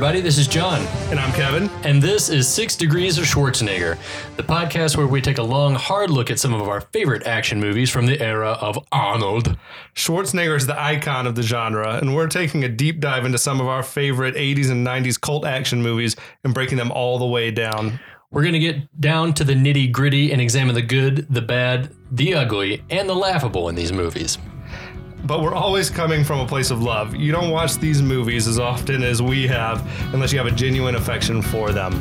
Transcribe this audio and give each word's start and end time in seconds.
Everybody, 0.00 0.22
this 0.22 0.38
is 0.38 0.48
John, 0.48 0.80
And 1.10 1.20
I'm 1.20 1.30
Kevin. 1.34 1.68
and 1.84 2.02
this 2.02 2.30
is 2.30 2.48
Six 2.48 2.74
Degrees 2.74 3.18
of 3.18 3.26
Schwarzenegger, 3.26 3.98
the 4.38 4.42
podcast 4.42 4.96
where 4.96 5.06
we 5.06 5.20
take 5.20 5.36
a 5.36 5.42
long, 5.42 5.74
hard 5.74 6.08
look 6.08 6.30
at 6.30 6.38
some 6.38 6.54
of 6.54 6.66
our 6.66 6.80
favorite 6.80 7.26
action 7.26 7.60
movies 7.60 7.90
from 7.90 8.06
the 8.06 8.18
era 8.18 8.52
of 8.62 8.78
Arnold. 8.92 9.58
Schwarzenegger 9.94 10.56
is 10.56 10.66
the 10.66 10.80
icon 10.80 11.26
of 11.26 11.34
the 11.34 11.42
genre, 11.42 11.98
and 11.98 12.14
we're 12.14 12.28
taking 12.28 12.64
a 12.64 12.68
deep 12.70 12.98
dive 12.98 13.26
into 13.26 13.36
some 13.36 13.60
of 13.60 13.66
our 13.66 13.82
favorite 13.82 14.36
80s 14.36 14.70
and 14.70 14.86
90s 14.86 15.20
cult 15.20 15.44
action 15.44 15.82
movies 15.82 16.16
and 16.44 16.54
breaking 16.54 16.78
them 16.78 16.90
all 16.90 17.18
the 17.18 17.26
way 17.26 17.50
down. 17.50 18.00
We're 18.30 18.40
going 18.42 18.54
to 18.54 18.58
get 18.58 18.98
down 18.98 19.34
to 19.34 19.44
the 19.44 19.52
nitty 19.52 19.92
gritty 19.92 20.32
and 20.32 20.40
examine 20.40 20.74
the 20.74 20.80
good, 20.80 21.26
the 21.28 21.42
bad, 21.42 21.94
the 22.10 22.32
ugly, 22.32 22.82
and 22.88 23.06
the 23.06 23.14
laughable 23.14 23.68
in 23.68 23.74
these 23.74 23.92
movies. 23.92 24.38
But 25.30 25.42
we're 25.42 25.54
always 25.54 25.90
coming 25.90 26.24
from 26.24 26.40
a 26.40 26.44
place 26.44 26.72
of 26.72 26.82
love. 26.82 27.14
You 27.14 27.30
don't 27.30 27.50
watch 27.50 27.76
these 27.76 28.02
movies 28.02 28.48
as 28.48 28.58
often 28.58 29.04
as 29.04 29.22
we 29.22 29.46
have 29.46 29.88
unless 30.12 30.32
you 30.32 30.38
have 30.38 30.48
a 30.48 30.50
genuine 30.50 30.96
affection 30.96 31.40
for 31.40 31.70
them. 31.70 31.94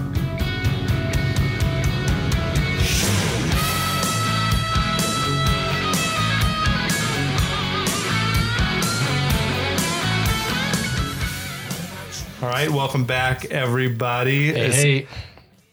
All 12.41 12.49
right, 12.49 12.71
welcome 12.71 13.05
back, 13.05 13.46
everybody. 13.52 14.54
Hey, 14.54 14.71
hey. 14.71 15.08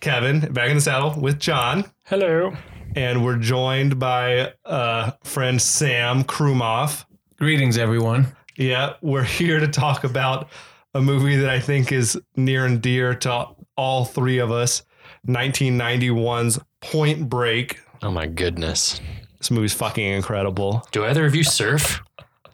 Kevin 0.01 0.41
back 0.53 0.69
in 0.69 0.77
the 0.77 0.83
saddle 0.83 1.19
with 1.19 1.41
John. 1.41 1.87
Hello. 2.05 2.53
and 2.95 3.25
we're 3.25 3.39
joined 3.39 3.99
by 3.99 4.53
uh, 4.67 5.13
friend 5.25 5.63
Sam 5.63 6.23
Krumoff. 6.23 7.07
Greetings, 7.39 7.77
everyone. 7.79 8.35
Yeah, 8.57 8.95
we're 9.03 9.23
here 9.25 9.61
to 9.61 9.69
talk 9.69 10.05
about 10.05 10.49
a 10.95 11.01
movie 11.03 11.37
that 11.37 11.51
I 11.51 11.61
think 11.61 11.93
is 11.93 12.19
near 12.37 12.65
and 12.65 12.81
dear 12.81 13.15
to 13.17 13.49
all 13.77 14.05
three 14.07 14.39
of 14.39 14.51
us 14.51 14.83
1991's 15.29 16.59
Point 16.81 17.29
Break. 17.29 17.79
Oh, 18.03 18.11
my 18.11 18.27
goodness. 18.27 19.01
This 19.39 19.51
movie's 19.51 19.75
fucking 19.75 20.05
incredible. 20.07 20.87
Do 20.93 21.05
either 21.05 21.27
of 21.27 21.35
you 21.35 21.45
surf? 21.45 22.01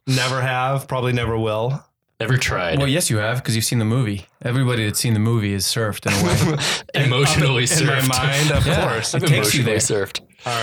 Never 0.06 0.40
have, 0.40 0.88
probably 0.88 1.12
never 1.12 1.38
will. 1.38 1.84
Never 2.18 2.36
tried. 2.36 2.78
Well, 2.78 2.88
yes, 2.88 3.10
you 3.10 3.18
have 3.18 3.38
because 3.38 3.54
you've 3.56 3.64
seen 3.64 3.78
the 3.80 3.84
movie. 3.84 4.26
Everybody 4.44 4.84
that's 4.84 4.98
seen 5.00 5.12
the 5.14 5.20
movie 5.20 5.52
is 5.52 5.64
surfed 5.64 6.06
in 6.06 6.12
a 6.12 6.56
way. 6.56 7.04
emotionally 7.04 7.62
in 7.64 7.68
surfed. 7.68 8.08
my 8.08 8.18
mind, 8.26 8.50
of 8.52 8.66
Yeah. 8.66 8.88
course. 8.88 9.14
I've 9.14 9.22
It 9.24 9.28
takes 9.28 9.54
you 9.54 9.62
emotionally 9.62 9.78
there. 9.96 10.06
surfed. 10.06 10.20
All 10.46 10.60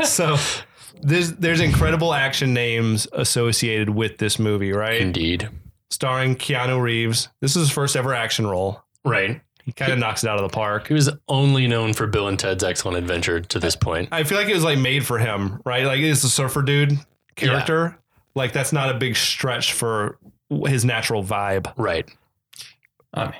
right. 0.00 0.06
so 0.06 0.36
there's 1.04 1.32
there's 1.34 1.60
incredible 1.60 2.14
action 2.14 2.54
names 2.54 3.06
associated 3.12 3.90
with 3.90 4.18
this 4.18 4.38
movie, 4.38 4.72
right? 4.72 5.00
Indeed. 5.00 5.48
Starring 5.90 6.34
Keanu 6.34 6.80
Reeves. 6.80 7.28
This 7.40 7.56
is 7.56 7.68
his 7.68 7.70
first 7.70 7.94
ever 7.96 8.14
action 8.14 8.46
role. 8.46 8.82
Right. 9.04 9.40
He 9.64 9.72
kind 9.72 9.92
of 9.92 9.98
knocks 9.98 10.24
it 10.24 10.28
out 10.28 10.36
of 10.36 10.42
the 10.42 10.54
park. 10.54 10.88
He 10.88 10.94
was 10.94 11.10
only 11.26 11.66
known 11.66 11.94
for 11.94 12.06
Bill 12.06 12.28
and 12.28 12.38
Ted's 12.38 12.62
Excellent 12.62 12.98
Adventure 12.98 13.40
to 13.40 13.58
this 13.58 13.76
point. 13.76 14.10
I 14.12 14.24
feel 14.24 14.36
like 14.36 14.48
it 14.48 14.54
was 14.54 14.64
like 14.64 14.78
made 14.78 15.06
for 15.06 15.18
him, 15.18 15.62
right? 15.64 15.84
Like 15.86 16.00
it's 16.00 16.22
a 16.22 16.28
surfer 16.28 16.62
dude 16.62 16.98
character. 17.34 17.98
Like 18.34 18.52
that's 18.52 18.72
not 18.72 18.94
a 18.94 18.98
big 18.98 19.16
stretch 19.16 19.72
for 19.72 20.18
his 20.66 20.84
natural 20.84 21.24
vibe. 21.24 21.72
Right. 21.78 22.06
I 23.14 23.26
mean, 23.26 23.34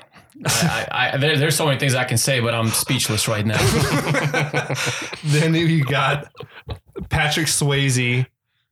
I, 0.45 0.87
I, 0.91 1.11
I, 1.13 1.17
there, 1.17 1.37
there's 1.37 1.55
so 1.55 1.65
many 1.65 1.79
things 1.79 1.95
I 1.95 2.03
can 2.03 2.17
say, 2.17 2.39
but 2.39 2.53
I'm 2.53 2.69
speechless 2.69 3.27
right 3.27 3.45
now. 3.45 3.57
then 5.23 5.53
you 5.53 5.83
got 5.83 6.31
Patrick 7.09 7.47
Swayze, 7.47 8.25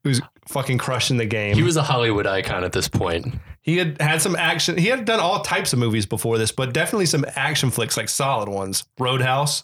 who's 0.04 0.22
fucking 0.48 0.78
crushing 0.78 1.18
the 1.18 1.26
game. 1.26 1.56
He 1.56 1.64
was 1.64 1.78
a 1.78 1.84
Hollywood 1.84 2.28
icon 2.28 2.64
at 2.64 2.74
this 2.74 2.88
point. 2.88 3.36
he 3.62 3.78
had 3.78 4.02
had 4.02 4.22
some 4.22 4.36
action. 4.36 4.78
He 4.78 4.88
had 4.88 5.06
done 5.06 5.20
all 5.20 5.42
types 5.42 5.74
of 5.74 5.80
movies 5.80 6.06
before 6.06 6.38
this, 6.38 6.52
but 6.52 6.74
definitely 6.74 7.06
some 7.06 7.26
action 7.36 7.72
flicks, 7.72 7.96
like 7.96 8.10
solid 8.10 8.50
ones. 8.50 8.84
Roadhouse, 9.00 9.64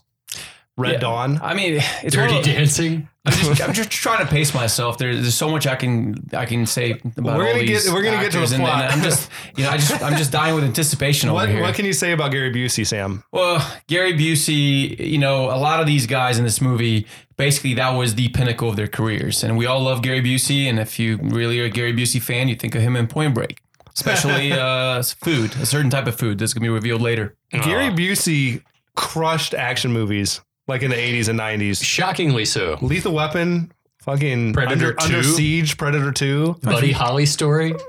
Red 0.80 0.94
Yeah. 0.94 1.00
Dawn. 1.00 1.40
I 1.44 1.54
mean, 1.54 1.82
it's 2.04 2.16
Dirty 2.16 2.32
one 2.34 2.40
of- 2.40 2.46
Dancing. 2.46 3.10
I'm 3.26 3.34
just, 3.34 3.62
I'm 3.62 3.74
just 3.74 3.92
trying 4.06 4.26
to 4.26 4.32
pace 4.32 4.54
myself. 4.56 4.98
There's, 4.98 5.22
there's 5.22 5.36
so 5.36 5.50
much 5.50 5.68
I 5.68 5.76
can 5.76 6.16
I 6.34 6.46
can 6.46 6.66
say 6.66 6.92
about 7.18 7.38
We're 7.38 7.48
gonna 7.54 7.60
these 7.66 7.86
get- 7.86 7.94
we're 7.94 8.02
gonna 8.02 8.18
get 8.22 8.32
to 8.32 8.38
the 8.38 8.44
actors, 8.44 8.52
and- 8.54 8.64
plot. 8.64 8.84
And, 8.86 8.94
I'm 8.94 9.02
just 9.04 9.30
you 9.58 9.64
know 9.66 9.70
I 9.72 9.78
just 9.78 10.02
I'm 10.02 10.16
just 10.18 10.32
dying 10.32 10.56
with 10.56 10.64
anticipation 10.64 11.32
What, 11.32 11.44
over 11.44 11.52
here. 11.54 11.62
what 11.62 11.76
can 11.76 11.86
you 11.86 11.94
say 11.94 12.14
about 12.14 12.32
Gary 12.32 12.52
Busey, 12.52 12.88
Sam? 12.88 13.24
Well, 13.34 13.60
Gary 13.88 14.14
Busey, 14.14 14.98
you 15.06 15.18
know, 15.18 15.46
a 15.52 15.60
lot 15.60 15.80
of 15.82 15.86
these 15.86 16.08
guys 16.08 16.38
in 16.40 16.46
this 16.46 16.62
movie, 16.62 17.06
basically 17.38 17.74
that 17.76 17.90
was 17.92 18.16
the 18.16 18.30
pinnacle 18.30 18.70
of 18.70 18.78
their 18.78 18.88
careers. 18.88 19.44
And 19.44 19.58
we 19.58 19.66
all 19.66 19.82
love 19.82 20.02
Gary 20.02 20.22
Busey. 20.22 20.66
And 20.70 20.80
if 20.80 20.98
you 20.98 21.18
really 21.22 21.60
are 21.60 21.66
a 21.66 21.70
Gary 21.70 21.94
Busey 21.94 22.22
fan, 22.22 22.48
you 22.48 22.56
think 22.56 22.74
of 22.74 22.82
him 22.82 22.96
in 22.96 23.08
Point 23.08 23.36
Break, 23.36 23.62
especially 23.96 24.54
uh, 24.68 25.04
food, 25.04 25.56
a 25.58 25.66
certain 25.66 25.90
type 25.92 26.08
of 26.08 26.16
food 26.18 26.40
that's 26.40 26.54
going 26.54 26.64
to 26.64 26.66
be 26.70 26.74
revealed 26.74 27.02
later. 27.02 27.36
Gary 27.52 27.90
Busey 27.90 28.64
crushed 28.96 29.54
action 29.54 29.92
movies 29.92 30.42
like 30.70 30.82
in 30.84 30.92
the 30.92 30.96
80s 30.98 31.28
and 31.28 31.38
90s. 31.40 31.84
Shockingly 31.84 32.46
so. 32.46 32.78
Lethal 32.82 33.14
Weapon, 33.14 33.72
fucking 34.00 34.54
Predator 34.54 34.96
under, 35.02 35.02
Under 35.18 35.24
Siege, 35.24 35.78
Predator 35.78 36.12
2. 36.14 36.60
Buddy 36.64 36.92
Holly 36.94 37.26
story. 37.26 37.74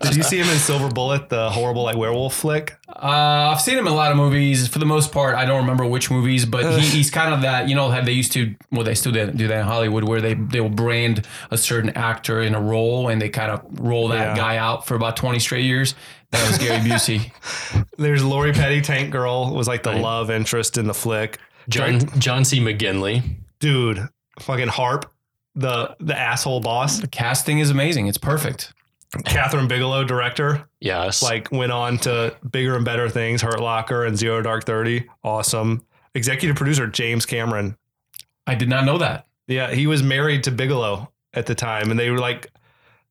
Did 0.00 0.16
you 0.16 0.24
see 0.24 0.38
him 0.38 0.48
in 0.48 0.58
Silver 0.58 0.88
Bullet, 0.88 1.28
the 1.28 1.48
horrible 1.50 1.84
like 1.84 1.96
werewolf 1.96 2.34
flick? 2.34 2.76
Uh, 2.88 3.52
I've 3.52 3.60
seen 3.60 3.78
him 3.78 3.86
in 3.86 3.92
a 3.92 3.96
lot 3.96 4.10
of 4.10 4.16
movies. 4.16 4.66
For 4.66 4.80
the 4.80 4.86
most 4.86 5.12
part, 5.12 5.36
I 5.36 5.44
don't 5.44 5.60
remember 5.60 5.86
which 5.86 6.10
movies, 6.10 6.44
but 6.44 6.80
he, 6.80 6.88
he's 6.88 7.10
kind 7.10 7.32
of 7.32 7.42
that, 7.42 7.68
you 7.68 7.76
know, 7.76 7.88
how 7.88 8.00
they 8.00 8.10
used 8.12 8.32
to, 8.32 8.52
well, 8.72 8.82
they 8.82 8.94
still 8.96 9.12
do 9.12 9.26
that 9.26 9.58
in 9.60 9.64
Hollywood, 9.64 10.02
where 10.08 10.20
they, 10.20 10.34
they 10.34 10.60
will 10.60 10.70
brand 10.70 11.24
a 11.52 11.58
certain 11.58 11.90
actor 11.90 12.40
in 12.40 12.54
a 12.56 12.60
role 12.60 13.08
and 13.08 13.22
they 13.22 13.28
kind 13.28 13.52
of 13.52 13.62
roll 13.80 14.08
that 14.08 14.30
Yeah. 14.30 14.36
guy 14.36 14.56
out 14.56 14.86
for 14.88 14.96
about 14.96 15.16
20 15.16 15.38
straight 15.38 15.64
years. 15.64 15.94
That 16.32 16.44
was 16.48 16.58
Gary 16.58 16.78
Busey. 16.88 17.30
There's 17.96 18.24
Lori 18.24 18.52
Petty, 18.52 18.80
Tank 18.80 19.10
Girl, 19.12 19.54
was 19.54 19.68
like 19.68 19.84
the 19.84 19.90
Right. 19.90 20.00
love 20.02 20.30
interest 20.32 20.78
in 20.78 20.86
the 20.88 20.94
flick. 20.94 21.38
John 21.68 22.00
John 22.18 22.44
C. 22.44 22.60
McGinley. 22.60 23.22
Dude, 23.58 24.08
fucking 24.38 24.68
Harp, 24.68 25.10
the 25.54 25.96
the 26.00 26.16
asshole 26.18 26.60
boss. 26.60 26.98
The 27.00 27.06
casting 27.08 27.58
is 27.58 27.70
amazing. 27.70 28.06
It's 28.06 28.18
perfect. 28.18 28.72
Kathryn 29.24 29.66
Bigelow, 29.66 30.04
director, 30.04 30.68
Yes. 30.80 31.20
like 31.20 31.50
went 31.50 31.72
on 31.72 31.98
to 31.98 32.36
bigger 32.48 32.76
and 32.76 32.84
better 32.84 33.08
things. 33.08 33.42
Hurt 33.42 33.60
Locker 33.60 34.04
and 34.04 34.16
Zero 34.16 34.40
Dark 34.40 34.64
Thirty, 34.64 35.08
awesome. 35.24 35.84
Executive 36.14 36.56
producer 36.56 36.86
James 36.86 37.26
Cameron. 37.26 37.76
I 38.46 38.54
did 38.54 38.68
not 38.68 38.84
know 38.84 38.98
that. 38.98 39.26
Yeah, 39.48 39.72
he 39.72 39.86
was 39.88 40.02
married 40.02 40.44
to 40.44 40.50
Bigelow 40.52 41.10
at 41.34 41.46
the 41.46 41.54
time, 41.56 41.90
and 41.90 41.98
they 41.98 42.10
were 42.10 42.18
like, 42.18 42.50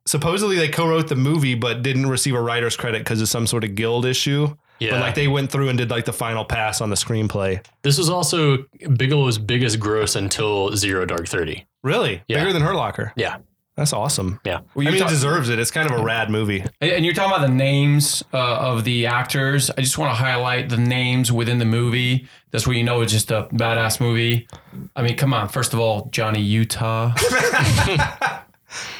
supposedly 0.05 0.55
they 0.55 0.69
co-wrote 0.69 1.07
the 1.09 1.15
movie, 1.15 1.55
but 1.55 1.81
didn't 1.83 2.07
receive 2.07 2.33
a 2.33 2.41
writer's 2.41 2.75
credit 2.77 2.99
because 2.99 3.21
of 3.21 3.27
some 3.29 3.45
sort 3.45 3.63
of 3.65 3.75
guild 3.75 4.05
issue. 4.05 4.55
Yeah. 4.79 4.91
But 4.91 4.99
like 5.01 5.15
they 5.15 5.27
went 5.27 5.51
through 5.51 5.69
and 5.69 5.77
did 5.77 5.89
like 5.89 6.05
the 6.05 6.13
final 6.13 6.45
pass 6.45 6.81
on 6.81 6.89
the 6.89 6.95
screenplay. 6.95 7.63
this 7.83 7.97
was 7.97 8.09
also 8.09 8.57
Bigelow's 8.97 9.37
biggest 9.37 9.79
gross 9.79 10.15
until 10.15 10.75
Zero 10.75 11.05
Dark 11.05 11.27
Thirty. 11.27 11.65
Really, 11.83 12.21
Yeah. 12.27 12.39
bigger 12.39 12.53
than 12.53 12.61
Hurt 12.61 12.75
Locker. 12.75 13.13
Yeah. 13.15 13.37
That's 13.75 13.93
awesome. 13.93 14.41
Yeah. 14.43 14.59
Well, 14.75 14.85
I 14.85 14.89
you 14.89 14.91
mean, 14.91 14.99
talk- 14.99 15.09
it 15.09 15.13
deserves 15.13 15.47
it. 15.47 15.57
It's 15.57 15.71
kind 15.71 15.89
of 15.89 15.97
a 15.97 16.03
rad 16.03 16.29
movie. 16.29 16.65
and 16.81 16.91
and 16.91 17.05
you're 17.05 17.13
talking 17.13 17.31
about 17.33 17.47
the 17.47 17.53
names 17.53 18.21
uh, 18.33 18.37
of 18.57 18.83
the 18.83 19.05
actors. 19.05 19.71
I 19.71 19.79
just 19.81 19.97
want 19.97 20.11
to 20.11 20.15
highlight 20.21 20.67
the 20.67 20.75
names 20.75 21.31
within 21.31 21.59
the 21.59 21.65
movie. 21.65 22.27
That's 22.51 22.67
where 22.67 22.75
you 22.75 22.83
know 22.83 22.99
it's 22.99 23.13
just 23.13 23.31
a 23.31 23.47
badass 23.53 24.01
movie. 24.01 24.49
I 24.97 25.01
mean, 25.01 25.15
come 25.15 25.33
on. 25.33 25.47
First 25.47 25.73
of 25.73 25.79
all, 25.79 26.09
Johnny 26.11 26.41
Utah, 26.41 27.13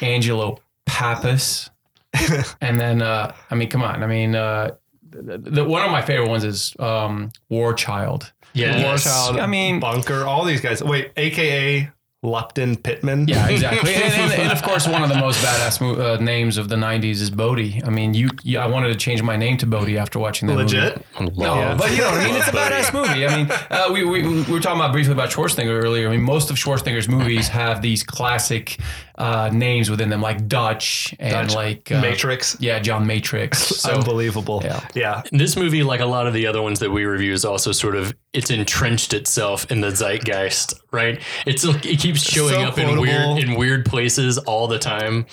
Angelo 0.00 0.58
Pappas, 0.86 1.70
and 2.60 2.80
then 2.80 3.02
uh, 3.02 3.34
I 3.50 3.54
mean, 3.54 3.68
come 3.68 3.82
on. 3.82 4.02
I 4.02 4.06
mean, 4.06 4.34
uh, 4.34 4.70
the, 5.10 5.38
the, 5.38 5.64
one 5.64 5.82
of 5.82 5.90
my 5.90 6.02
favorite 6.02 6.28
ones 6.28 6.44
is 6.44 6.74
um, 6.78 7.30
War 7.48 7.74
Child. 7.74 8.32
Yeah. 8.52 8.84
War 8.88 8.96
Child, 8.98 9.38
I 9.38 9.46
mean- 9.46 9.80
Bunker, 9.80 10.24
all 10.24 10.44
these 10.44 10.60
guys. 10.60 10.82
Wait, 10.82 11.12
AKA 11.16 11.90
Lupton 12.22 12.76
Pittman. 12.76 13.26
Yeah, 13.28 13.48
exactly. 13.54 13.94
and, 13.94 14.12
and, 14.12 14.32
and 14.32 14.52
of 14.52 14.62
course, 14.62 14.86
one 14.86 15.02
of 15.02 15.08
the 15.08 15.16
most 15.16 15.42
badass 15.42 15.80
mo- 15.80 15.94
uh, 15.94 16.16
names 16.18 16.58
of 16.58 16.68
the 16.68 16.76
'90s 16.76 17.20
is 17.22 17.30
Bodhi. 17.30 17.82
I 17.84 17.88
mean, 17.90 18.12
you, 18.12 18.28
you, 18.42 18.58
I 18.58 18.66
wanted 18.66 18.88
to 18.88 18.94
change 18.96 19.22
my 19.22 19.36
name 19.36 19.56
to 19.58 19.66
Bodhi 19.66 19.96
after 19.96 20.18
watching 20.18 20.48
that 20.48 20.54
movie. 20.56 20.76
legit. 20.76 21.04
No, 21.18 21.26
Love. 21.34 21.78
but 21.78 21.90
you 21.92 21.98
know 21.98 22.10
what 22.10 22.20
I 22.20 22.24
mean. 22.26 22.36
It's 22.36 22.48
a 22.48 22.52
badass 22.52 22.92
movie. 22.94 23.26
I 23.26 23.36
mean, 23.36 23.50
uh, 23.70 23.88
we, 23.92 24.04
we 24.04 24.22
we 24.22 24.52
were 24.52 24.60
talking 24.60 24.80
about 24.80 24.92
briefly 24.92 25.12
about 25.12 25.30
Schwarzenegger 25.30 25.82
earlier. 25.82 26.08
I 26.08 26.12
mean, 26.12 26.22
most 26.22 26.50
of 26.50 26.56
Schwarzenegger's 26.56 27.08
movies 27.08 27.48
have 27.48 27.80
these 27.80 28.02
classic 28.02 28.78
uh, 29.16 29.48
names 29.52 29.90
within 29.90 30.08
them, 30.10 30.20
like 30.20 30.46
Dutch 30.46 31.14
and 31.18 31.48
Dutch. 31.48 31.54
like 31.54 31.90
uh, 31.90 32.00
Matrix. 32.02 32.56
Yeah, 32.60 32.78
John 32.80 33.06
Matrix. 33.06 33.70
So 33.80 33.94
Unbelievable. 33.94 34.60
Yeah. 34.62 34.86
yeah. 34.94 35.22
This 35.32 35.56
movie, 35.56 35.82
like 35.82 36.00
a 36.00 36.06
lot 36.06 36.26
of 36.26 36.34
the 36.34 36.46
other 36.46 36.60
ones 36.60 36.80
that 36.80 36.90
we 36.90 37.04
review, 37.06 37.32
is 37.32 37.46
also 37.46 37.72
sort 37.72 37.96
of 37.96 38.14
it's 38.34 38.50
entrenched 38.50 39.14
itself 39.14 39.70
in 39.70 39.80
the 39.80 39.88
zeitgeist, 39.90 40.74
right? 40.92 41.20
It's 41.46 41.64
like 41.64 41.86
it 41.86 41.98
keeps 42.12 42.22
showing 42.22 42.54
So 42.54 42.60
up 42.62 42.78
in 42.78 43.00
weird 43.00 43.38
in 43.38 43.54
weird 43.54 43.84
places 43.86 44.38
all 44.38 44.66
the 44.68 44.78
time. 44.78 45.26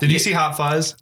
Did 0.00 0.10
you 0.12 0.18
see 0.18 0.32
Hot 0.32 0.56
Fuzz? 0.56 0.96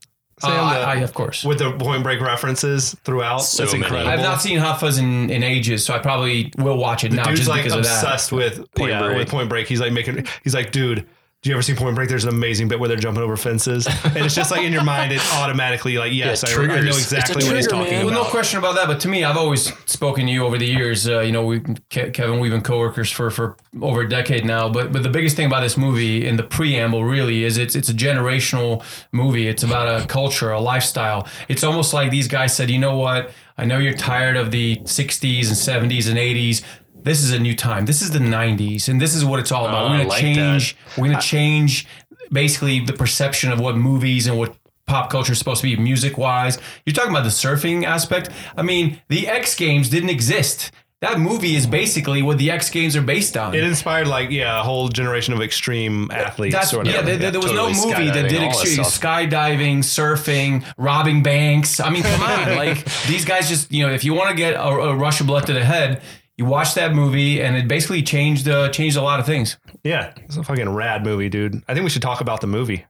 uh, 0.45 0.49
the- 0.49 0.81
I, 0.81 0.93
I, 0.95 0.97
of 0.97 1.15
course. 1.15 1.45
with 1.45 1.59
the 1.59 1.71
Point 1.73 2.03
Break 2.03 2.21
references 2.21 2.97
throughout. 3.05 3.39
So 3.39 3.63
That's 3.63 3.73
many. 3.75 3.85
incredible. 3.85 4.11
I've 4.11 4.21
not 4.21 4.41
seen 4.43 4.59
Hot 4.59 4.81
Fuzz 4.81 4.99
in, 4.99 5.31
in 5.31 5.43
ages, 5.45 5.85
so 5.85 5.95
I 5.95 5.99
probably 6.01 6.53
will 6.59 6.77
watch 6.79 7.05
it 7.05 7.13
now 7.13 7.25
Dude's 7.25 7.41
just 7.41 7.49
like 7.51 7.63
because 7.63 7.79
of 7.79 7.85
that. 7.85 8.03
obsessed 8.03 8.33
with 8.33 8.59
Point 8.75 8.91
yeah, 8.91 9.01
Break. 9.03 9.19
with 9.19 9.29
Point 9.29 9.49
Break. 9.49 9.69
He's 9.69 9.81
like 9.81 9.93
making. 9.93 10.27
He's 10.43 10.55
like, 10.55 10.73
dude. 10.73 11.07
Do 11.43 11.51
you 11.51 11.57
ever 11.57 11.63
see 11.63 11.75
Point 11.75 11.97
Break? 11.97 12.09
There's 12.09 12.23
an 12.23 12.31
amazing 12.33 12.69
bit 12.69 12.79
where 12.79 12.89
they're 12.89 12.97
jumping 12.97 13.21
over 13.25 13.37
fences, 13.37 13.89
and 14.05 14.17
it's 14.19 14.33
just 14.33 14.53
like 14.53 14.63
in 14.63 14.73
your 14.73 14.85
mind, 14.85 15.11
it 15.11 15.21
automatically 15.35 15.99
like, 15.99 16.13
yes, 16.13 16.45
Yeah, 16.49 16.57
I, 16.57 16.63
I 16.63 16.67
know 16.83 16.91
exactly 16.91 17.45
what 17.45 17.57
he's 17.57 17.67
talking 17.67 17.91
man. 17.91 18.03
about. 18.03 18.13
Well, 18.15 18.25
no 18.25 18.31
question 18.31 18.61
about 18.61 18.77
that. 18.77 18.87
But 18.87 19.01
to 19.01 19.09
me, 19.09 19.25
I've 19.25 19.37
always 19.37 19.73
spoken 19.87 20.27
to 20.27 20.33
you 20.33 20.45
over 20.47 20.57
the 20.57 20.67
years. 20.69 21.09
Uh, 21.09 21.19
you 21.19 21.33
know, 21.33 21.45
we, 21.45 21.59
Kevin, 21.91 22.39
we've 22.39 22.53
been 22.53 22.61
coworkers 22.63 23.11
for 23.11 23.29
for 23.31 23.57
over 23.81 24.03
a 24.03 24.09
decade 24.09 24.45
now. 24.45 24.69
But 24.69 24.93
but 24.93 25.03
the 25.03 25.09
biggest 25.11 25.35
thing 25.35 25.47
about 25.47 25.63
this 25.63 25.77
movie 25.77 26.25
in 26.29 26.37
the 26.37 26.45
preamble 26.45 27.03
really 27.05 27.43
is 27.43 27.59
it's 27.59 27.75
it's 27.75 27.89
a 27.89 27.95
generational 27.95 28.85
movie. 29.11 29.49
It's 29.49 29.65
about 29.65 30.01
a 30.01 30.07
culture, 30.07 30.53
a 30.53 30.61
lifestyle. 30.61 31.27
It's 31.49 31.65
almost 31.65 31.93
like 31.93 32.13
these 32.13 32.29
guys 32.29 32.55
said, 32.55 32.71
you 32.71 32.79
know 32.79 32.97
what? 32.97 33.33
I 33.59 33.65
know 33.65 33.79
you're 33.79 33.93
tired 33.95 34.37
of 34.37 34.53
the 34.53 34.77
'60s 34.77 35.49
and 35.49 35.91
'70s 35.91 36.09
and 36.09 36.17
'80s. 36.19 36.63
This 37.05 37.23
is 37.23 37.33
a 37.33 37.39
new 37.39 37.55
time. 37.57 37.87
This 37.87 38.03
is 38.03 38.11
the 38.11 38.19
'90s, 38.19 38.89
and 38.89 39.01
this 39.01 39.15
is 39.15 39.25
what 39.25 39.41
it's 39.41 39.53
all 39.53 39.67
about. 39.67 39.87
Oh, 39.87 39.91
We're 39.91 39.97
gonna 39.99 40.09
like 40.09 40.21
change. 40.21 40.77
We're 40.97 41.09
gonna 41.09 41.21
change 41.21 41.87
basically 42.31 42.81
the 42.81 42.93
perception 42.93 43.53
of 43.53 43.61
what 43.61 43.77
movies 43.77 44.27
and 44.27 44.39
what 44.39 44.55
pop 44.87 45.11
culture 45.11 45.33
is 45.33 45.39
supposed 45.39 45.61
to 45.63 45.67
be 45.67 45.77
music 45.81 46.19
wise. 46.19 46.59
You're 46.87 46.95
talking 46.95 47.11
about 47.11 47.25
the 47.25 47.31
surfing 47.31 47.85
aspect. 47.85 48.31
I 48.57 48.63
mean, 48.63 49.01
the 49.09 49.29
X 49.29 49.55
Games 49.55 49.89
didn't 49.89 50.11
exist. 50.11 50.71
That 51.01 51.19
movie 51.19 51.57
is 51.57 51.67
basically 51.67 52.23
what 52.23 52.39
the 52.39 52.53
X 52.53 52.71
Games 52.71 52.95
are 52.95 53.03
based 53.03 53.37
on. 53.37 53.55
It 53.57 53.65
inspired 53.65 54.07
like 54.07 54.31
yeah, 54.31 54.61
a 54.61 54.63
whole 54.63 54.89
generation 54.89 55.35
of 55.35 55.41
extreme 55.43 56.09
athletes. 56.13 56.55
That's, 56.55 56.73
or 56.73 56.79
whatever. 56.79 56.97
yeah, 56.99 57.03
there, 57.03 57.17
there- 57.17 57.31
there 57.33 57.41
was 57.41 57.51
totally 57.51 57.73
no 57.73 57.87
movie 57.87 58.11
that 58.13 58.29
did 58.29 58.41
all 58.41 58.51
that 58.51 58.61
extreme 58.63 58.85
skydiving, 58.85 59.79
surfing, 59.79 60.65
robbing 60.79 61.25
banks. 61.25 61.81
I 61.81 61.91
mean, 61.91 62.05
come 62.05 62.23
on, 62.23 62.57
like 62.57 62.85
these 63.09 63.25
guys 63.25 63.49
just 63.49 63.73
you 63.73 63.85
know, 63.87 63.93
if 63.93 64.05
you 64.05 64.15
want 64.15 64.31
to 64.31 64.37
get 64.37 64.55
a, 64.55 64.63
a 64.65 64.95
rush 64.95 65.21
of 65.21 65.27
blood 65.27 65.47
to 65.49 65.53
the 65.53 65.65
head, 65.65 66.03
you 66.43 66.49
watch 66.51 66.75
that 66.75 66.95
movie, 66.95 67.41
and 67.43 67.57
it 67.57 67.69
basically 67.69 68.03
changed 68.03 68.49
uh, 68.49 68.69
changed 68.71 68.97
a 68.97 69.03
lot 69.03 69.21
of 69.21 69.27
things. 69.27 69.57
yeah, 69.85 70.13
it's 70.25 70.37
a 70.37 70.43
fucking 70.43 70.69
rad 70.69 71.05
movie, 71.05 71.29
dude. 71.29 71.63
I 71.69 71.75
think 71.75 71.85
we 71.85 71.91
should 71.91 72.03
talk 72.03 72.21
about 72.21 72.41
the 72.41 72.47
movie. 72.47 72.85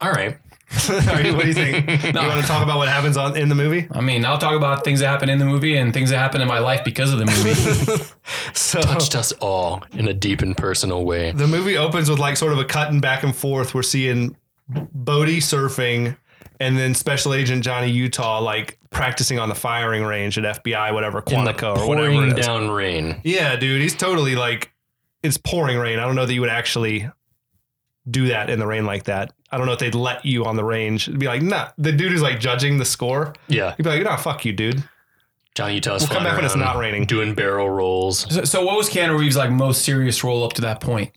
All 0.00 0.10
right. 0.12 0.38
Are 0.88 1.20
you- 1.20 1.34
what 1.34 1.42
do 1.42 1.48
you 1.48 1.54
think? 1.54 1.88
You 2.04 2.12
want 2.28 2.40
to 2.40 2.46
talk 2.46 2.62
about 2.62 2.78
what 2.78 2.88
happens 2.88 3.16
on 3.16 3.36
in 3.36 3.48
the 3.48 3.54
movie? 3.54 3.88
I 3.90 4.00
mean, 4.00 4.24
I'll 4.24 4.38
talk 4.38 4.54
about 4.54 4.84
things 4.84 5.00
that 5.00 5.08
happen 5.08 5.28
in 5.28 5.38
the 5.38 5.44
movie 5.44 5.76
and 5.76 5.92
things 5.92 6.10
that 6.10 6.18
happen 6.18 6.40
in 6.40 6.48
my 6.48 6.58
life 6.60 6.84
because 6.84 7.12
of 7.12 7.18
the 7.18 7.26
movie. 7.26 8.04
So 8.54 8.80
Touched 8.80 9.14
us 9.16 9.32
all 9.40 9.82
in 9.92 10.06
a 10.08 10.14
deep 10.14 10.42
and 10.42 10.56
personal 10.56 11.04
way. 11.04 11.32
the 11.32 11.46
movie 11.48 11.76
opens 11.76 12.08
with 12.08 12.18
like 12.20 12.36
sort 12.36 12.52
of 12.52 12.58
a 12.58 12.64
cutting 12.64 13.00
back 13.00 13.22
and 13.24 13.34
forth. 13.34 13.74
We're 13.74 13.82
seeing 13.82 14.36
Bodhi 14.68 15.38
surfing, 15.40 16.16
and 16.60 16.76
then 16.78 16.94
Special 16.94 17.34
Agent 17.34 17.64
Johnny 17.64 17.90
Utah 17.90 18.40
like 18.40 18.78
practicing 18.90 19.38
on 19.38 19.48
the 19.48 19.54
firing 19.54 20.04
range 20.04 20.36
at 20.38 20.62
FBI, 20.62 20.92
whatever 20.94 21.18
In 21.26 21.44
the 21.44 21.52
Quantico 21.54 21.78
or 21.78 21.88
whatever 21.88 22.12
pouring 22.12 22.34
down 22.34 22.70
rain. 22.70 23.20
Yeah, 23.24 23.56
dude, 23.56 23.80
he's 23.82 23.96
totally 23.96 24.36
like 24.36 24.70
it's 25.22 25.36
pouring 25.38 25.78
rain. 25.78 25.98
I 25.98 26.04
don't 26.06 26.14
know 26.16 26.26
that 26.26 26.32
you 26.34 26.40
would 26.40 26.50
actually 26.50 27.08
do 28.10 28.28
that 28.28 28.50
in 28.50 28.58
the 28.58 28.66
rain 28.66 28.86
like 28.86 29.04
that. 29.04 29.32
I 29.52 29.58
don't 29.58 29.66
know 29.66 29.72
if 29.72 29.78
they'd 29.78 29.94
let 29.94 30.24
you 30.24 30.44
on 30.44 30.56
the 30.56 30.64
range. 30.64 31.08
It'd 31.08 31.20
be 31.20 31.26
like, 31.26 31.42
nah. 31.42 31.68
The 31.78 31.92
dude 31.92 32.12
who's 32.12 32.22
like 32.22 32.40
judging 32.40 32.78
the 32.78 32.84
score, 32.84 33.34
Yeah. 33.48 33.74
he'd 33.76 33.82
be 33.82 33.88
like, 33.90 34.02
nah, 34.02 34.16
fuck 34.16 34.44
you, 34.44 34.52
dude. 34.52 34.82
Johnny 35.54 35.74
Utah's 35.74 36.02
We'll 36.02 36.10
come 36.16 36.24
back 36.24 36.36
when 36.36 36.44
it's 36.44 36.54
not 36.56 36.76
raining. 36.76 37.04
Doing 37.06 37.34
barrel 37.34 37.68
rolls. 37.68 38.26
so, 38.32 38.44
so 38.44 38.64
what 38.64 38.76
was 38.76 38.88
Keanu 38.88 39.18
Reeves' 39.18 39.36
like 39.36 39.50
most 39.50 39.82
serious 39.84 40.22
role 40.22 40.44
up 40.44 40.52
to 40.54 40.62
that 40.62 40.80
point? 40.80 41.10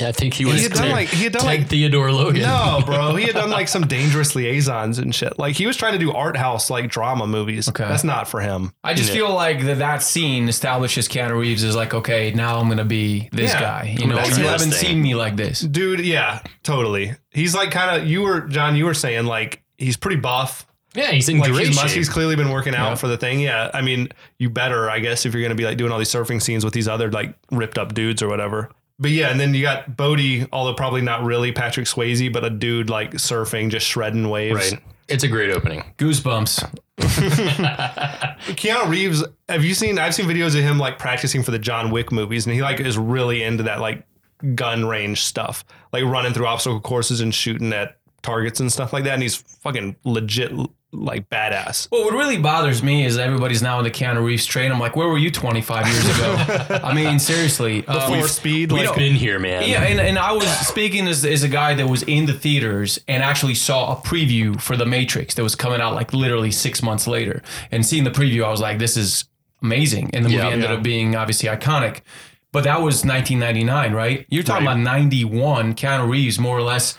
I 0.00 0.12
think 0.12 0.34
he 0.34 0.44
was 0.44 0.62
had 0.62 0.72
done, 0.72 0.90
like- 0.90 1.08
he 1.08 1.24
had 1.24 1.32
done, 1.32 1.42
Ted 1.42 1.60
like- 1.60 1.68
Theodore 1.68 2.12
Logan. 2.12 2.42
No, 2.42 2.82
bro. 2.86 3.16
He 3.16 3.24
had 3.24 3.34
done 3.34 3.50
like 3.50 3.66
some 3.66 3.86
dangerous 3.86 4.36
liaisons 4.36 4.98
and 4.98 5.12
shit. 5.12 5.38
Like 5.40 5.56
he 5.56 5.66
was 5.66 5.76
trying 5.76 5.94
to 5.94 5.98
do 5.98 6.12
art 6.12 6.36
house 6.36 6.70
like 6.70 6.88
drama 6.88 7.26
movies. 7.26 7.68
Okay. 7.68 7.82
That's 7.88 8.04
not 8.04 8.28
for 8.28 8.40
him. 8.40 8.72
I 8.84 8.94
just 8.94 9.08
Yeah. 9.08 9.16
feel 9.16 9.34
like 9.34 9.64
that 9.64 9.78
that 9.78 10.02
scene 10.04 10.48
establishes 10.48 11.08
Keanu 11.08 11.36
Reeves 11.38 11.64
as 11.64 11.74
like, 11.74 11.94
okay, 11.94 12.30
now 12.32 12.58
I'm 12.58 12.68
gonna 12.68 12.84
be 12.84 13.28
this 13.32 13.52
Yeah. 13.52 13.60
guy. 13.60 13.96
You 13.98 14.06
know, 14.06 14.14
gonna 14.16 14.28
you 14.38 14.46
haven't 14.46 14.72
seen 14.72 15.02
me 15.02 15.16
like 15.16 15.34
this. 15.36 15.60
Dude, 15.60 16.00
yeah, 16.00 16.40
totally. 16.62 17.14
He's 17.32 17.54
like 17.54 17.72
kind 17.72 18.00
of 18.00 18.08
you 18.08 18.22
were 18.22 18.42
John, 18.42 18.76
you 18.76 18.84
were 18.84 18.94
saying 18.94 19.26
like 19.26 19.62
he's 19.78 19.96
pretty 19.96 20.18
buff. 20.20 20.64
Yeah, 20.94 21.10
he's 21.10 21.28
in 21.28 21.38
Like 21.40 21.50
great 21.52 21.66
his 21.66 21.76
shape. 21.76 21.84
muskie's 21.90 22.08
clearly 22.08 22.36
been 22.36 22.50
working 22.50 22.74
out 22.74 22.90
Yeah. 22.90 22.94
for 22.94 23.08
the 23.08 23.18
thing. 23.18 23.40
Yeah. 23.40 23.70
I 23.74 23.82
mean, 23.82 24.08
you 24.38 24.48
better, 24.48 24.88
I 24.88 25.00
guess, 25.00 25.26
if 25.26 25.34
you're 25.34 25.42
gonna 25.42 25.54
be 25.54 25.64
like 25.64 25.76
doing 25.76 25.92
all 25.92 25.98
these 25.98 26.08
surfing 26.08 26.40
scenes 26.40 26.64
with 26.64 26.72
these 26.72 26.88
other 26.88 27.10
like 27.10 27.34
ripped 27.50 27.76
up 27.76 27.92
dudes 27.92 28.22
or 28.22 28.28
whatever. 28.28 28.70
But 28.98 29.10
yeah, 29.10 29.30
and 29.30 29.38
then 29.38 29.52
you 29.52 29.62
got 29.62 29.96
Bodhi, 29.96 30.46
although 30.52 30.74
probably 30.74 31.02
not 31.02 31.22
really 31.22 31.52
Patrick 31.52 31.86
Swayze, 31.86 32.32
but 32.32 32.44
a 32.44 32.50
dude 32.50 32.88
like 32.88 33.12
surfing, 33.12 33.70
just 33.70 33.86
shredding 33.86 34.30
waves. 34.30 34.72
Right. 34.72 34.82
It's 35.08 35.22
a 35.22 35.28
great 35.28 35.50
opening. 35.50 35.84
Goosebumps. 35.98 36.80
Keanu 38.56 38.88
Reeves, 38.88 39.22
have 39.48 39.64
you 39.64 39.74
seen? 39.74 39.98
I've 39.98 40.14
seen 40.14 40.26
videos 40.26 40.56
of 40.56 40.62
him 40.64 40.78
like 40.78 40.98
practicing 40.98 41.42
for 41.42 41.50
the 41.50 41.58
John 41.58 41.90
Wick 41.90 42.10
movies, 42.10 42.46
and 42.46 42.54
he 42.54 42.62
like 42.62 42.80
is 42.80 42.96
really 42.98 43.42
into 43.42 43.64
that 43.64 43.80
like 43.80 44.04
gun 44.54 44.86
range 44.86 45.22
stuff, 45.22 45.64
like 45.92 46.04
running 46.04 46.32
through 46.32 46.46
obstacle 46.46 46.80
courses 46.80 47.20
and 47.20 47.34
shooting 47.34 47.72
at 47.72 47.98
targets 48.22 48.60
and 48.60 48.72
stuff 48.72 48.92
like 48.92 49.04
that. 49.04 49.12
And 49.12 49.22
he's 49.22 49.36
fucking 49.36 49.96
legit 50.04 50.52
like 50.98 51.28
badass. 51.30 51.88
Well, 51.92 52.04
what 52.04 52.14
really 52.14 52.38
bothers 52.38 52.82
me 52.82 53.04
is 53.04 53.18
everybody's 53.18 53.62
now 53.62 53.78
in 53.78 53.84
the 53.84 53.90
Keanu 53.90 54.24
Reeves 54.24 54.46
train. 54.46 54.72
I'm 54.72 54.80
like, 54.80 54.96
where 54.96 55.08
were 55.08 55.18
you 55.18 55.30
25 55.30 55.86
years 55.86 56.04
ago? 56.18 56.80
I 56.84 56.94
mean, 56.94 57.18
seriously. 57.18 57.86
um, 57.86 58.10
Before 58.12 58.28
speed, 58.28 58.72
We've 58.72 58.86
like 58.86 58.96
been 58.96 59.14
here, 59.14 59.38
man. 59.38 59.68
Yeah, 59.68 59.82
and, 59.82 60.00
and 60.00 60.18
I 60.18 60.32
was 60.32 60.46
speaking 60.66 61.06
as, 61.06 61.24
as 61.24 61.42
a 61.42 61.48
guy 61.48 61.74
that 61.74 61.88
was 61.88 62.02
in 62.04 62.26
the 62.26 62.32
theaters 62.32 62.98
and 63.06 63.22
actually 63.22 63.54
saw 63.54 63.92
a 63.92 63.96
preview 63.96 64.60
for 64.60 64.76
The 64.76 64.86
Matrix 64.86 65.34
that 65.34 65.42
was 65.42 65.54
coming 65.54 65.80
out 65.80 65.94
like 65.94 66.12
literally 66.12 66.50
six 66.50 66.82
months 66.82 67.06
later. 67.06 67.42
And 67.70 67.84
seeing 67.84 68.04
the 68.04 68.10
preview, 68.10 68.44
I 68.44 68.50
was 68.50 68.60
like, 68.60 68.78
this 68.78 68.96
is 68.96 69.24
amazing. 69.62 70.10
And 70.14 70.24
the 70.24 70.28
movie 70.30 70.42
Yeah, 70.42 70.48
ended 70.48 70.70
yeah. 70.70 70.76
up 70.76 70.82
being 70.82 71.14
obviously 71.16 71.48
iconic. 71.48 72.00
But 72.52 72.64
that 72.64 72.80
was 72.80 73.04
1999, 73.04 73.92
right? 73.92 74.24
You're 74.30 74.42
talking 74.42 74.64
Right. 74.66 74.72
about 74.72 74.82
91, 74.82 75.74
Keanu 75.74 76.08
Reeves 76.08 76.38
more 76.38 76.56
or 76.56 76.62
less 76.62 76.96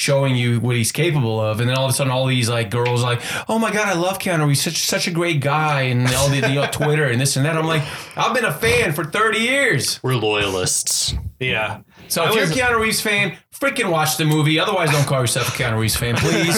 showing 0.00 0.34
you 0.34 0.58
what 0.60 0.74
he's 0.76 0.90
capable 0.92 1.38
of. 1.40 1.60
And 1.60 1.68
then 1.68 1.76
all 1.76 1.84
of 1.84 1.90
a 1.90 1.94
sudden, 1.94 2.10
all 2.10 2.26
these 2.26 2.48
like 2.48 2.70
girls 2.70 3.02
like, 3.02 3.20
oh 3.50 3.58
my 3.58 3.70
God, 3.70 3.86
I 3.86 3.92
love 3.92 4.18
Keanu 4.18 4.48
He's 4.48 4.62
such, 4.62 4.78
such 4.78 5.06
a 5.06 5.10
great 5.10 5.40
guy. 5.40 5.82
And 5.82 6.08
all 6.14 6.28
the, 6.30 6.36
you 6.36 6.54
know, 6.54 6.66
Twitter 6.72 7.04
and 7.04 7.20
this 7.20 7.36
and 7.36 7.44
that. 7.44 7.56
I'm 7.56 7.66
like, 7.66 7.82
I've 8.16 8.34
been 8.34 8.46
a 8.46 8.52
fan 8.52 8.92
for 8.92 9.04
30 9.04 9.38
years. 9.38 10.00
We're 10.02 10.14
loyalists. 10.16 11.14
yeah. 11.38 11.82
So 12.08 12.22
I 12.22 12.28
if 12.30 12.34
you're 12.34 12.44
a 12.44 12.48
was- 12.48 12.56
Keanu 12.56 12.80
Reeves 12.80 13.00
fan, 13.00 13.36
freaking 13.54 13.90
watch 13.90 14.16
the 14.16 14.24
movie. 14.24 14.58
Otherwise, 14.58 14.90
don't 14.90 15.06
call 15.06 15.20
yourself 15.20 15.48
a 15.48 15.62
Keanu 15.62 15.78
Reeves 15.78 15.96
fan, 15.96 16.16
please. 16.16 16.56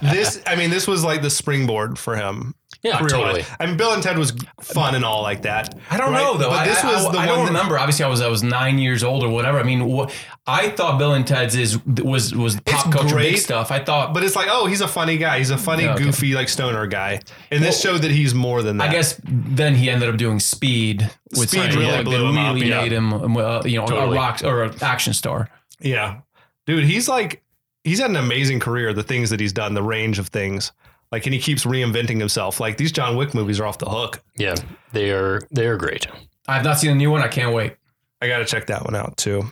this, 0.02 0.40
I 0.46 0.54
mean, 0.54 0.70
this 0.70 0.86
was 0.86 1.02
like 1.02 1.22
the 1.22 1.30
springboard 1.30 1.98
for 1.98 2.14
him. 2.14 2.54
Yeah, 2.82 2.98
career-wise. 2.98 3.12
totally. 3.12 3.44
I 3.60 3.66
mean, 3.66 3.76
Bill 3.76 3.92
and 3.92 4.02
Ted 4.02 4.18
was 4.18 4.32
fun 4.60 4.96
and 4.96 5.04
all 5.04 5.22
like 5.22 5.42
that. 5.42 5.78
I 5.88 5.96
don't 5.96 6.10
right? 6.12 6.20
know 6.20 6.36
though. 6.36 6.48
But 6.50 6.60
I, 6.60 6.66
this 6.66 6.82
I- 6.82 6.92
was 6.92 7.06
I, 7.06 7.12
the 7.12 7.18
I 7.18 7.26
one. 7.26 7.28
don't 7.28 7.38
that- 7.44 7.46
remember. 7.52 7.78
Obviously, 7.78 8.04
I 8.04 8.08
was 8.08 8.20
I 8.20 8.26
was 8.28 8.42
nine 8.42 8.78
years 8.78 9.04
old 9.04 9.22
or 9.22 9.28
whatever. 9.28 9.60
I 9.60 9.62
mean, 9.62 9.88
wh- 9.88 10.10
I 10.48 10.70
thought 10.70 10.98
Bill 10.98 11.14
and 11.14 11.24
Ted's 11.24 11.54
is 11.54 11.78
was 11.86 12.34
was 12.34 12.56
pop 12.62 12.86
It's 12.86 12.94
culture 12.94 13.02
big 13.04 13.12
great, 13.14 13.36
stuff. 13.38 13.70
I 13.70 13.78
thought, 13.84 14.12
But 14.12 14.24
it's 14.24 14.34
like, 14.34 14.48
oh, 14.50 14.66
he's 14.66 14.80
a 14.80 14.88
funny 14.88 15.16
guy. 15.16 15.38
He's 15.38 15.50
a 15.50 15.56
funny, 15.58 15.84
Yeah, 15.84 15.94
okay. 15.94 16.04
goofy, 16.04 16.34
like 16.34 16.48
stoner 16.48 16.86
guy. 16.88 17.20
And 17.52 17.62
this 17.62 17.80
showed 17.80 18.02
that 18.02 18.10
he's 18.10 18.34
more 18.34 18.62
than 18.64 18.78
that. 18.78 18.88
I 18.88 18.92
guess 18.92 19.20
then 19.24 19.76
he 19.76 19.88
ended 19.88 20.08
up 20.08 20.16
doing 20.16 20.40
Speed, 20.40 21.08
which 21.36 21.50
Speed 21.50 21.74
really, 21.74 21.86
really 21.86 22.02
blew 22.02 22.26
him 22.30 22.36
up, 22.38 22.54
really 22.56 22.68
yeah. 22.68 22.82
made 22.82 22.90
him, 22.92 23.12
uh, 23.36 23.62
you 23.64 23.78
know, 23.78 23.86
Totally. 23.86 24.16
a 24.16 24.20
rock 24.20 24.42
or 24.42 24.64
an 24.64 24.74
action 24.82 25.12
star. 25.14 25.48
Yeah. 25.80 26.22
Dude, 26.66 26.82
he's 26.84 27.08
like 27.08 27.44
he's 27.84 28.00
had 28.00 28.10
an 28.10 28.16
amazing 28.16 28.58
career, 28.58 28.92
the 28.92 29.02
things 29.04 29.30
that 29.30 29.38
he's 29.38 29.52
done, 29.52 29.74
the 29.74 29.82
range 29.84 30.18
of 30.18 30.28
things. 30.28 30.72
Like 31.12 31.26
and 31.26 31.34
he 31.34 31.40
keeps 31.40 31.64
reinventing 31.66 32.18
himself. 32.18 32.58
Like 32.58 32.78
these 32.78 32.90
John 32.90 33.16
Wick 33.16 33.34
movies 33.34 33.60
are 33.60 33.66
off 33.66 33.78
the 33.78 33.88
hook. 33.88 34.22
Yeah, 34.36 34.54
they 34.92 35.10
are 35.10 35.40
they 35.52 35.66
are 35.66 35.76
great. 35.76 36.06
I 36.48 36.54
have 36.56 36.64
not 36.64 36.78
seen 36.78 36.90
the 36.90 36.96
new 36.96 37.10
one. 37.10 37.22
I 37.22 37.28
can't 37.28 37.54
wait. 37.54 37.76
I 38.20 38.28
gotta 38.28 38.44
check 38.46 38.66
that 38.68 38.84
one 38.84 38.96
out 38.96 39.16
too. 39.18 39.44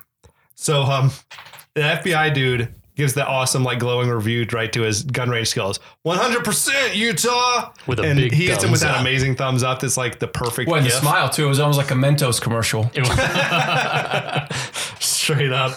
So 0.54 0.82
um 0.82 1.10
the 1.74 1.82
FBI 1.82 2.32
dude 2.34 2.74
gives 2.96 3.14
that 3.14 3.28
awesome 3.28 3.62
like 3.64 3.78
glowing 3.78 4.08
review 4.10 4.46
right 4.52 4.72
to 4.72 4.82
his 4.82 5.02
gun 5.04 5.30
range 5.30 5.48
skills. 5.48 5.80
100% 6.06 6.94
Utah 6.96 7.72
With 7.86 8.00
a 8.00 8.02
and 8.02 8.18
big 8.18 8.32
he 8.32 8.46
hits 8.48 8.64
him 8.64 8.70
with 8.70 8.80
thumbs 8.80 8.92
that 8.92 8.94
up. 8.96 9.00
amazing 9.02 9.36
thumbs 9.36 9.62
up 9.62 9.80
that's 9.80 9.96
like 9.96 10.18
the 10.18 10.28
perfect 10.28 10.68
Well, 10.68 10.78
and 10.78 10.86
the 10.86 10.90
smile 10.90 11.28
too. 11.30 11.44
It 11.44 11.48
was 11.48 11.60
almost 11.60 11.78
like 11.78 11.90
a 11.90 11.94
Mentos 11.94 12.40
commercial. 12.40 12.84
straight 15.00 15.52
up. 15.52 15.72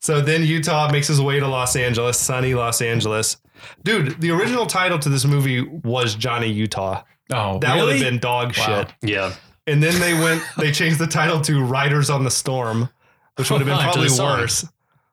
So 0.00 0.20
then 0.20 0.44
Utah 0.44 0.90
makes 0.92 1.08
his 1.08 1.20
way 1.20 1.40
to 1.40 1.48
Los 1.48 1.74
Angeles, 1.76 2.18
sunny 2.18 2.54
Los 2.54 2.80
Angeles. 2.80 3.36
Dude, 3.82 4.20
the 4.20 4.30
original 4.30 4.66
title 4.66 4.98
to 5.00 5.08
this 5.08 5.24
movie 5.24 5.62
was 5.62 6.14
Johnny 6.14 6.50
Utah. 6.50 7.02
Oh, 7.32 7.58
That 7.58 7.82
would 7.82 7.92
have 7.96 8.00
been 8.00 8.18
dog 8.18 8.56
Wow. 8.56 8.64
shit. 8.84 8.94
Yeah. 9.02 9.32
And 9.66 9.82
then 9.82 9.98
they 10.00 10.14
went, 10.14 10.42
they 10.56 10.70
changed 10.72 10.98
the 10.98 11.06
title 11.06 11.40
to 11.42 11.62
Riders 11.62 12.08
on 12.08 12.24
the 12.24 12.30
Storm, 12.30 12.88
which 13.36 13.50
would 13.50 13.58
have 13.60 13.66
been 13.66 13.74
After 13.78 13.98
probably 14.00 14.18
worse. 14.18 14.64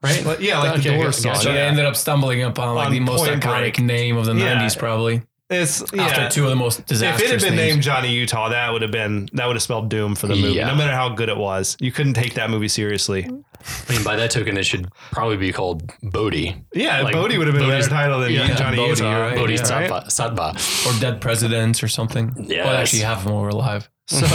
Right? 0.03 0.23
Like- 0.23 0.39
yeah, 0.39 0.59
like 0.59 0.81
the 0.81 0.89
Doors 0.91 1.19
gotcha. 1.23 1.35
song. 1.37 1.43
So 1.43 1.51
they 1.53 1.61
ended 1.61 1.85
up 1.85 1.95
stumbling 1.95 2.43
upon 2.43 2.75
like 2.75 2.87
On 2.87 2.91
the 2.93 2.99
most 2.99 3.25
iconic 3.25 3.41
Break. 3.75 3.79
name 3.79 4.17
of 4.17 4.25
the 4.27 4.35
Yeah. 4.35 4.59
'90s, 4.59 4.77
probably. 4.77 5.23
It's 5.49 5.83
yeah. 5.93 6.03
After 6.03 6.29
two 6.29 6.43
of 6.45 6.49
the 6.49 6.55
most 6.55 6.79
if 6.91 7.01
it 7.01 7.29
had 7.29 7.39
been 7.41 7.55
names. 7.55 7.73
named 7.73 7.83
Johnny 7.83 8.11
Utah, 8.11 8.49
that 8.49 8.71
would 8.73 8.81
have 8.81 8.89
been 8.91 9.29
that 9.33 9.45
would 9.45 9.55
have 9.55 9.61
spelled 9.61 9.89
doom 9.89 10.15
for 10.15 10.25
the 10.25 10.35
movie. 10.35 10.53
Yeah. 10.55 10.67
No 10.67 10.75
matter 10.75 10.91
how 10.93 11.09
good 11.09 11.29
it 11.29 11.37
was, 11.37 11.77
you 11.79 11.91
couldn't 11.91 12.13
take 12.15 12.33
that 12.33 12.49
movie 12.49 12.67
seriously. 12.67 13.25
I 13.25 13.91
mean, 13.93 14.03
by 14.03 14.15
that 14.15 14.31
token, 14.31 14.57
it 14.57 14.63
should 14.63 14.91
probably 15.11 15.37
be 15.37 15.51
called 15.51 15.91
Bodhi. 16.03 16.55
Yeah, 16.73 17.01
Like, 17.01 17.13
Bodhi 17.13 17.37
would 17.39 17.47
have 17.47 17.55
been 17.55 17.65
a 17.65 17.67
better 17.67 17.87
title 17.89 18.19
than 18.19 18.31
yeah, 18.31 18.55
Johnny 18.55 18.77
Bodhi, 18.77 18.89
Utah. 18.91 19.11
you're 19.11 19.21
right. 19.21 19.35
Bodhi 19.37 19.53
Yeah, 19.55 19.79
right? 19.89 20.03
Sattva. 20.05 20.35
Sattva. 20.55 20.85
or 20.95 20.99
Dead 20.99 21.19
Presidents 21.21 21.81
or 21.81 21.87
something. 21.87 22.31
Yes. 22.47 22.65
Well, 22.65 22.75
actually, 22.75 22.99
half 23.01 23.19
of 23.19 23.25
them 23.25 23.35
were 23.41 23.49
alive. 23.49 23.89
So 24.07 24.27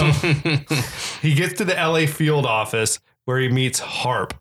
he 1.23 1.35
gets 1.35 1.55
to 1.59 1.64
the 1.64 1.75
LA 1.75 2.07
field 2.07 2.45
office 2.47 2.99
where 3.25 3.38
he 3.38 3.49
meets 3.49 3.79
Harp, 3.79 4.35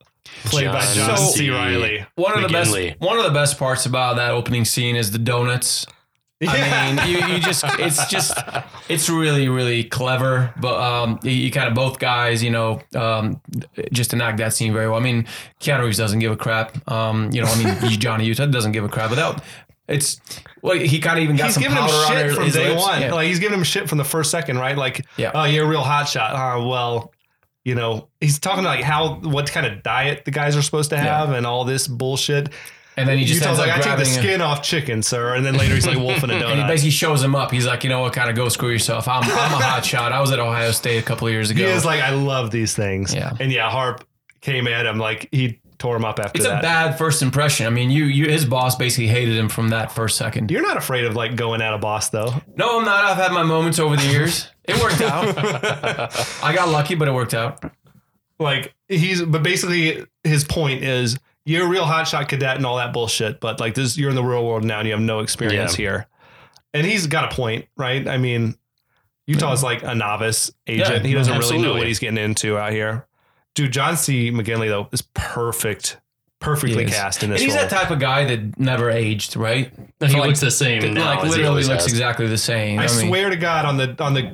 played 0.45 0.67
by 0.71 0.81
John 0.81 1.09
John 1.09 1.17
So- 1.17 1.31
C. 1.33 1.49
Riley. 1.51 2.05
One 2.15 2.35
of 2.35 2.41
the 2.41 2.49
best 2.49 2.75
one 2.99 3.17
of 3.19 3.23
the 3.25 3.31
best 3.31 3.59
parts 3.59 3.85
about 3.85 4.15
that 4.15 4.31
opening 4.31 4.65
scene 4.65 4.95
is 4.95 5.11
the 5.11 5.19
donuts. 5.19 5.85
I 6.47 6.93
mean, 6.95 7.09
you, 7.09 7.27
you 7.35 7.39
just 7.41 7.63
it's 7.79 8.05
just 8.07 8.37
it's 8.87 9.09
really 9.09 9.49
really 9.49 9.83
clever. 9.83 10.53
But 10.59 10.79
um, 10.79 11.19
you, 11.23 11.31
you 11.31 11.51
kind 11.51 11.67
of 11.67 11.73
both 11.75 11.99
guys, 11.99 12.41
you 12.41 12.49
know, 12.49 12.81
um, 12.95 13.41
just 13.91 14.13
enact 14.13 14.37
that 14.37 14.53
scene 14.53 14.71
very 14.71 14.87
well. 14.87 14.97
I 14.97 15.01
mean, 15.01 15.27
Keanu 15.59 15.83
Reeves 15.83 15.97
doesn't 15.97 16.19
give 16.19 16.31
a 16.31 16.37
crap. 16.37 16.89
Um, 16.89 17.29
you 17.33 17.41
know, 17.41 17.47
I 17.49 17.63
mean, 17.63 17.89
Johnny 17.99 18.25
Utah 18.25 18.45
doesn't 18.45 18.71
give 18.71 18.85
a 18.85 18.89
crap. 18.89 19.09
But 19.09 19.15
that 19.15 19.43
it's 19.89 20.21
well, 20.61 20.77
he 20.77 20.99
kind 20.99 21.17
of 21.19 21.23
even 21.23 21.35
got 21.35 21.45
he's 21.45 21.55
some 21.55 21.63
giving 21.63 21.77
him 21.77 21.83
powder 21.83 21.93
on 21.93 22.07
shit 22.07 22.25
her- 22.27 22.33
from 22.35 22.43
his 22.45 22.53
day 22.53 22.69
lips. 22.69 22.81
one. 22.83 23.01
Yeah. 23.01 23.13
Like 23.13 23.27
he's 23.27 23.39
giving 23.39 23.57
him 23.57 23.63
shit 23.63 23.89
from 23.89 23.97
the 23.97 24.03
first 24.05 24.31
second, 24.31 24.57
right? 24.59 24.77
Like, 24.77 25.05
Yeah. 25.17 25.31
oh, 25.33 25.43
you're 25.45 25.65
a 25.65 25.67
real 25.67 25.81
hot 25.81 26.07
shot. 26.07 26.33
Uh, 26.35 26.65
well, 26.65 27.11
you 27.65 27.75
know, 27.75 28.07
he's 28.21 28.39
talking 28.39 28.63
like 28.63 28.81
how 28.83 29.15
what 29.21 29.51
kind 29.51 29.65
of 29.65 29.83
diet 29.83 30.23
the 30.25 30.31
guys 30.31 30.55
are 30.55 30.61
supposed 30.61 30.91
to 30.91 30.97
have 30.97 31.31
and 31.31 31.45
all 31.45 31.65
this 31.65 31.87
bullshit. 31.87 32.49
And 32.99 33.07
then 33.07 33.17
he 33.17 33.25
just 33.25 33.41
Utah's 33.41 33.59
ends 33.59 33.59
up 33.59 33.67
like, 33.67 33.75
I 33.75 33.81
take 33.81 33.83
the 33.83 34.03
grabbing 34.03 34.23
skin 34.23 34.41
off 34.41 34.61
chicken, 34.61 35.01
sir. 35.01 35.35
And 35.35 35.45
then 35.45 35.55
later 35.55 35.73
he's 35.73 35.87
like 35.87 35.97
wolfing 35.97 36.29
a 36.29 36.33
donut. 36.33 36.45
And 36.49 36.61
he 36.61 36.67
basically 36.67 36.91
shows 36.91 37.23
him 37.23 37.33
up. 37.35 37.51
He's 37.51 37.65
like, 37.65 37.83
you 37.83 37.89
know 37.89 38.01
what, 38.01 38.13
kind 38.13 38.29
of 38.29 38.35
go 38.35 38.49
screw 38.49 38.69
yourself. 38.69 39.07
I'm, 39.07 39.23
I'm 39.23 39.29
a 39.29 39.63
hot 39.63 39.85
shot. 39.85 40.11
I 40.11 40.19
was 40.19 40.31
at 40.31 40.39
Ohio 40.39 40.71
State 40.71 40.97
a 40.97 41.03
couple 41.05 41.27
of 41.27 41.33
years 41.33 41.49
ago. 41.49 41.65
He 41.65 41.71
is 41.71 41.85
like, 41.85 42.01
I 42.01 42.11
love 42.11 42.51
these 42.51 42.75
things. 42.75 43.13
Yeah. 43.13 43.31
And 43.39 43.51
yeah, 43.51 43.69
Harp 43.69 44.05
came 44.41 44.67
at 44.67 44.85
him 44.85 44.97
like 44.97 45.29
he 45.31 45.59
tore 45.77 45.95
him 45.95 46.03
up 46.03 46.19
after 46.19 46.37
it's 46.37 46.45
that. 46.45 46.59
a 46.59 46.61
bad 46.61 46.97
first 46.97 47.21
impression. 47.21 47.65
I 47.65 47.69
mean, 47.69 47.89
you, 47.89 48.03
you, 48.05 48.25
his 48.29 48.43
boss 48.45 48.75
basically 48.75 49.07
hated 49.07 49.37
him 49.37 49.47
from 49.47 49.69
that 49.69 49.91
first 49.91 50.17
second. 50.17 50.51
You're 50.51 50.61
not 50.61 50.75
afraid 50.77 51.05
of 51.05 51.15
like 51.15 51.35
going 51.35 51.61
at 51.61 51.73
a 51.73 51.77
boss 51.77 52.09
though. 52.09 52.33
No, 52.55 52.79
I'm 52.79 52.85
not. 52.85 53.05
I've 53.05 53.17
had 53.17 53.31
my 53.31 53.43
moments 53.43 53.79
over 53.79 53.95
the 53.95 54.05
years. 54.07 54.49
It 54.65 54.81
worked 54.81 55.01
out. 55.01 55.35
I 56.43 56.53
got 56.53 56.69
lucky, 56.69 56.95
but 56.95 57.07
it 57.07 57.13
worked 57.13 57.33
out. 57.33 57.63
like 58.39 58.73
he's 58.87 59.21
but 59.21 59.41
basically 59.41 60.05
his 60.23 60.43
point 60.43 60.83
is 60.83 61.17
you're 61.45 61.65
a 61.65 61.69
real 61.69 61.85
hotshot 61.85 62.27
cadet 62.27 62.57
and 62.57 62.65
all 62.65 62.77
that 62.77 62.93
bullshit, 62.93 63.39
but 63.39 63.59
like 63.59 63.73
this 63.73 63.97
you're 63.97 64.09
in 64.09 64.15
the 64.15 64.23
real 64.23 64.45
world 64.45 64.63
now 64.63 64.79
and 64.79 64.87
you 64.87 64.93
have 64.93 65.01
no 65.01 65.19
experience 65.19 65.73
Yeah. 65.73 65.83
here. 65.91 66.07
And 66.73 66.85
he's 66.85 67.07
got 67.07 67.31
a 67.31 67.35
point, 67.35 67.65
right? 67.77 68.07
I 68.07 68.17
mean, 68.17 68.55
Utah's 69.27 69.63
like 69.63 69.83
a 69.83 69.95
novice 69.95 70.51
agent. 70.67 70.89
Yeah, 71.03 71.07
he 71.07 71.13
doesn't 71.13 71.37
really 71.37 71.57
know 71.61 71.73
what 71.73 71.87
he's 71.87 71.99
getting 71.99 72.17
into 72.17 72.57
out 72.57 72.71
here. 72.71 73.07
Dude, 73.55 73.71
John 73.71 73.97
C. 73.97 74.31
McGinley 74.31 74.67
though 74.67 74.87
is 74.91 75.01
perfect, 75.01 75.97
perfectly 76.39 76.83
is. 76.85 76.91
cast 76.93 77.23
in 77.23 77.29
this 77.31 77.41
And 77.41 77.45
he's 77.45 77.55
role. 77.59 77.67
that 77.67 77.69
type 77.75 77.91
of 77.91 77.99
guy 77.99 78.25
that 78.25 78.59
never 78.59 78.89
aged, 78.89 79.35
right? 79.35 79.71
He 79.99 80.05
Like- 80.13 80.27
looks 80.27 80.39
the 80.39 80.51
same 80.51 80.93
now. 80.93 81.05
like 81.15 81.19
as 81.25 81.35
he 81.35 81.41
literally 81.41 81.63
looks 81.63 81.83
has. 81.83 81.91
exactly 81.91 82.27
the 82.27 82.37
same. 82.37 82.79
I, 82.79 82.87
mean, 82.87 83.07
swear 83.07 83.29
to 83.29 83.35
God, 83.35 83.65
on 83.65 83.77
the 83.77 83.95
on 84.03 84.13
the 84.13 84.33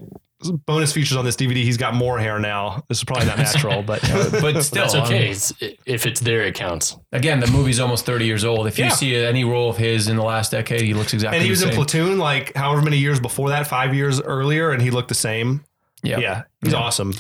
bonus 0.66 0.92
features 0.92 1.18
on 1.18 1.26
this 1.26 1.36
DVD, 1.36 1.56
he's 1.64 1.78
got 1.78 1.94
more 1.94 2.20
hair 2.20 2.40
now. 2.40 2.84
This 2.90 3.00
is 3.00 3.04
probably 3.04 3.26
not 3.28 3.38
natural, 3.50 3.82
but 3.82 4.04
uh, 4.10 4.30
but 4.42 4.62
still, 4.64 4.84
That's 4.84 4.96
okay. 4.96 5.26
Um, 5.28 5.32
it's, 5.32 5.54
if 5.86 6.06
it's 6.06 6.20
there, 6.20 6.42
it 6.44 6.56
counts. 6.56 6.98
again, 7.12 7.40
the 7.40 7.48
movie's 7.48 7.80
almost 7.80 8.06
30 8.06 8.26
years 8.26 8.44
old. 8.44 8.68
If 8.68 8.78
you 8.78 8.86
Yeah. 8.86 8.90
see 8.92 9.16
any 9.16 9.44
role 9.44 9.70
of 9.70 9.78
his 9.78 10.08
in 10.08 10.18
the 10.18 10.24
last 10.24 10.52
decade, 10.52 10.82
he 10.82 10.94
looks 10.94 11.14
exactly 11.14 11.38
and 11.38 11.42
he 11.44 11.48
the 11.50 11.52
was 11.52 11.62
in 11.64 11.70
same. 11.70 11.76
Platoon 11.76 12.18
like 12.18 12.54
however 12.56 12.82
many 12.82 12.98
years 12.98 13.20
before 13.20 13.50
that, 13.50 13.68
five 13.68 13.94
years 13.96 14.22
earlier, 14.22 14.72
and 14.72 14.82
he 14.82 14.92
looked 14.92 15.10
the 15.10 15.16
same. 15.16 15.64
Yeah. 16.04 16.20
Yeah, 16.20 16.44
he's 16.62 16.74
Yeah. 16.74 16.80
awesome. 16.80 17.14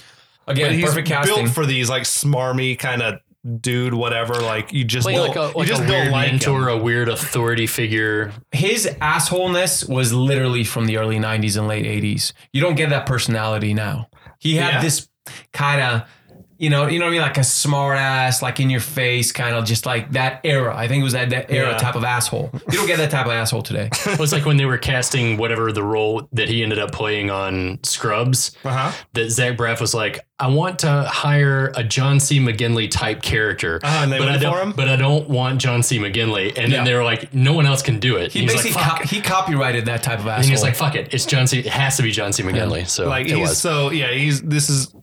Again, 0.48 0.68
But 0.68 0.76
he's 0.76 0.86
perfect 0.86 1.08
casting. 1.08 1.36
built 1.46 1.50
for 1.56 1.66
these 1.66 1.90
like 1.90 2.04
smarmy 2.04 2.78
kind 2.78 3.02
of 3.02 3.20
dude, 3.62 3.94
whatever. 3.94 4.34
Like 4.36 4.74
you 4.74 4.84
just 4.84 5.06
Playing 5.06 5.20
don't, 5.34 5.36
like 5.36 5.56
a, 5.56 5.60
you 5.60 5.66
just 5.66 5.82
a 5.84 5.88
don't 5.88 5.96
weird 6.02 6.12
like 6.12 6.32
mentor, 6.32 6.70
him. 6.70 6.80
a 6.80 6.84
weird 6.84 7.10
authority 7.10 7.68
figure. 7.68 8.32
his 8.52 8.88
assholeness 9.02 9.88
was 9.88 10.14
literally 10.14 10.64
from 10.64 10.86
the 10.88 10.98
early 10.98 11.18
90s 11.20 11.58
and 11.58 11.68
late 11.68 11.86
80s. 11.86 12.34
You 12.54 12.62
don't 12.62 12.76
get 12.76 12.90
that 12.90 13.06
personality 13.06 13.74
now. 13.74 14.08
He 14.40 14.56
had 14.56 14.76
Yeah. 14.76 14.82
this 14.82 15.08
kind 15.54 15.82
of, 15.82 16.10
you 16.58 16.70
know, 16.70 16.88
you 16.88 17.00
know 17.00 17.06
what 17.06 17.10
I 17.10 17.14
mean, 17.14 17.22
like 17.22 17.38
a 17.38 17.44
smart 17.44 17.98
ass, 17.98 18.42
like 18.42 18.60
in 18.60 18.70
your 18.70 18.80
face, 18.80 19.32
kind 19.32 19.56
of 19.56 19.66
just 19.66 19.86
like 19.86 20.12
that 20.12 20.40
era. 20.44 20.76
I 20.76 20.88
think 20.88 21.02
it 21.02 21.04
was 21.04 21.14
that, 21.14 21.30
that 21.32 21.52
era 21.52 21.72
Yeah. 21.72 21.78
type 21.78 21.96
of 21.96 22.04
asshole. 22.04 22.50
You 22.72 22.78
don't 22.78 22.88
get 22.88 22.98
that 22.98 23.12
type 23.12 23.26
of 23.26 23.32
asshole 23.34 23.62
today. 23.62 23.90
It 24.08 24.20
was 24.20 24.32
like 24.32 24.46
when 24.46 24.56
they 24.58 24.66
were 24.66 24.78
casting 24.78 25.36
whatever 25.38 25.72
the 25.74 25.84
role 25.84 26.30
that 26.32 26.48
he 26.48 26.64
ended 26.64 26.80
up 26.80 26.92
playing 26.94 27.30
on 27.30 27.80
Scrubs. 27.84 28.56
Uh-huh. 28.64 28.92
That 29.14 29.30
Zach 29.30 29.58
Braff 29.58 29.82
was 29.82 29.94
like, 29.94 30.26
I 30.40 30.48
want 30.48 30.80
to 30.80 31.04
hire 31.04 31.72
a 31.76 31.84
John 31.84 32.20
C. 32.20 32.40
McGinley 32.40 32.90
type 32.92 33.22
character, 33.22 33.80
Uh, 33.84 34.02
and 34.04 34.12
they 34.12 34.18
but 34.20 34.30
I 34.30 34.38
don't. 34.38 34.54
for 34.54 34.62
him? 34.62 34.72
But 34.74 34.88
I 34.90 34.96
don't 34.96 35.30
want 35.30 35.60
John 35.62 35.82
C. 35.84 35.98
McGinley. 36.00 36.50
And 36.58 36.72
Yeah. 36.72 36.78
then 36.78 36.86
they 36.86 36.94
were 36.94 37.04
like, 37.04 37.34
no 37.34 37.54
one 37.54 37.66
else 37.66 37.82
can 37.82 38.00
do 38.00 38.16
it. 38.18 38.32
He 38.34 38.46
basically 38.46 38.72
like, 38.72 38.84
fuck. 38.86 39.00
co- 39.02 39.08
he 39.08 39.22
copyrighted 39.22 39.86
that 39.86 40.04
type 40.04 40.20
of 40.20 40.28
asshole. 40.28 40.36
and 40.38 40.46
he 40.46 40.52
was 40.52 40.62
like, 40.64 40.76
fuck 40.76 40.96
it, 40.96 41.14
it's 41.14 41.26
John 41.26 41.48
C. 41.48 41.60
It 41.60 41.68
has 41.68 41.98
to 41.98 42.04
be 42.04 42.12
John 42.12 42.32
C. 42.34 42.44
McGinley. 42.44 42.88
So 42.88 43.08
Like 43.08 43.28
he's 43.28 43.38
was. 43.38 43.58
so 43.58 43.92
yeah. 43.92 44.12
He's 44.12 44.42
this 44.42 44.70
is 44.70 44.94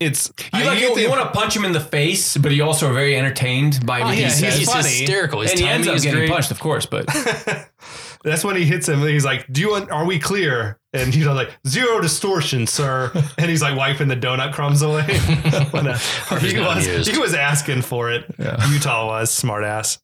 it's 0.00 0.32
you, 0.52 0.64
like, 0.64 0.80
you, 0.80 0.98
you 0.98 1.08
want 1.08 1.22
to 1.22 1.38
punch 1.38 1.56
him 1.56 1.64
in 1.64 1.72
the 1.72 1.80
face, 1.80 2.36
but 2.36 2.52
you 2.52 2.64
also 2.64 2.88
are 2.88 2.92
very 2.92 3.16
entertained 3.16 3.84
by 3.84 4.00
everything 4.00 4.22
yeah, 4.22 4.28
he 4.28 4.34
says. 4.34 4.58
he's 4.58 4.58
he's 4.58 4.72
funny. 4.72 4.88
hysterical. 4.88 5.40
His 5.40 5.52
and 5.52 5.60
he 5.60 5.66
ends 5.66 5.88
up 5.88 5.96
getting 5.96 6.12
great. 6.12 6.30
punched, 6.30 6.50
of 6.50 6.60
course, 6.60 6.86
but 6.86 7.06
That's 8.24 8.42
when 8.42 8.56
he 8.56 8.64
hits 8.64 8.88
him. 8.88 9.00
and 9.02 9.10
He's 9.10 9.24
like, 9.24 9.46
"Do 9.52 9.60
you 9.60 9.70
want? 9.70 9.90
Are 9.90 10.06
we 10.06 10.18
clear?" 10.18 10.78
And 10.94 11.14
you 11.14 11.26
know, 11.26 11.34
like 11.34 11.50
zero 11.66 12.00
distortion, 12.00 12.66
sir. 12.66 13.12
And 13.38 13.50
he's 13.50 13.60
like 13.60 13.76
wiping 13.76 14.08
the 14.08 14.16
donut 14.16 14.54
crumbs 14.54 14.80
away. 14.80 15.04
When, 15.72 15.86
uh, 15.88 15.98
he 16.40 16.58
was 16.58 17.06
he 17.06 17.18
was 17.18 17.34
asking 17.34 17.82
for 17.82 18.10
it. 18.10 18.24
Utah 18.70 19.06
was 19.06 19.30
smart 19.30 19.64
ass. 19.64 19.98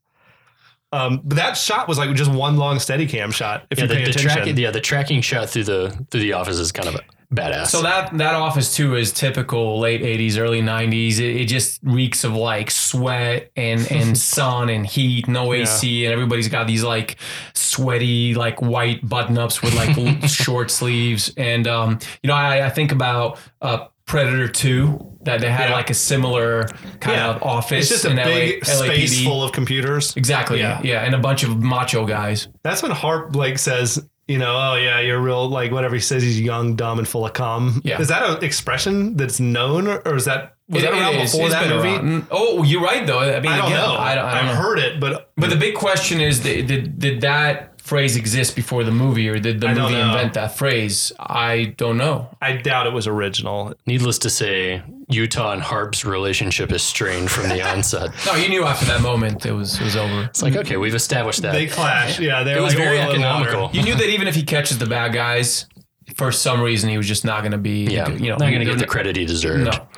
Um, 0.92 1.20
but 1.24 1.36
that 1.36 1.56
shot 1.56 1.86
was 1.88 1.96
like 1.98 2.14
just 2.14 2.30
one 2.30 2.56
long 2.56 2.78
steady 2.80 3.06
cam 3.06 3.30
shot. 3.30 3.66
If 3.70 3.78
Yeah, 3.78 3.84
you 3.84 3.88
the, 3.88 3.94
pay 3.94 4.04
the 4.04 4.10
attention, 4.10 4.30
tracking, 4.30 4.56
yeah, 4.58 4.70
the 4.72 4.80
tracking 4.80 5.20
shot 5.22 5.48
through 5.48 5.64
the 5.64 6.06
through 6.10 6.20
the 6.20 6.32
office 6.34 6.58
is 6.58 6.72
kind 6.72 6.88
of 6.88 6.96
badass. 7.32 7.68
So 7.68 7.82
that 7.82 8.16
that 8.18 8.34
office 8.34 8.74
too 8.74 8.96
is 8.96 9.12
typical 9.12 9.78
late 9.78 10.02
'80s, 10.02 10.38
early 10.38 10.60
'90s. 10.62 11.18
It, 11.18 11.42
it 11.42 11.44
just 11.46 11.80
reeks 11.82 12.24
of 12.24 12.34
like 12.34 12.70
sweat 12.70 13.50
and 13.56 13.90
and 13.90 14.16
sun 14.34 14.68
and 14.68 14.86
heat, 14.86 15.28
no 15.28 15.52
AC, 15.52 16.04
and 16.04 16.12
everybody's 16.12 16.48
got 16.48 16.66
these 16.66 16.82
like 16.84 17.16
sweaty 17.54 18.34
like 18.34 18.60
white 18.60 19.06
button 19.08 19.38
ups 19.38 19.62
with 19.62 19.74
like 19.74 19.96
short 20.28 20.70
sleeves. 20.70 21.32
And 21.36 21.66
um, 21.68 21.98
you 22.22 22.28
know, 22.28 22.34
I, 22.34 22.66
I 22.66 22.70
think 22.70 22.92
about 22.92 23.38
uh, 23.60 23.86
Predator 24.06 24.48
Two 24.48 25.06
that 25.22 25.40
they 25.42 25.50
had 25.50 25.68
Yeah. 25.68 25.76
like 25.76 25.90
a 25.90 25.94
similar 25.94 26.64
kind 27.00 27.16
Yeah. 27.18 27.34
of 27.34 27.42
office 27.42 27.90
it's 27.90 28.02
just 28.02 28.04
a 28.06 28.14
big 28.24 28.64
LA, 28.66 28.72
space 28.72 29.20
LAPD. 29.20 29.24
full 29.24 29.42
of 29.44 29.52
computers. 29.52 30.16
Exactly. 30.16 30.58
Yeah. 30.58 30.80
Yeah. 30.82 30.92
yeah, 30.92 31.04
and 31.04 31.14
a 31.14 31.18
bunch 31.18 31.42
of 31.42 31.58
macho 31.62 32.06
guys. 32.06 32.48
That's 32.62 32.82
when 32.82 32.90
Harp 32.90 33.30
Blake 33.30 33.58
says, 33.58 34.02
you 34.30 34.38
know, 34.38 34.54
oh 34.56 34.76
yeah, 34.76 35.00
you're 35.00 35.20
real 35.20 35.48
like 35.48 35.72
whatever 35.72 35.94
he 35.96 36.00
says. 36.00 36.22
He's 36.22 36.40
young, 36.40 36.76
dumb, 36.76 36.98
and 37.00 37.08
full 37.08 37.26
of 37.26 37.32
cum. 37.32 37.80
Yeah. 37.84 38.00
Is 38.00 38.08
that 38.08 38.22
an 38.22 38.44
expression 38.44 39.16
that's 39.16 39.40
known, 39.40 39.88
or, 39.88 40.16
is 40.16 40.24
that 40.26 40.54
was 40.68 40.82
that 40.84 40.92
It- 40.92 40.96
it 40.96 41.00
around 41.00 41.14
is. 41.16 41.32
before 41.32 41.48
that 41.48 41.62
been 41.66 41.76
movie? 41.76 41.88
around. 41.88 42.26
Oh, 42.30 42.62
you're 42.62 42.82
right 42.82 43.04
though. 43.06 43.18
I 43.18 43.40
mean, 43.40 43.50
I 43.52 43.56
don't 43.58 43.66
again, 43.66 43.76
know. 43.80 43.94
I 43.96 44.14
don't, 44.14 44.24
I 44.24 44.34
don't 44.34 44.44
have 44.46 44.54
know. 44.56 44.62
heard 44.62 44.78
it, 44.78 45.00
but 45.00 45.30
But 45.36 45.50
the 45.50 45.56
big 45.56 45.74
question 45.74 46.20
is, 46.20 46.40
did, 46.40 46.98
did 46.98 47.20
that 47.22 47.69
phrase 47.90 48.14
exist 48.16 48.54
before 48.54 48.84
the 48.84 48.92
movie, 48.92 49.28
or 49.28 49.38
did 49.40 49.60
the 49.60 49.66
I 49.66 49.74
movie 49.74 49.96
invent 49.96 50.34
that 50.34 50.56
phrase? 50.56 51.12
I 51.18 51.74
don't 51.76 51.96
know. 51.98 52.28
I 52.40 52.52
doubt 52.56 52.86
it 52.86 52.92
was 52.92 53.08
original. 53.08 53.74
Needless 53.84 54.18
to 54.20 54.30
say, 54.30 54.80
Utah 55.08 55.52
and 55.54 55.60
Harp's 55.60 56.04
relationship 56.04 56.70
is 56.70 56.82
strained 56.84 57.30
from 57.32 57.48
the 57.48 57.60
onset. 57.62 58.10
No, 58.26 58.36
you 58.36 58.48
knew 58.48 58.64
after 58.64 58.86
that 58.86 59.00
moment 59.02 59.44
it 59.44 59.52
was 59.52 59.80
it 59.80 59.84
was 59.84 59.96
over. 59.96 60.22
It's 60.24 60.40
like, 60.40 60.54
okay, 60.54 60.76
we've 60.76 60.94
established 60.94 61.42
that. 61.42 61.52
They 61.52 61.66
clash. 61.66 62.20
Yeah, 62.20 62.44
they're 62.44 62.58
it 62.58 62.62
was 62.62 62.74
like 62.74 62.84
very 62.84 62.98
oil 62.98 63.10
and 63.12 63.22
water. 63.24 63.48
economical. 63.48 63.76
You 63.76 63.82
knew 63.84 63.94
that 63.96 64.08
even 64.08 64.28
if 64.28 64.36
he 64.36 64.44
catches 64.44 64.78
the 64.78 64.86
bad 64.86 65.12
guys, 65.12 65.66
for 66.14 66.30
some 66.30 66.60
reason 66.60 66.88
he 66.90 66.96
was 66.96 67.08
just 67.08 67.24
not 67.24 67.40
going 67.40 67.52
to 67.52 67.58
be. 67.58 67.86
yeah, 67.86 68.08
you 68.08 68.28
know, 68.30 68.36
not 68.36 68.50
going 68.54 68.60
to 68.60 68.64
get 68.64 68.78
the 68.78 68.86
credit 68.86 69.16
he 69.16 69.24
deserved. 69.26 69.64
No, 69.64 69.88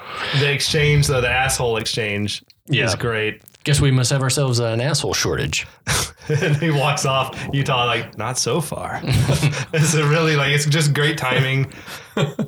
The 0.41 0.51
exchange, 0.51 1.07
though, 1.09 1.21
the 1.21 1.29
asshole 1.31 1.77
exchange, 1.77 2.43
Yeah. 2.69 2.87
is 2.87 2.95
great. 2.95 3.43
Guess 3.65 3.81
we 3.81 3.91
must 3.91 4.11
have 4.11 4.23
ourselves 4.23 4.59
an 4.59 4.81
asshole 4.81 5.15
shortage. 5.15 5.67
and 6.29 6.57
he 6.57 6.71
walks 6.71 7.05
off. 7.05 7.39
Utah 7.53 7.85
like 7.85 8.17
not 8.19 8.39
so 8.39 8.61
far. 8.61 9.01
it's 9.05 9.95
really 9.95 10.37
like 10.37 10.53
it's 10.53 10.67
just 10.67 10.93
great 10.95 11.19
timing. 11.19 11.73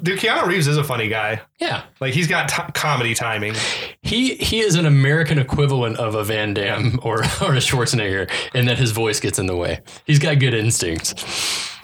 Dude, 0.03 0.19
Keanu 0.19 0.47
Reeves 0.47 0.67
is 0.67 0.77
a 0.77 0.85
funny 0.85 1.09
guy. 1.09 1.41
Yeah. 1.59 1.85
Like 2.01 2.15
he's 2.15 2.29
got 2.29 2.49
t- 2.49 2.63
comedy 2.75 3.15
timing. 3.15 3.55
He 4.03 4.35
he 4.35 4.61
is 4.61 4.75
an 4.75 4.87
American 4.87 5.39
equivalent 5.39 5.97
of 5.99 6.15
a 6.15 6.25
Van 6.25 6.55
Damme 6.55 6.99
or, 7.03 7.19
or 7.43 7.55
a 7.55 7.61
Schwarzenegger 7.61 8.31
in 8.55 8.67
that 8.67 8.79
his 8.79 8.91
voice 8.91 9.21
gets 9.21 9.39
in 9.39 9.47
the 9.47 9.57
way. 9.57 9.81
He's 10.05 10.19
got 10.19 10.39
good 10.39 10.55
instincts. 10.55 11.15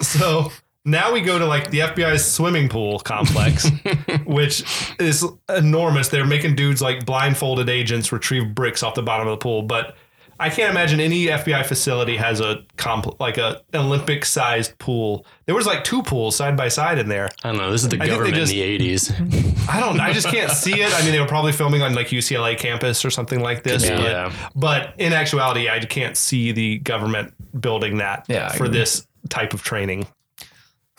So 0.01 0.51
now 0.85 1.13
we 1.13 1.21
go 1.21 1.37
to 1.39 1.45
like 1.45 1.69
the 1.71 1.79
FBI's 1.79 2.25
swimming 2.25 2.69
pool 2.69 2.99
complex, 2.99 3.69
which 4.25 4.63
is 4.99 5.25
enormous. 5.49 6.07
They're 6.09 6.25
making 6.25 6.55
dudes 6.55 6.81
like 6.81 7.05
blindfolded 7.05 7.69
agents 7.69 8.11
retrieve 8.11 8.55
bricks 8.55 8.81
off 8.83 8.95
the 8.95 9.03
bottom 9.03 9.27
of 9.27 9.31
the 9.31 9.43
pool, 9.43 9.61
but 9.61 9.95
I 10.39 10.49
can't 10.49 10.71
imagine 10.71 10.99
any 10.99 11.25
FBI 11.27 11.63
facility 11.67 12.17
has 12.17 12.39
a 12.39 12.63
comp 12.75 13.19
like 13.19 13.37
a 13.37 13.61
Olympic 13.75 14.25
sized 14.25 14.75
pool. 14.79 15.23
There 15.45 15.53
was 15.53 15.67
like 15.67 15.83
two 15.83 16.01
pools 16.01 16.35
side 16.35 16.57
by 16.57 16.67
side 16.67 16.97
in 16.97 17.07
there. 17.09 17.29
I 17.43 17.49
don't 17.49 17.57
know. 17.57 17.69
This 17.71 17.83
is 17.83 17.89
the 17.89 17.97
think 17.97 18.03
they 18.05 18.09
government 18.09 18.33
just- 18.35 18.51
in 18.51 18.57
the 18.57 18.79
80s. 18.79 19.69
I 19.69 19.79
don't. 19.79 19.99
I 19.99 20.13
just 20.13 20.29
can't 20.29 20.49
see 20.49 20.81
it. 20.81 20.91
I 20.95 21.03
mean, 21.03 21.11
they 21.11 21.19
were 21.19 21.27
probably 21.27 21.51
filming 21.51 21.83
on 21.83 21.93
like 21.93 22.07
UCLA 22.07 22.57
campus 22.57 23.05
or 23.05 23.11
something 23.11 23.39
like 23.41 23.61
this. 23.61 23.85
Yeah. 23.85 23.97
But, 23.97 24.03
Yeah. 24.09 24.33
but 24.55 24.93
in 24.97 25.13
actuality, 25.13 25.69
I 25.69 25.77
can't 25.79 26.17
see 26.17 26.51
the 26.51 26.79
government 26.79 27.35
building 27.61 27.97
that 27.97 28.25
Yeah, 28.27 28.49
for 28.51 28.67
this 28.67 29.05
type 29.29 29.53
of 29.53 29.61
training. 29.61 30.07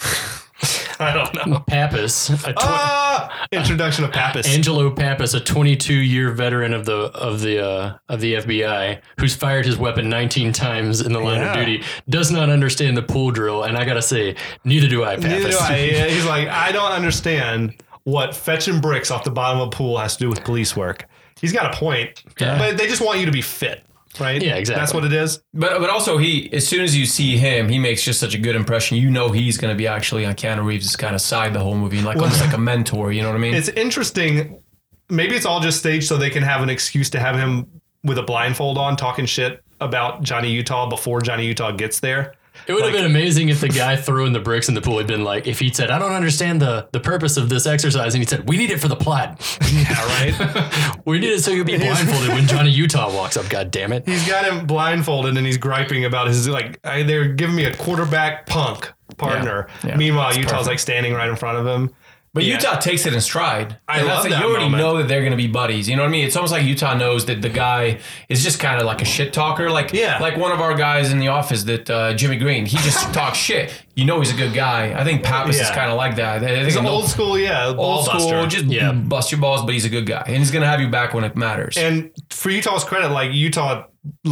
I 1.01 1.13
don't 1.13 1.47
know. 1.49 1.59
Pappas, 1.67 2.31
a 2.47 2.53
tw- 2.53 2.57
Ah, 2.59 3.47
introduction 3.51 4.05
of 4.05 4.13
Pappas. 4.13 4.47
Angelo 4.55 4.89
Pappas, 4.95 5.35
a 5.35 5.41
22 5.41 5.95
year 5.95 6.31
veteran 6.31 6.73
of 6.73 6.85
the 6.85 6.95
of 6.95 7.41
the 7.41 7.65
uh, 7.65 7.97
of 8.09 8.21
the 8.21 8.35
FBI, 8.35 9.01
who's 9.19 9.35
fired 9.35 9.67
his 9.67 9.77
weapon 9.77 10.09
19 10.09 10.53
times 10.53 11.01
in 11.01 11.13
the 11.13 11.19
line 11.19 11.41
Yeah. 11.41 11.51
of 11.51 11.57
duty, 11.67 11.83
does 12.09 12.31
not 12.31 12.51
understand 12.51 12.97
the 12.97 13.03
pool 13.03 13.33
drill, 13.33 13.65
and 13.65 13.77
I 13.77 13.85
gotta 13.85 14.03
say, 14.03 14.37
neither 14.65 14.87
do 14.89 15.03
I, 15.03 15.17
Pappas. 15.17 15.31
Neither 15.31 15.51
do 15.51 15.59
I. 15.59 16.09
He's 16.11 16.27
like, 16.27 16.47
I 16.49 16.71
don't 16.71 16.93
understand 16.93 17.75
what 18.05 18.35
fetching 18.35 18.81
bricks 18.81 19.11
off 19.11 19.25
the 19.25 19.31
bottom 19.31 19.61
of 19.61 19.69
a 19.69 19.71
pool 19.71 19.99
has 19.99 20.17
to 20.17 20.25
do 20.25 20.29
with 20.29 20.45
police 20.45 20.77
work. 20.77 21.09
He's 21.41 21.53
got 21.53 21.75
a 21.75 21.77
point, 21.77 22.23
Yeah. 22.41 22.59
but 22.59 22.77
they 22.79 22.87
just 22.87 23.01
want 23.05 23.19
you 23.19 23.27
to 23.27 23.33
be 23.33 23.43
fit, 23.43 23.83
right? 24.21 24.43
Yeah, 24.43 24.57
exactly. 24.57 24.81
That's 24.81 24.95
what 24.95 25.05
it 25.05 25.13
is. 25.13 25.43
But 25.55 25.81
but 25.81 25.91
also 25.91 26.19
he 26.19 26.53
as 26.53 26.67
soon 26.67 26.83
as 26.83 26.97
you 26.97 27.07
see 27.07 27.37
him, 27.37 27.69
he 27.69 27.79
makes 27.79 28.03
just 28.03 28.21
such 28.21 28.35
a 28.35 28.39
good 28.39 28.57
impression. 28.57 28.97
You 28.97 29.11
know 29.11 29.31
he's 29.31 29.59
going 29.59 29.73
to 29.73 29.79
be 29.79 29.87
actually 29.87 30.25
on 30.25 30.35
Keanu 30.35 30.65
Reeves' 30.65 30.97
kind 30.97 31.15
of 31.15 31.21
side 31.21 31.55
the 31.55 31.61
whole 31.61 31.77
movie, 31.77 32.03
like 32.03 32.17
almost 32.17 32.41
like 32.41 32.55
a 32.55 32.59
mentor. 32.59 33.13
You 33.13 33.23
know 33.23 33.29
what 33.29 33.37
I 33.37 33.41
mean? 33.41 33.55
It's 33.55 33.69
interesting. 33.69 34.63
Maybe 35.09 35.35
it's 35.35 35.47
all 35.47 35.61
just 35.61 35.79
staged 35.79 36.07
so 36.07 36.17
they 36.17 36.31
can 36.31 36.43
have 36.43 36.63
an 36.63 36.71
excuse 36.71 37.11
to 37.11 37.21
have 37.21 37.37
him 37.37 37.69
with 38.05 38.19
a 38.19 38.23
blindfold 38.23 38.79
on 38.79 38.97
talking 38.97 39.27
shit 39.27 39.63
about 39.81 40.23
Johnny 40.23 40.51
Utah 40.51 40.89
before 40.89 41.21
Johnny 41.21 41.47
Utah 41.47 41.73
gets 41.73 42.01
there. 42.01 42.35
It 42.67 42.75
would 42.75 42.85
have 42.85 42.93
been 42.93 43.05
amazing 43.05 43.49
if 43.49 43.61
the 43.61 43.69
guy 43.69 43.97
throwing 43.97 44.33
the 44.33 44.41
bricks 44.41 44.69
in 44.69 44.75
the 44.75 44.81
pool 44.81 44.99
had 44.99 45.07
been 45.07 45.25
like, 45.25 45.47
if 45.47 45.59
he'd 45.59 45.75
said, 45.75 45.91
I 45.91 45.99
don't 45.99 46.13
understand 46.13 46.61
the, 46.61 46.89
the 46.93 47.01
purpose 47.01 47.37
of 47.37 47.49
this 47.49 47.67
exercise. 47.67 48.15
And 48.15 48.23
he 48.23 48.29
said, 48.29 48.49
we 48.49 48.57
need 48.57 48.71
it 48.71 48.81
for 48.81 48.89
the 48.89 48.97
plot. 48.97 49.41
Yeah, 49.73 50.05
right. 50.07 50.99
We 51.05 51.19
need 51.19 51.31
it 51.33 51.41
so 51.43 51.51
you'll 51.51 51.65
be 51.65 51.77
blindfolded 51.79 52.29
when 52.29 52.47
Johnny 52.47 52.71
Utah 52.71 53.13
walks 53.13 53.37
up. 53.37 53.49
God 53.49 53.71
damn 53.73 53.93
it. 53.93 54.07
he's 54.07 54.27
got 54.29 54.45
him 54.45 54.67
blindfolded 54.67 55.37
and 55.37 55.45
he's 55.45 55.59
griping 55.59 56.05
about 56.05 56.29
his 56.29 56.47
like 56.49 56.79
I, 56.85 57.03
they're 57.03 57.29
giving 57.29 57.57
me 57.57 57.65
a 57.65 57.75
quarterback 57.75 58.47
punk 58.47 58.93
partner. 59.17 59.67
Yeah. 59.83 59.91
Yeah. 59.91 59.97
Meanwhile, 59.97 60.37
Utah's 60.37 60.51
perfect. 60.51 60.67
like 60.69 60.79
standing 60.79 61.13
right 61.15 61.29
in 61.29 61.37
front 61.37 61.59
of 61.59 61.67
him. 61.67 61.95
But 62.35 62.45
Yeah. 62.45 62.55
Utah 62.55 62.77
takes 62.79 63.05
it 63.05 63.13
in 63.13 63.21
stride. 63.21 63.77
I 63.87 63.99
And 63.99 64.09
love 64.09 64.23
that 64.23 64.31
You 64.31 64.47
already 64.47 64.65
moment. 64.65 64.83
know 64.83 64.97
that 64.97 65.07
they're 65.09 65.21
going 65.21 65.33
to 65.33 65.37
be 65.37 65.49
buddies. 65.49 65.87
You 65.87 65.97
know 65.97 66.03
what 66.03 66.09
I 66.09 66.13
mean? 66.13 66.25
It's 66.27 66.35
almost 66.35 66.51
like 66.53 66.65
Utah 66.65 66.95
knows 66.95 67.27
that 67.27 67.43
the 67.43 67.51
guy 67.51 67.99
is 68.31 68.43
just 68.43 68.59
kind 68.59 68.81
of 68.81 68.87
like 68.87 69.03
a 69.03 69.05
shit 69.05 69.35
talker. 69.35 69.71
Like 69.71 69.93
Yeah. 69.93 70.19
like 70.19 70.39
one 70.39 70.51
of 70.51 70.59
our 70.61 70.75
guys 70.75 71.13
in 71.13 71.19
the 71.19 71.29
office 71.29 71.65
that 71.65 71.91
uh, 71.91 72.15
Jimmy 72.15 72.37
Green. 72.39 72.65
He 72.65 72.79
just 72.79 73.13
talks 73.15 73.37
shit. 73.37 73.71
You 73.95 74.07
know 74.07 74.19
he's 74.21 74.33
a 74.33 74.37
good 74.37 74.55
guy. 74.55 74.99
I 74.99 75.05
think 75.05 75.23
Pappas 75.23 75.61
is 75.61 75.69
kind 75.71 75.91
of 75.91 75.99
like 75.99 76.17
that. 76.17 76.41
He's 76.65 76.77
an 76.77 76.87
old 76.87 77.07
school, 77.09 77.39
yeah, 77.39 77.67
old 77.77 78.07
school, 78.07 78.15
buster. 78.31 78.47
just 78.47 78.65
Yeah. 78.65 78.93
bust 78.93 79.31
your 79.31 79.41
balls, 79.41 79.63
but 79.63 79.75
he's 79.75 79.85
a 79.85 79.91
good 79.91 80.07
guy, 80.07 80.23
and 80.27 80.37
he's 80.39 80.51
going 80.51 80.63
to 80.63 80.69
have 80.69 80.81
you 80.81 80.89
back 80.89 81.13
when 81.13 81.25
it 81.25 81.37
matters. 81.37 81.77
and 81.77 82.11
for 82.31 82.49
Utah's 82.49 82.85
credit, 82.85 83.11
like 83.11 83.33
Utah 83.35 83.85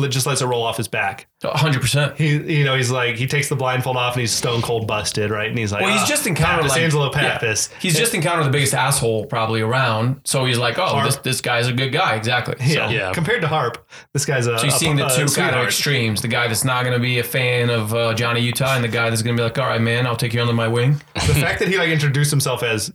just 0.09 0.27
lets 0.27 0.41
it 0.43 0.47
roll 0.47 0.63
off 0.65 0.77
his 0.77 0.89
back. 0.89 1.29
hundred 1.45 1.81
percent. 1.81 2.17
He, 2.19 2.59
you 2.59 2.65
know, 2.65 2.77
he's 2.77 2.91
like 2.91 3.17
he 3.17 3.27
takes 3.27 3.49
the 3.49 3.57
blindfold 3.57 3.97
off 3.97 4.15
and 4.15 4.21
he's 4.21 4.33
stone 4.33 4.63
cold 4.63 4.87
busted, 4.87 5.31
right? 5.31 5.49
And 5.49 5.57
he's 5.59 5.71
like, 5.73 5.83
Well, 5.83 5.93
he's 5.93 6.03
"Ah, 6.03 6.07
just 6.07 6.27
encountered 6.27 6.63
Pappas, 6.63 6.71
like 6.73 6.81
Angelo 6.83 7.05
yeah. 7.07 7.11
Pappas. 7.33 7.69
He's 7.81 7.97
just 7.97 8.15
encountered 8.15 8.47
the 8.47 8.51
biggest 8.51 8.75
asshole 8.75 9.27
probably 9.27 9.61
around. 9.61 10.21
So 10.25 10.45
he's 10.45 10.59
like, 10.59 10.79
oh, 10.79 10.97
Or- 10.99 11.05
this 11.05 11.17
this 11.17 11.41
guy's 11.41 11.69
a 11.69 11.73
good 11.73 11.93
guy. 11.93 12.17
Exactly. 12.17 12.57
Yeah. 12.61 12.89
So, 12.89 12.95
Yeah. 12.95 13.13
Compared 13.13 13.41
to 13.43 13.49
Harp, 13.49 13.89
this 14.13 14.25
guy's 14.25 14.47
a. 14.47 14.59
so 14.59 14.65
you're 14.65 14.71
seeing 14.73 14.97
the 14.97 15.09
two 15.09 15.27
kind 15.27 15.55
of 15.55 15.65
extremes: 15.65 16.21
the 16.21 16.29
guy 16.29 16.49
that's 16.49 16.65
not 16.65 16.83
going 16.83 16.95
to 16.95 17.01
be 17.01 17.19
a 17.21 17.25
fan 17.25 17.71
of 17.71 17.95
uh, 17.95 18.15
Johnny 18.15 18.41
Utah, 18.41 18.75
and 18.75 18.83
the 18.85 18.89
guy 18.89 19.09
that's 19.11 19.23
going 19.23 19.37
to 19.37 19.41
be 19.41 19.45
like, 19.45 19.59
all 19.59 19.67
right, 19.67 19.81
man, 19.81 20.07
I'll 20.07 20.17
take 20.17 20.35
you 20.35 20.41
under 20.41 20.53
my 20.53 20.69
wing. 20.69 21.01
The 21.15 21.21
fact 21.35 21.61
that 21.61 21.69
he 21.69 21.79
like 21.79 21.91
introduced 21.91 22.31
himself 22.31 22.63
as 22.63 22.93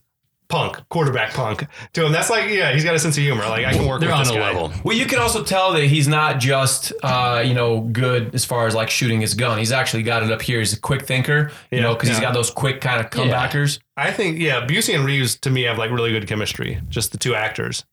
punk, 0.48 0.78
quarterback 0.90 1.34
punk 1.34 1.66
to 1.94 2.06
him, 2.06 2.12
that's 2.12 2.30
like, 2.30 2.50
yeah, 2.50 2.72
he's 2.74 2.84
got 2.84 2.96
a 2.96 3.00
sense 3.00 3.18
of 3.18 3.24
humor. 3.24 3.44
Like 3.44 3.66
I 3.66 3.74
can 3.74 3.88
work 3.88 4.00
They're 4.00 4.10
with 4.10 4.18
on 4.18 4.24
this 4.24 4.32
a 4.32 4.36
guy. 4.36 4.52
level. 4.54 4.72
Well, 4.84 4.96
you 4.96 5.06
can 5.06 5.20
also 5.20 5.44
tell 5.44 5.74
that 5.74 5.86
he's 5.86 6.08
not 6.08 6.40
just, 6.40 6.94
uh, 7.04 7.44
you 7.46 7.54
know, 7.54 7.82
good 7.82 8.34
as 8.36 8.46
far 8.46 8.67
as 8.67 8.76
like 8.76 8.89
shooting 8.89 9.22
his 9.22 9.34
gun. 9.34 9.58
He's 9.58 9.72
actually 9.72 10.04
got 10.04 10.24
it 10.24 10.32
up 10.32 10.41
here. 10.41 10.60
He's 10.60 10.74
a 10.74 10.80
quick 10.80 11.06
thinker, 11.06 11.52
you 11.72 11.78
Yeah, 11.78 11.84
know, 11.84 11.93
because 11.93 12.10
he's 12.10 12.19
got 12.19 12.34
those 12.34 12.52
quick 12.52 12.82
kind 12.82 13.00
of 13.04 13.10
comebackers. 13.12 13.80
I 13.98 14.12
think 14.12 14.39
yeah, 14.39 14.65
Busey 14.65 14.96
and 14.96 15.06
Reeves 15.06 15.36
to 15.38 15.50
me 15.50 15.63
have 15.63 15.78
like 15.78 15.91
really 15.91 16.12
good 16.12 16.28
chemistry. 16.28 16.80
Just 16.89 17.12
the 17.12 17.17
two 17.17 17.34
actors. 17.36 17.84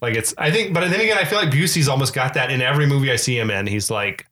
Like 0.00 0.14
it's 0.14 0.32
I 0.38 0.50
think, 0.50 0.72
but 0.74 0.88
then 0.88 1.00
again, 1.00 1.18
I 1.18 1.24
feel 1.24 1.38
like 1.38 1.50
Busey's 1.50 1.88
almost 1.88 2.14
got 2.14 2.34
that 2.34 2.50
in 2.50 2.62
every 2.62 2.86
movie 2.86 3.10
I 3.10 3.16
see 3.16 3.36
him 3.38 3.50
in. 3.50 3.66
He's 3.66 3.90
like 3.90 4.26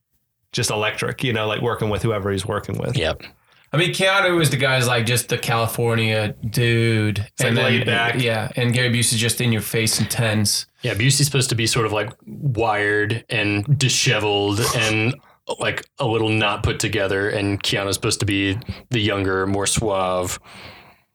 just 0.53 0.71
electric, 0.71 1.25
you 1.25 1.33
know, 1.33 1.47
like 1.49 1.61
working 1.61 1.91
with 1.91 2.03
whoever 2.03 2.31
he's 2.31 2.47
working 2.47 2.79
with. 2.79 2.97
Yep. 2.97 3.23
I 3.73 3.77
mean, 3.79 3.91
Keanu 3.93 4.41
is 4.41 4.51
the 4.51 4.57
guy's 4.57 4.87
like 4.87 5.07
just 5.07 5.29
the 5.29 5.37
California 5.39 6.35
dude, 6.49 7.19
It's 7.19 7.43
like 7.43 7.55
laid 7.55 7.85
back. 7.87 8.21
yeah. 8.23 8.51
And 8.57 8.73
Gary 8.73 8.91
Busey's 8.91 9.19
just 9.19 9.41
in 9.41 9.53
your 9.53 9.61
face, 9.63 10.01
intense. 10.01 10.67
Yeah, 10.83 10.95
Busey's 10.95 11.25
supposed 11.27 11.49
to 11.51 11.57
be 11.57 11.67
sort 11.67 11.85
of 11.87 11.93
like 11.93 12.11
wired 12.27 13.25
and 13.29 13.79
disheveled 13.79 14.61
and 14.77 15.15
like 15.61 15.85
a 15.99 16.07
little 16.07 16.29
not 16.29 16.63
put 16.63 16.79
together, 16.81 17.29
and 17.29 17.63
Keanu's 17.63 17.95
supposed 17.95 18.21
to 18.21 18.27
be 18.27 18.59
the 18.91 19.01
younger, 19.01 19.47
more 19.47 19.67
suave. 19.67 20.39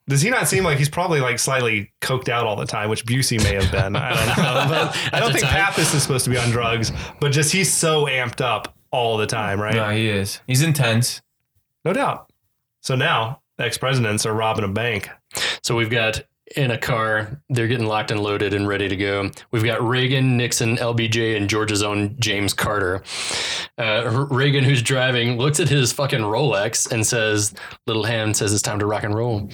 Does 0.09 0.21
he 0.21 0.29
not 0.29 0.47
seem 0.47 0.63
like 0.63 0.77
he's 0.77 0.89
probably 0.89 1.21
like 1.21 1.39
slightly 1.39 1.91
coked 2.01 2.27
out 2.27 2.45
all 2.45 2.55
the 2.57 2.65
time, 2.65 2.89
which 2.89 3.05
Busey 3.05 3.41
may 3.43 3.53
have 3.55 3.71
been? 3.71 3.95
I 3.95 4.09
don't 4.13 4.27
know. 4.27 4.65
But 4.69 5.13
I 5.13 5.19
don't 5.19 5.31
think 5.31 5.45
time? 5.45 5.53
Pappas 5.53 5.93
is 5.93 6.01
supposed 6.03 6.25
to 6.25 6.29
be 6.31 6.37
on 6.37 6.49
drugs, 6.49 6.91
but 7.21 7.31
just 7.31 7.51
he's 7.53 7.71
so 7.73 8.05
amped 8.05 8.41
up 8.41 8.75
all 8.91 9.17
the 9.17 9.27
time, 9.27 9.59
right? 9.61 9.73
No, 9.75 9.89
he 9.89 10.09
is. 10.09 10.41
He's 10.47 10.61
intense. 10.63 11.21
No 11.85 11.93
doubt. 11.93 12.31
So 12.82 12.96
now 12.96 13.41
ex 13.60 13.78
presidents 13.78 14.26
are 14.26 14.34
robbing 14.34 14.65
a 14.65 14.67
bank. 14.67 15.10
So 15.63 15.76
we've 15.76 15.89
got 15.89 16.22
in 16.56 16.72
a 16.72 16.78
car, 16.78 17.41
they're 17.50 17.67
getting 17.67 17.86
locked 17.88 18.12
and 18.12 18.22
loaded 18.22 18.54
and 18.54 18.67
ready 18.67 18.89
to 18.89 18.96
go. 18.98 19.32
We've 19.52 19.63
got 19.63 19.82
Reagan, 19.82 20.36
Nixon, 20.36 20.76
LBJ, 20.78 21.38
and 21.38 21.50
Georgia's 21.50 21.82
own 21.82 22.17
James 22.20 22.54
Carter. 22.54 23.04
Uh, 23.78 24.28
Reagan, 24.30 24.63
who's 24.63 24.82
driving, 24.82 25.38
looks 25.38 25.60
at 25.60 25.70
his 25.70 25.94
fucking 25.94 26.20
Rolex 26.20 26.91
and 26.91 27.06
says, 27.08 27.54
Little 27.88 28.04
hand 28.04 28.36
says 28.36 28.54
it's 28.54 28.62
time 28.62 28.80
to 28.80 28.86
rock 28.86 29.04
and 29.04 29.15
roll. 29.15 29.50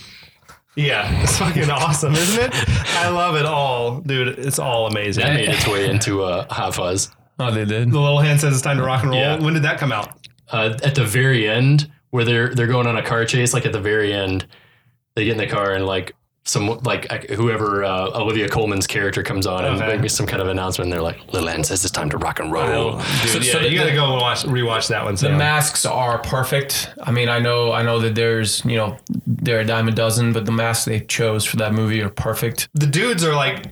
Yeah, 0.76 1.22
it's 1.24 1.38
fucking 1.38 1.70
awesome, 1.70 2.13
isn't 2.13 2.46
it? 2.46 2.52
I 2.96 3.10
love 3.10 3.36
it 3.36 3.46
all, 3.46 4.00
dude. 4.02 4.40
It's 4.40 4.58
all 4.60 4.88
amazing. 4.88 5.24
That 5.24 5.34
made 5.36 5.50
its 5.50 5.68
way 5.68 5.90
into 5.90 6.24
uh, 6.24 6.52
Hot 6.52 6.74
Fuzz. 6.74 7.12
Oh, 7.40 7.52
they 7.52 7.66
did. 7.66 7.92
The 7.92 8.00
little 8.00 8.20
hand 8.20 8.42
says 8.42 8.54
it's 8.54 8.63
time 8.63 8.78
to 8.78 8.84
rock 8.84 9.04
and 9.04 9.12
roll. 9.12 9.20
Yeah. 9.20 9.40
When 9.40 9.54
did 9.54 9.63
that 9.63 9.78
come 9.78 9.92
out? 9.92 10.18
uh, 10.50 10.78
at 10.84 10.96
the 10.96 11.04
very 11.06 11.48
end 11.48 11.92
where 12.12 12.24
they're 12.26 12.54
they're 12.54 12.67
going 12.67 12.88
on 12.88 12.98
a 12.98 13.04
car 13.04 13.26
chase 13.26 13.54
like 13.54 13.65
at 13.65 13.72
the 13.74 13.82
very 13.82 14.13
end 14.13 14.46
they 15.15 15.26
get 15.26 15.32
in 15.32 15.38
the 15.38 15.48
car 15.48 15.74
and 15.74 15.86
like 15.86 16.13
some 16.46 16.67
like 16.84 17.30
whoever 17.32 17.84
uh, 17.84 18.10
Olivia 18.17 18.48
Colman's 18.48 18.88
character 18.88 19.22
comes 19.22 19.46
on 19.46 19.65
and 19.65 19.82
Okay. 19.82 19.98
makes 19.98 20.13
some 20.13 20.26
kind 20.26 20.41
of 20.41 20.48
announcement 20.48 20.86
and 20.86 20.93
they're 20.93 21.02
like 21.02 21.20
Little 21.34 21.50
Ann 21.50 21.62
says 21.65 21.84
it's 21.84 21.91
time 21.91 22.10
to 22.12 22.17
rock 22.17 22.39
and 22.39 22.54
roll 22.54 22.96
Oh, 22.96 23.20
dude, 23.24 23.32
So- 23.32 23.39
yeah, 23.39 23.52
so 23.52 23.60
the- 23.60 23.70
you 23.70 23.78
got 23.78 23.84
to 23.88 23.93
go 23.93 24.13
and 24.13 24.22
watch, 24.22 24.43
rewatch 24.43 24.88
that 24.88 25.04
one. 25.04 25.15
The 25.15 25.32
masks 25.32 25.86
are 25.86 26.20
perfect. 26.20 26.89
I 27.04 27.12
mean, 27.12 27.28
I 27.28 27.39
know, 27.39 27.74
I 27.74 27.84
know 27.84 28.00
that 28.00 28.15
there's, 28.15 28.63
you 28.63 28.78
know, 28.78 28.96
they're 29.26 29.60
a 29.60 29.65
dime 29.65 29.89
a 29.89 29.91
dozen, 29.91 30.32
but 30.32 30.46
the 30.46 30.54
masks 30.54 30.86
they 30.86 31.02
chose 31.02 31.43
for 31.43 31.58
that 31.58 31.74
movie 31.74 32.02
are 32.02 32.10
perfect. 32.10 32.70
the 32.74 32.88
dudes 32.88 33.26
are 33.26 33.36
like 33.36 33.65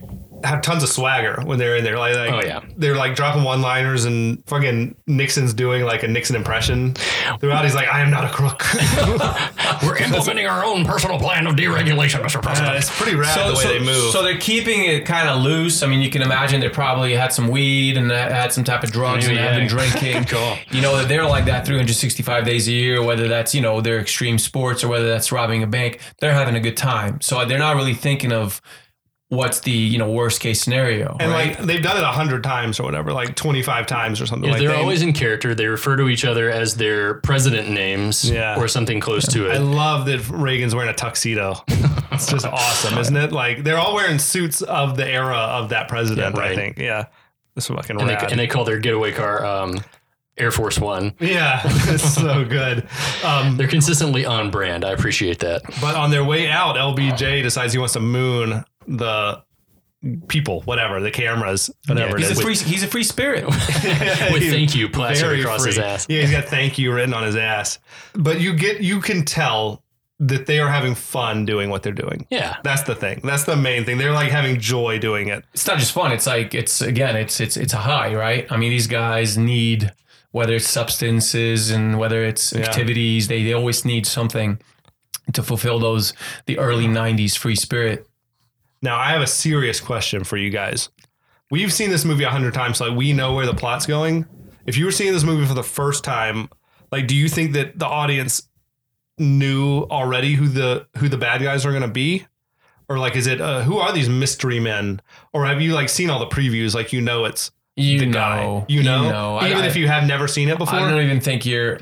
have 0.45 0.62
tons 0.62 0.84
of 0.84 0.89
swagger 0.89 1.41
when 1.43 1.60
they're 1.60 1.75
in 1.75 1.84
there. 1.84 1.97
Like, 1.97 2.15
like 2.15 2.31
Oh, 2.31 2.41
yeah. 2.45 2.62
they're 2.77 2.95
like 2.95 3.15
dropping 3.15 3.43
one 3.43 3.62
liners 3.62 4.05
and 4.05 4.43
fucking 4.47 4.95
Nixon's 5.08 5.53
doing 5.53 5.84
like 5.84 6.03
a 6.03 6.08
Nixon 6.08 6.36
impression 6.36 6.93
throughout. 7.39 7.63
He's 7.65 7.75
like, 7.75 7.88
I 7.88 8.01
am 8.01 8.10
not 8.12 8.25
a 8.25 8.29
crook. 8.29 8.63
we're 9.84 9.97
implementing 9.97 10.47
our 10.47 10.63
own 10.63 10.86
personal 10.86 11.19
plan 11.19 11.47
of 11.47 11.55
deregulation 11.55 12.21
Mr. 12.21 12.38
Uh, 12.38 12.41
President 12.41 12.75
it's 12.75 12.95
pretty 12.97 13.15
rad 13.15 13.38
the 13.49 13.55
way 13.55 13.63
so, 13.63 13.69
they 13.69 13.79
move. 13.79 14.12
so 14.12 14.23
they're 14.23 14.38
keeping 14.38 14.86
it 14.86 15.05
kind 15.05 15.29
of 15.29 15.41
loose. 15.41 15.84
I 15.84 15.88
mean, 15.88 16.01
you 16.01 16.10
can 16.10 16.21
imagine 16.21 16.60
they 16.62 16.69
probably 16.69 17.13
had 17.15 17.34
some 17.34 17.47
weed 17.47 17.97
and 17.97 18.10
had 18.12 18.51
some 18.53 18.63
type 18.63 18.84
of 18.84 18.91
drugs 18.91 19.27
and 19.27 19.36
Yeah. 19.36 19.43
have 19.51 19.55
been 19.55 19.67
drinking. 19.67 20.25
Cool. 20.36 20.58
You 20.71 20.81
know 20.81 20.97
that 20.97 21.08
they're 21.08 21.25
like 21.25 21.45
that 21.45 21.65
365 21.65 22.45
days 22.45 22.67
a 22.67 22.71
year, 22.71 23.01
whether 23.03 23.27
that's 23.27 23.53
you 23.53 23.62
know 23.62 23.79
their 23.81 23.99
extreme 23.99 24.38
sports 24.39 24.84
or 24.84 24.88
whether 24.88 25.08
that's 25.08 25.31
robbing 25.31 25.62
a 25.63 25.67
bank. 25.67 25.99
They're 26.19 26.34
having 26.34 26.55
a 26.55 26.60
good 26.60 26.75
time, 26.77 27.21
so 27.21 27.43
they're 27.45 27.60
not 27.60 27.75
really 27.75 27.93
thinking 27.93 28.31
of 28.34 28.62
what's 29.29 29.61
the 29.61 29.71
you 29.71 29.97
know 29.97 30.09
worst 30.11 30.39
case 30.39 30.61
scenario, 30.61 31.17
And 31.19 31.31
right? 31.31 31.57
like 31.57 31.65
they've 31.67 31.81
done 31.81 31.97
it 31.97 32.03
a 32.03 32.07
hundred 32.11 32.43
times 32.43 32.79
or 32.79 32.83
whatever, 32.83 33.11
like 33.11 33.35
twenty 33.35 33.63
five 33.63 33.88
times 33.88 34.21
or 34.21 34.25
something 34.25 34.45
Yeah, 34.47 34.53
like 34.53 34.59
they're 34.61 34.69
that. 34.69 34.77
always 34.79 35.01
in 35.01 35.13
character. 35.13 35.55
They 35.55 35.65
refer 35.67 35.95
to 35.97 36.07
each 36.09 36.25
other 36.25 36.49
as 36.51 36.75
their 36.75 37.15
president 37.15 37.69
names 37.69 38.29
Yeah. 38.29 38.55
or 38.59 38.67
something 38.67 38.99
close 38.99 39.27
to 39.33 39.49
it 39.49 39.55
I 39.55 39.57
love 39.57 40.05
that 40.05 40.29
Reagan's 40.29 40.75
wearing 40.75 40.91
a 40.91 40.93
tuxedo. 40.93 41.55
it's 42.11 42.27
just 42.31 42.45
awesome, 42.45 42.97
isn't 42.99 43.17
it? 43.17 43.31
Like 43.31 43.63
they're 43.63 43.79
all 43.79 43.95
wearing 43.95 44.19
suits 44.19 44.61
of 44.61 44.95
the 44.95 45.07
era 45.07 45.35
of 45.38 45.69
that 45.69 45.88
president. 45.88 46.35
Yeah, 46.35 46.41
right. 46.41 46.51
I 46.51 46.55
think. 46.55 46.77
Yeah, 46.77 47.05
this 47.55 47.69
is 47.69 47.75
fucking 47.75 47.99
and, 47.99 48.07
they, 48.09 48.13
rad. 48.13 48.29
and 48.31 48.39
they 48.39 48.47
call 48.47 48.63
their 48.63 48.79
getaway 48.79 49.11
car 49.11 49.43
um, 49.43 49.79
Air 50.38 50.51
Force 50.51 50.77
One. 50.77 51.15
yeah, 51.19 51.61
it's 51.65 52.13
so 52.13 52.45
good. 52.45 52.88
Um, 53.23 53.55
They're 53.57 53.67
consistently 53.69 54.25
on 54.25 54.51
brand. 54.51 54.83
I 54.85 54.91
appreciate 54.91 55.39
that. 55.39 55.63
but 55.81 55.95
on 55.95 56.11
their 56.11 56.23
way 56.25 56.49
out, 56.49 56.75
LBJ 56.75 57.41
decides 57.41 57.71
he 57.73 57.79
wants 57.79 57.93
to 57.93 58.01
moon 58.01 58.63
the 58.88 59.43
people, 60.28 60.62
whatever 60.62 61.00
the 61.00 61.12
cameras, 61.12 61.69
whatever 61.88 62.17
he's 62.17 62.32
it 62.32 62.39
a 62.39 62.41
free 62.41 62.56
he's 62.56 62.84
a 62.84 62.88
free 62.88 63.04
spirit. 63.04 63.45
With 63.45 64.50
thank 64.50 64.76
you 64.76 64.89
plastered 64.89 65.30
Very 65.30 65.41
across 65.41 65.65
his 65.65 65.80
ass. 65.80 66.06
Yeah, 66.10 66.21
he's 66.21 66.32
got 66.32 66.45
thank 66.45 66.78
you 66.78 66.93
written 66.93 67.13
on 67.13 67.24
his 67.24 67.36
ass. 67.36 67.80
But 68.13 68.39
you 68.39 68.54
get 68.54 68.82
you 68.82 69.02
can 69.02 69.26
tell 69.26 69.84
that 70.19 70.45
they 70.45 70.60
are 70.60 70.69
having 70.69 70.95
fun 70.95 71.45
doing 71.45 71.69
what 71.69 71.84
they're 71.84 71.91
doing. 71.91 72.26
Yeah. 72.30 72.58
That's 72.63 72.84
the 72.84 72.95
thing. 72.95 73.19
That's 73.24 73.43
the 73.43 73.58
main 73.58 73.84
thing. 73.84 73.98
They're 73.98 74.13
like 74.13 74.32
having 74.32 74.60
joy 74.60 74.98
doing 74.98 75.28
it. 75.28 75.43
it's 75.54 75.67
not 75.67 75.78
just 75.78 75.91
fun. 75.91 76.12
It's 76.12 76.26
like 76.26 76.54
it's 76.54 76.82
again, 76.82 77.15
it's 77.15 77.39
it's 77.39 77.58
it's 77.58 77.74
a 77.74 77.78
high, 77.78 78.13
right? 78.15 78.50
I 78.50 78.58
mean, 78.58 78.69
these 78.71 78.88
guys 78.88 79.38
need 79.38 79.93
whether 80.32 80.54
it's 80.56 80.67
substances 80.67 81.71
and 81.71 81.98
whether 81.98 82.24
it's 82.24 82.54
activities, 82.54 83.28
they 83.28 83.43
they 83.43 83.54
always 83.54 83.86
need 83.86 84.06
something 84.06 84.60
to 85.34 85.41
fulfill 85.41 85.80
those 85.80 86.13
the 86.45 86.60
early 86.60 86.88
'90s 86.88 87.38
free 87.38 87.56
spirit. 87.56 88.08
Now, 88.86 88.98
I 88.98 89.10
have 89.10 89.21
a 89.21 89.28
serious 89.28 89.82
question 89.82 90.24
for 90.24 90.38
you 90.38 90.50
guys. 90.50 90.89
We've 91.52 91.74
seen 91.74 91.89
this 91.89 92.06
movie 92.06 92.24
a 92.24 92.30
hundred 92.30 92.54
times, 92.54 92.78
so 92.78 92.86
like 92.88 92.98
we 92.98 93.12
know 93.13 93.34
where 93.34 93.45
the 93.45 93.54
plot's 93.54 93.86
going. 93.86 94.26
If 94.65 94.78
you 94.78 94.86
were 94.86 94.91
seeing 94.91 95.12
this 95.12 95.24
movie 95.24 95.45
for 95.45 95.54
the 95.56 95.63
first 95.63 96.04
time, 96.04 96.50
like, 96.91 97.08
do 97.08 97.15
you 97.15 97.28
think 97.28 97.54
that 97.54 97.78
the 97.78 97.86
audience 97.88 98.48
knew 99.17 99.82
already 99.84 100.34
who 100.36 100.48
the 100.48 100.88
who 100.98 101.10
the 101.10 101.17
bad 101.17 101.41
guys 101.41 101.65
are 101.65 101.71
going 101.71 101.82
to 101.84 101.88
be, 101.88 102.26
or 102.89 102.98
like, 103.00 103.15
is 103.15 103.28
it 103.28 103.41
uh, 103.41 103.62
who 103.63 103.78
are 103.78 103.91
these 103.93 104.10
mystery 104.10 104.60
men, 104.60 105.02
or 105.34 105.45
have 105.45 105.62
you 105.62 105.74
like 105.74 105.89
seen 105.89 106.10
all 106.10 106.19
the 106.19 106.28
previews, 106.28 106.74
like 106.76 106.93
you 106.93 107.02
know 107.02 107.26
it's 107.26 107.52
You 107.76 108.00
the 108.00 108.06
know, 108.08 108.12
guy, 108.13 108.65
you 108.67 108.84
know, 108.84 109.38
I- 109.38 109.50
even 109.50 109.63
I- 109.63 109.67
if 109.67 109.76
you 109.76 109.88
have 109.88 110.06
never 110.06 110.28
seen 110.28 110.50
it 110.50 110.58
before. 110.58 110.76
I 110.80 110.89
don't 110.89 111.02
even 111.02 111.21
think 111.21 111.45
you're. 111.45 111.80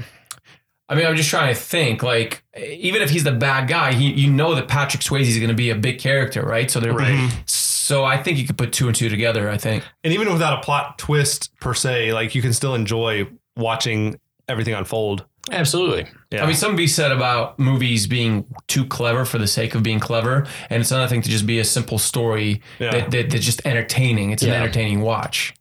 I 0.93 0.95
mean, 0.95 1.05
I'm 1.05 1.15
just 1.15 1.29
trying 1.29 1.53
to 1.53 1.59
think. 1.59 2.03
Like, 2.03 2.43
even 2.57 3.01
if 3.01 3.09
he's 3.09 3.23
the 3.23 3.31
bad 3.31 3.67
guy, 3.67 3.93
he 3.93 4.11
you 4.13 4.31
know 4.31 4.55
that 4.55 4.67
Patrick 4.67 5.01
Swayze 5.03 5.21
is 5.27 5.37
going 5.37 5.49
to 5.49 5.55
be 5.55 5.69
a 5.71 5.75
big 5.75 5.99
character, 5.99 6.41
right? 6.43 6.69
So 6.71 6.79
they're 6.79 6.93
Right. 6.93 7.13
Mm-hmm. 7.15 7.41
So 7.45 8.05
I 8.05 8.21
think 8.21 8.37
you 8.37 8.45
could 8.47 8.57
put 8.57 8.71
two 8.71 8.87
and 8.87 8.95
two 8.95 9.09
together. 9.09 9.49
I 9.49 9.57
think. 9.57 9.83
and 10.03 10.13
even 10.13 10.31
without 10.31 10.57
a 10.59 10.61
plot 10.61 10.97
twist 10.97 11.51
per 11.59 11.73
se, 11.73 12.13
like 12.13 12.33
you 12.35 12.41
can 12.41 12.53
still 12.53 12.75
enjoy 12.75 13.27
watching 13.57 14.19
everything 14.47 14.73
unfold. 14.73 15.25
Absolutely. 15.51 16.07
Yeah. 16.31 16.43
I 16.43 16.45
mean, 16.45 16.55
something 16.55 16.77
to 16.77 16.81
be 16.83 16.87
said 16.87 17.11
about 17.11 17.59
movies 17.59 18.07
being 18.07 18.45
too 18.67 18.85
clever 18.85 19.25
for 19.25 19.37
the 19.37 19.47
sake 19.47 19.75
of 19.75 19.83
being 19.83 19.99
clever, 19.99 20.47
and 20.69 20.79
it's 20.81 20.91
another 20.91 21.09
thing 21.09 21.21
to 21.21 21.29
just 21.29 21.45
be 21.45 21.59
a 21.59 21.65
simple 21.65 21.97
story 21.97 22.61
Yeah. 22.79 22.91
that, 22.91 23.11
that 23.11 23.29
that's 23.31 23.43
just 23.43 23.61
entertaining. 23.65 24.31
It's 24.31 24.41
Yeah. 24.43 24.53
an 24.53 24.61
entertaining 24.63 25.01
watch. 25.01 25.53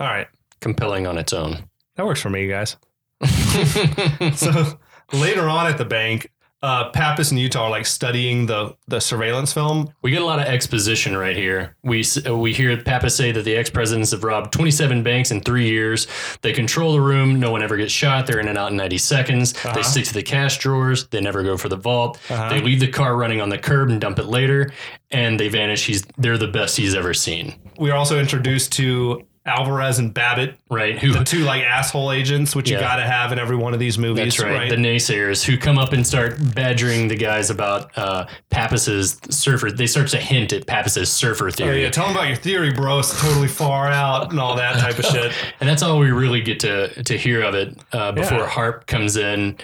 all 0.00 0.06
right. 0.06 0.28
Compelling 0.60 1.06
on 1.06 1.18
its 1.18 1.34
own. 1.34 1.64
That 1.96 2.06
works 2.06 2.22
for 2.22 2.30
me, 2.30 2.46
guys. 2.46 2.76
so 4.34 4.78
later 5.12 5.48
on 5.48 5.66
at 5.66 5.78
the 5.78 5.84
bank, 5.84 6.30
uh, 6.62 6.90
Pappas 6.90 7.30
and 7.30 7.40
Utah 7.40 7.64
are 7.64 7.70
like 7.70 7.86
studying 7.86 8.44
the 8.44 8.76
the 8.86 9.00
surveillance 9.00 9.52
film. 9.52 9.92
We 10.02 10.10
get 10.10 10.20
a 10.20 10.26
lot 10.26 10.40
of 10.40 10.44
exposition 10.44 11.16
right 11.16 11.36
here. 11.36 11.76
We 11.82 12.04
uh, 12.26 12.36
we 12.36 12.52
hear 12.52 12.76
Pappas 12.82 13.16
say 13.16 13.32
that 13.32 13.44
the 13.44 13.56
ex 13.56 13.70
presidents 13.70 14.10
have 14.10 14.24
robbed 14.24 14.52
27 14.52 15.02
banks 15.02 15.30
in 15.30 15.40
three 15.40 15.68
years. 15.68 16.06
They 16.42 16.52
control 16.52 16.92
the 16.92 17.00
room. 17.00 17.40
No 17.40 17.50
one 17.50 17.62
ever 17.62 17.78
gets 17.78 17.92
shot. 17.92 18.26
They're 18.26 18.40
in 18.40 18.48
and 18.48 18.58
out 18.58 18.72
in 18.72 18.76
90 18.76 18.98
seconds. 18.98 19.54
They 19.74 19.82
stick 19.82 20.04
to 20.06 20.14
the 20.14 20.22
cash 20.22 20.58
drawers. 20.58 21.08
They 21.08 21.20
never 21.22 21.42
go 21.42 21.56
for 21.56 21.70
the 21.70 21.76
vault. 21.76 22.18
They 22.28 22.60
leave 22.60 22.80
the 22.80 22.88
car 22.88 23.16
running 23.16 23.40
on 23.40 23.48
the 23.48 23.58
curb 23.58 23.88
and 23.88 24.00
dump 24.00 24.18
it 24.18 24.26
later. 24.26 24.70
And 25.10 25.40
they 25.40 25.48
vanish. 25.48 25.86
He's 25.86 26.02
they're 26.18 26.38
the 26.38 26.48
best 26.48 26.76
he's 26.76 26.94
ever 26.94 27.14
seen. 27.14 27.54
We 27.78 27.90
are 27.90 27.96
also 27.96 28.18
introduced 28.18 28.72
to 28.72 29.26
Alvarez 29.46 29.98
and 29.98 30.12
Babbitt, 30.12 30.56
Right? 30.70 30.98
Who? 30.98 31.12
the 31.12 31.24
two 31.24 31.40
like 31.44 31.62
asshole 31.62 32.12
agents, 32.12 32.54
which 32.54 32.70
you 32.70 32.78
got 32.78 32.96
to 32.96 33.02
have 33.06 33.32
in 33.32 33.38
every 33.38 33.56
one 33.56 33.72
of 33.72 33.80
these 33.80 33.96
movies. 33.98 34.36
That's 34.36 34.40
right. 34.40 34.68
The 34.68 34.76
naysayers 34.76 35.42
who 35.44 35.56
come 35.56 35.78
up 35.78 35.92
and 35.94 36.06
start 36.06 36.36
badgering 36.54 37.08
the 37.08 37.16
guys 37.16 37.48
about 37.48 37.96
uh, 37.96 38.26
Pappas's 38.50 39.18
surfer. 39.30 39.70
They 39.70 39.86
start 39.86 40.08
to 40.08 40.18
hint 40.18 40.52
at 40.52 40.66
Pappas's 40.66 41.10
surfer 41.10 41.48
Oh, 41.48 41.50
theory. 41.50 41.82
yeah, 41.82 41.90
tell 41.90 42.06
them 42.06 42.14
about 42.16 42.28
your 42.28 42.36
theory, 42.36 42.72
bro. 42.72 42.98
It's 42.98 43.18
totally 43.20 43.48
far 43.48 43.86
out 43.88 44.30
and 44.30 44.38
all 44.38 44.56
that 44.56 44.78
type 44.78 44.98
of 44.98 45.04
shit. 45.12 45.32
And 45.60 45.68
that's 45.68 45.82
all 45.82 45.98
we 45.98 46.10
really 46.10 46.42
get 46.42 46.60
to 46.60 47.02
to 47.02 47.16
hear 47.16 47.42
of 47.42 47.54
it 47.54 47.76
uh, 47.92 48.12
before 48.12 48.38
Yeah. 48.40 48.46
Harp 48.46 48.86
comes 48.86 49.16
in 49.16 49.56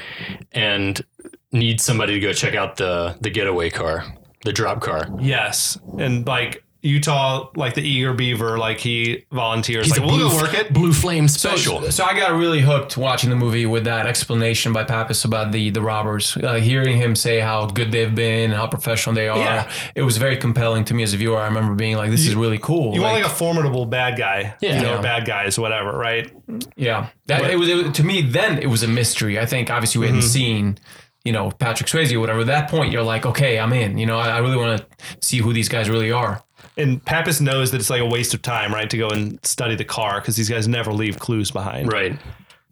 and 0.52 1.04
needs 1.52 1.84
somebody 1.84 2.14
to 2.14 2.20
go 2.20 2.32
check 2.32 2.54
out 2.54 2.76
the 2.76 3.16
the 3.20 3.30
getaway 3.30 3.68
car, 3.70 4.04
the 4.44 4.52
drop 4.52 4.80
car. 4.80 5.06
Yes, 5.20 5.78
and 5.98 6.26
like 6.26 6.62
Utah, 6.82 7.48
like 7.56 7.74
the 7.74 7.82
eager 7.82 8.12
beaver, 8.12 8.58
like 8.58 8.78
he 8.78 9.24
volunteers. 9.32 9.90
like 9.90 10.00
The 10.00 10.06
we'll 10.06 10.16
blue, 10.16 10.28
go 10.30 10.36
work 10.36 10.54
it. 10.54 10.72
Blue 10.72 10.92
Flame 10.92 11.26
special. 11.28 11.82
so 11.90 12.04
I 12.04 12.16
got 12.16 12.32
really 12.32 12.60
hooked 12.60 12.96
watching 12.96 13.30
the 13.30 13.36
movie 13.36 13.66
with 13.66 13.84
that 13.84 14.06
explanation 14.06 14.72
by 14.72 14.84
Pappas 14.84 15.24
about 15.24 15.52
the 15.52 15.70
the 15.70 15.80
robbers. 15.82 16.36
Uh, 16.36 16.54
hearing 16.54 16.96
him 16.96 17.16
say 17.16 17.40
how 17.40 17.66
good 17.66 17.90
they've 17.92 18.14
been 18.14 18.50
and 18.50 18.54
how 18.54 18.66
professional 18.66 19.14
they 19.14 19.28
are, 19.28 19.38
Yeah. 19.38 19.70
it 19.94 20.02
was 20.02 20.16
very 20.18 20.36
compelling 20.36 20.84
to 20.86 20.94
me 20.94 21.02
as 21.02 21.12
a 21.12 21.16
viewer. 21.16 21.38
I 21.38 21.46
remember 21.46 21.74
being 21.74 21.96
like, 21.96 22.10
"This 22.10 22.26
is 22.26 22.34
really 22.34 22.58
cool." 22.58 22.94
You 22.94 23.00
want 23.02 23.14
Like, 23.14 23.24
like 23.24 23.32
a 23.32 23.34
formidable 23.34 23.86
bad 23.86 24.16
guy, 24.16 24.54
Yeah. 24.60 24.76
you 24.76 24.82
know, 24.82 24.94
Yeah. 24.96 25.00
bad 25.02 25.26
guys, 25.26 25.58
whatever, 25.58 25.96
right? 25.96 26.30
Yeah, 26.76 27.08
that, 27.26 27.50
it 27.50 27.58
was 27.58 27.68
it, 27.68 27.94
to 27.94 28.04
me. 28.04 28.22
Then 28.22 28.58
it 28.58 28.66
was 28.68 28.82
a 28.82 28.88
mystery. 28.88 29.38
I 29.40 29.46
think 29.46 29.70
obviously 29.70 30.00
we 30.00 30.06
hadn't 30.06 30.22
seen, 30.22 30.78
you 31.24 31.32
know, 31.32 31.50
Patrick 31.50 31.88
Swayze 31.88 32.12
or 32.14 32.20
whatever. 32.20 32.40
At 32.40 32.46
that 32.46 32.70
point, 32.70 32.92
you're 32.92 33.02
like, 33.02 33.26
okay, 33.26 33.58
I'm 33.58 33.72
in. 33.72 33.98
You 33.98 34.06
know, 34.06 34.18
I, 34.18 34.28
I 34.28 34.38
really 34.38 34.56
want 34.56 34.78
to 34.80 34.86
see 35.26 35.38
who 35.38 35.52
these 35.52 35.68
guys 35.68 35.90
really 35.90 36.12
are. 36.12 36.42
And 36.76 37.04
Pappas 37.04 37.40
knows 37.40 37.70
that 37.70 37.80
it's 37.80 37.90
like 37.90 38.00
a 38.00 38.06
waste 38.06 38.34
of 38.34 38.42
time, 38.42 38.72
right, 38.72 38.88
to 38.90 38.96
go 38.98 39.08
and 39.08 39.38
study 39.44 39.74
the 39.74 39.84
car 39.84 40.20
because 40.20 40.36
these 40.36 40.48
guys 40.48 40.66
never 40.68 40.92
leave 40.92 41.18
clues 41.18 41.50
behind. 41.50 41.92
right. 41.92 42.18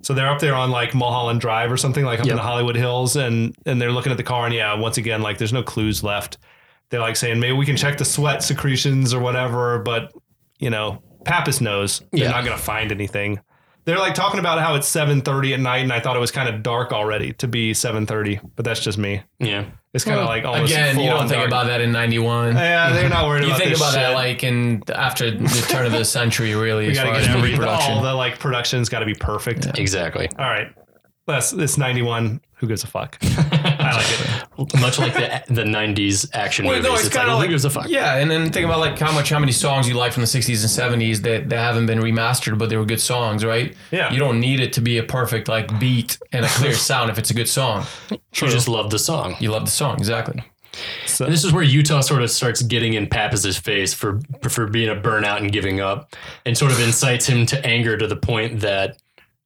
So 0.02 0.12
they're 0.12 0.28
up 0.28 0.38
there 0.40 0.54
on 0.54 0.70
like 0.70 0.94
Mulholland 0.94 1.40
Drive 1.40 1.72
or 1.72 1.78
something, 1.78 2.04
like 2.04 2.20
up 2.20 2.26
in 2.26 2.36
the 2.36 2.42
Hollywood 2.42 2.76
Hills, 2.76 3.16
and 3.16 3.54
and 3.64 3.80
they're 3.80 3.92
looking 3.92 4.12
at 4.12 4.18
the 4.18 4.22
car, 4.24 4.44
and 4.44 4.54
yeah, 4.54 4.74
once 4.74 4.98
again, 4.98 5.22
like 5.22 5.38
there's 5.38 5.52
no 5.52 5.62
clues 5.62 6.02
left. 6.02 6.36
They're 6.90 7.00
like 7.00 7.16
saying 7.16 7.40
maybe 7.40 7.54
we 7.54 7.64
can 7.64 7.76
check 7.76 7.96
the 7.96 8.04
sweat 8.04 8.42
secretions 8.42 9.14
or 9.14 9.20
whatever, 9.20 9.78
but 9.78 10.12
you 10.58 10.68
know, 10.68 11.02
Pappas 11.24 11.60
knows 11.62 12.00
they're 12.12 12.24
Yeah. 12.24 12.30
not 12.30 12.44
going 12.44 12.56
to 12.56 12.62
find 12.62 12.92
anything. 12.92 13.40
They're 13.86 13.98
like 13.98 14.14
talking 14.14 14.40
about 14.40 14.60
how 14.60 14.74
it's 14.74 14.88
7:30 14.90 15.54
at 15.54 15.60
night, 15.60 15.78
and 15.84 15.92
I 15.92 16.00
thought 16.00 16.16
it 16.16 16.20
was 16.20 16.30
kind 16.30 16.48
of 16.54 16.62
dark 16.62 16.92
already 16.92 17.32
to 17.34 17.48
be 17.48 17.72
7:30, 17.72 18.40
but 18.56 18.64
that's 18.66 18.80
just 18.80 18.98
me. 18.98 19.22
Yeah. 19.38 19.64
It's 19.94 20.04
kind 20.04 20.18
of 20.18 20.26
like 20.26 20.44
almost 20.44 20.72
Again, 20.72 20.98
you 20.98 21.08
don't 21.08 21.20
think 21.28 21.38
dark. 21.38 21.46
about 21.46 21.66
that 21.68 21.80
in 21.80 21.92
'91. 21.92 22.56
Yeah, 22.56 22.92
they're 22.92 23.08
not 23.08 23.26
worried 23.28 23.44
about 23.44 23.58
this. 23.60 23.68
You 23.68 23.74
about 23.76 23.76
think 23.76 23.78
this 23.78 23.80
about 23.80 23.92
that 23.94 24.14
like 24.14 24.42
in 24.42 24.82
after 24.92 25.30
the 25.30 25.66
turn 25.68 25.86
of 25.86 25.92
the 25.92 26.04
century, 26.04 26.54
really, 26.56 26.86
we 26.86 26.90
as 26.90 26.96
got 26.96 27.04
to 27.04 27.10
far 27.10 27.20
get 27.20 27.28
as 27.30 27.36
movie 27.36 27.52
every 27.52 27.56
production. 27.64 27.92
all 27.92 28.02
the 28.02 28.12
like 28.12 28.38
production's 28.40 28.88
got 28.88 28.98
to 28.98 29.06
be 29.06 29.14
perfect. 29.14 29.78
Exactly. 29.78 30.28
All 30.36 30.50
right, 30.50 30.66
that's 31.28 31.52
it's 31.52 31.78
91. 31.78 32.40
Who 32.64 32.68
gives 32.68 32.82
a 32.82 32.86
fuck? 32.86 33.18
I 33.22 33.92
like 33.96 34.70
it. 34.70 34.80
Much 34.80 34.98
like 34.98 35.12
the 35.12 35.52
the 35.52 35.64
'90s 35.64 36.30
action 36.32 36.64
Well, 36.64 36.76
movies. 36.76 36.88
no, 36.88 36.94
it's, 36.94 37.06
it's 37.06 37.14
kind 37.14 37.28
of 37.28 37.34
like, 37.34 37.40
like 37.40 37.46
who 37.48 37.52
gives 37.54 37.64
a 37.66 37.70
fuck? 37.70 37.88
yeah, 37.88 38.16
and 38.16 38.30
then 38.30 38.50
think 38.50 38.64
about 38.64 38.78
like 38.78 38.98
how 38.98 39.12
much 39.12 39.28
how 39.28 39.38
many 39.38 39.52
songs 39.52 39.86
you 39.86 39.94
like 39.94 40.12
from 40.12 40.22
the 40.22 40.26
'60s 40.26 40.62
and 40.88 41.00
'70s 41.02 41.22
that, 41.22 41.50
that 41.50 41.58
haven't 41.58 41.84
been 41.86 41.98
remastered, 41.98 42.58
but 42.58 42.70
they 42.70 42.76
were 42.78 42.86
good 42.86 43.00
songs, 43.00 43.44
right? 43.44 43.74
Yeah. 43.90 44.10
you 44.12 44.18
don't 44.18 44.40
need 44.40 44.60
it 44.60 44.72
to 44.74 44.80
be 44.80 44.96
a 44.98 45.02
perfect 45.02 45.48
like 45.48 45.78
beat 45.78 46.18
and 46.32 46.44
a 46.46 46.48
clear 46.48 46.72
sound 46.90 47.10
if 47.10 47.18
it's 47.18 47.30
a 47.30 47.34
good 47.34 47.48
song. 47.48 47.84
You 48.10 48.18
just 48.32 48.68
love 48.68 48.90
the 48.90 48.98
song. 48.98 49.36
You 49.40 49.50
love 49.50 49.66
the 49.66 49.70
song, 49.70 49.98
exactly. 49.98 50.42
So, 51.06 51.24
And 51.26 51.32
this 51.32 51.44
is 51.44 51.52
where 51.52 51.62
Utah 51.62 52.00
sort 52.00 52.22
of 52.22 52.30
starts 52.32 52.60
getting 52.60 52.94
in 52.94 53.06
Pappas's 53.06 53.56
face 53.56 53.94
for 53.94 54.20
for 54.48 54.66
being 54.66 54.88
a 54.88 54.96
burnout 54.96 55.36
and 55.38 55.52
giving 55.52 55.80
up, 55.80 56.16
and 56.46 56.56
sort 56.58 56.72
of 56.72 56.80
incites 56.80 57.26
him 57.28 57.46
to 57.46 57.64
anger 57.64 57.96
to 57.96 58.06
the 58.08 58.16
point 58.16 58.60
that 58.60 58.98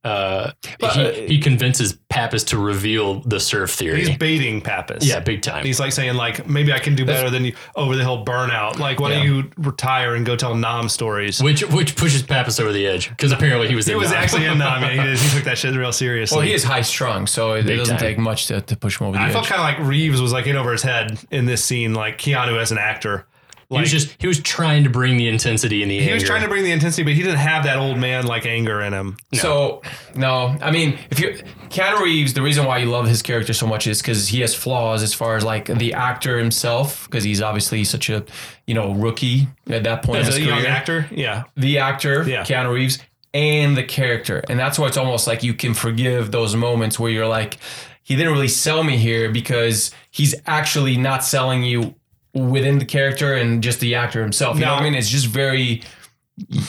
uh, 0.05 0.53
he, 0.95 1.27
he 1.27 1.39
convinces 1.41 1.99
Pappas 2.09 2.45
to 2.45 2.57
reveal 2.59 3.21
the 3.21 3.41
surf 3.41 3.73
theory. 3.73 4.05
he's 4.05 4.17
baiting 4.17 4.61
Pappas. 4.61 5.05
yeah, 5.07 5.19
big 5.21 5.43
time. 5.43 5.65
He's 5.65 5.81
like 5.81 5.93
saying 5.93 6.15
like 6.15 6.47
maybe 6.49 6.73
I 6.73 6.79
can 6.79 6.95
do 6.95 7.05
better 7.05 7.31
than 7.31 7.45
you 7.45 7.55
over 7.75 7.97
the 7.97 8.03
hill 8.05 8.25
burnout. 8.25 8.79
Like 8.79 9.01
why 9.01 9.11
don't 9.11 9.25
you 9.27 9.51
retire 9.57 10.15
and 10.15 10.25
go 10.25 10.37
tell 10.37 10.55
Nam 10.55 10.89
stories? 10.89 11.43
which 11.43 11.63
which 11.69 11.97
pushes 11.97 12.23
Pappas 12.23 12.61
over 12.61 12.73
the 12.73 12.87
edge 12.87 13.11
because 13.11 13.33
apparently 13.33 13.69
he 13.69 13.75
was 13.75 13.87
He 13.87 13.93
in 13.93 13.99
was 13.99 14.11
Nam. 14.11 14.23
actually 14.23 14.45
in 14.47 14.59
Nam. 14.59 14.83
Yeah, 14.83 14.91
he, 14.91 14.97
did. 15.09 15.19
he 15.19 15.37
took 15.37 15.45
that 15.45 15.59
shit 15.59 15.75
real 15.75 15.93
seriously. 15.93 16.37
Well, 16.37 16.47
he 16.47 16.53
is 16.55 16.63
high 16.65 16.83
strung, 16.83 17.27
so 17.27 17.53
it, 17.55 17.69
it 17.69 17.77
doesn't 17.77 17.97
time. 17.97 18.03
take 18.03 18.19
much 18.19 18.47
to, 18.47 18.61
to 18.61 18.77
push 18.77 19.01
him 19.01 19.09
over 19.09 19.17
the 19.19 19.23
I 19.23 19.27
edge. 19.27 19.31
I 19.31 19.33
felt 19.35 19.47
kind 19.47 19.61
of 19.61 19.65
like 19.81 19.89
Reeves 19.89 20.23
was 20.23 20.33
like 20.33 20.47
in 20.47 20.57
over 20.57 20.73
his 20.73 20.83
head 20.83 21.19
in 21.31 21.45
this 21.47 21.65
scene, 21.65 21.93
like 21.93 22.19
Keanu 22.19 22.59
as 22.61 22.71
an 22.73 22.79
actor. 22.79 23.27
He 23.71 23.81
was 23.81 23.91
just 23.91 24.15
he 24.19 24.27
was 24.27 24.41
trying 24.41 24.85
to 24.85 24.91
bring 24.91 25.19
the 25.19 25.29
intensity 25.29 25.83
in 25.83 25.89
the 25.89 26.01
he 26.01 26.13
was 26.13 26.23
trying 26.23 26.43
to 26.43 26.49
bring 26.49 26.65
the 26.65 26.73
intensity, 26.73 27.03
but 27.03 27.13
he 27.13 27.23
didn't 27.23 27.39
have 27.39 27.65
that 27.65 27.77
old 27.77 27.99
man 27.99 28.27
like 28.27 28.47
anger 28.47 28.81
in 28.81 28.95
him. 28.95 29.17
So 29.35 29.83
no, 30.15 30.57
I 30.63 30.71
mean, 30.71 30.99
if 31.11 31.21
you 31.21 31.39
Keanu 31.69 32.01
Reeves, 32.01 32.33
the 32.33 32.41
reason 32.41 32.65
why 32.65 32.79
you 32.79 32.87
love 32.87 33.07
his 33.07 33.21
character 33.21 33.53
so 33.53 33.67
much 33.67 33.87
is 33.87 34.01
because 34.01 34.29
he 34.29 34.41
has 34.41 34.55
flaws 34.55 35.03
as 35.03 35.13
far 35.13 35.37
as 35.37 35.45
like 35.45 35.67
the 35.67 35.93
actor 35.93 36.39
himself, 36.39 37.05
because 37.05 37.25
he's 37.25 37.43
obviously 37.43 37.85
such 37.85 38.09
a 38.09 38.25
you 38.67 38.75
know 38.75 38.95
rookie 38.95 39.49
at 39.69 39.85
that 39.85 40.03
point. 40.03 40.21
in 40.21 40.27
As 40.27 40.37
a 40.37 40.43
young 40.43 40.65
actor, 40.65 41.07
yeah. 41.11 41.45
the 41.57 41.79
actor, 41.79 42.23
Yeah. 42.27 42.45
Keanu 42.45 42.73
Reeves, 42.73 42.99
and 43.35 43.77
the 43.77 43.85
character. 43.85 44.43
And 44.49 44.59
that's 44.59 44.79
why 44.79 44.87
it's 44.87 44.97
almost 44.97 45.27
like 45.27 45.43
you 45.43 45.53
can 45.53 45.75
forgive 45.75 46.33
those 46.33 46.57
moments 46.57 46.99
where 46.99 47.11
you're 47.11 47.29
like, 47.29 47.59
he 48.03 48.17
didn't 48.17 48.33
really 48.33 48.49
sell 48.49 48.83
me 48.83 48.97
here 48.97 49.31
because 49.31 49.91
he's 50.11 50.35
actually 50.47 50.97
not 50.97 51.23
selling 51.23 51.63
you 51.63 51.95
within 52.39 52.79
the 52.79 52.85
character 52.85 53.35
and 53.35 53.63
just 53.63 53.81
the 53.81 53.95
actor 53.95 54.23
himself. 54.23 54.59
You 54.59 54.65
know 54.65 54.75
what 54.75 54.81
I 54.83 54.85
mean? 54.85 54.95
It's 54.95 55.09
just 55.11 55.27
very. 55.27 55.83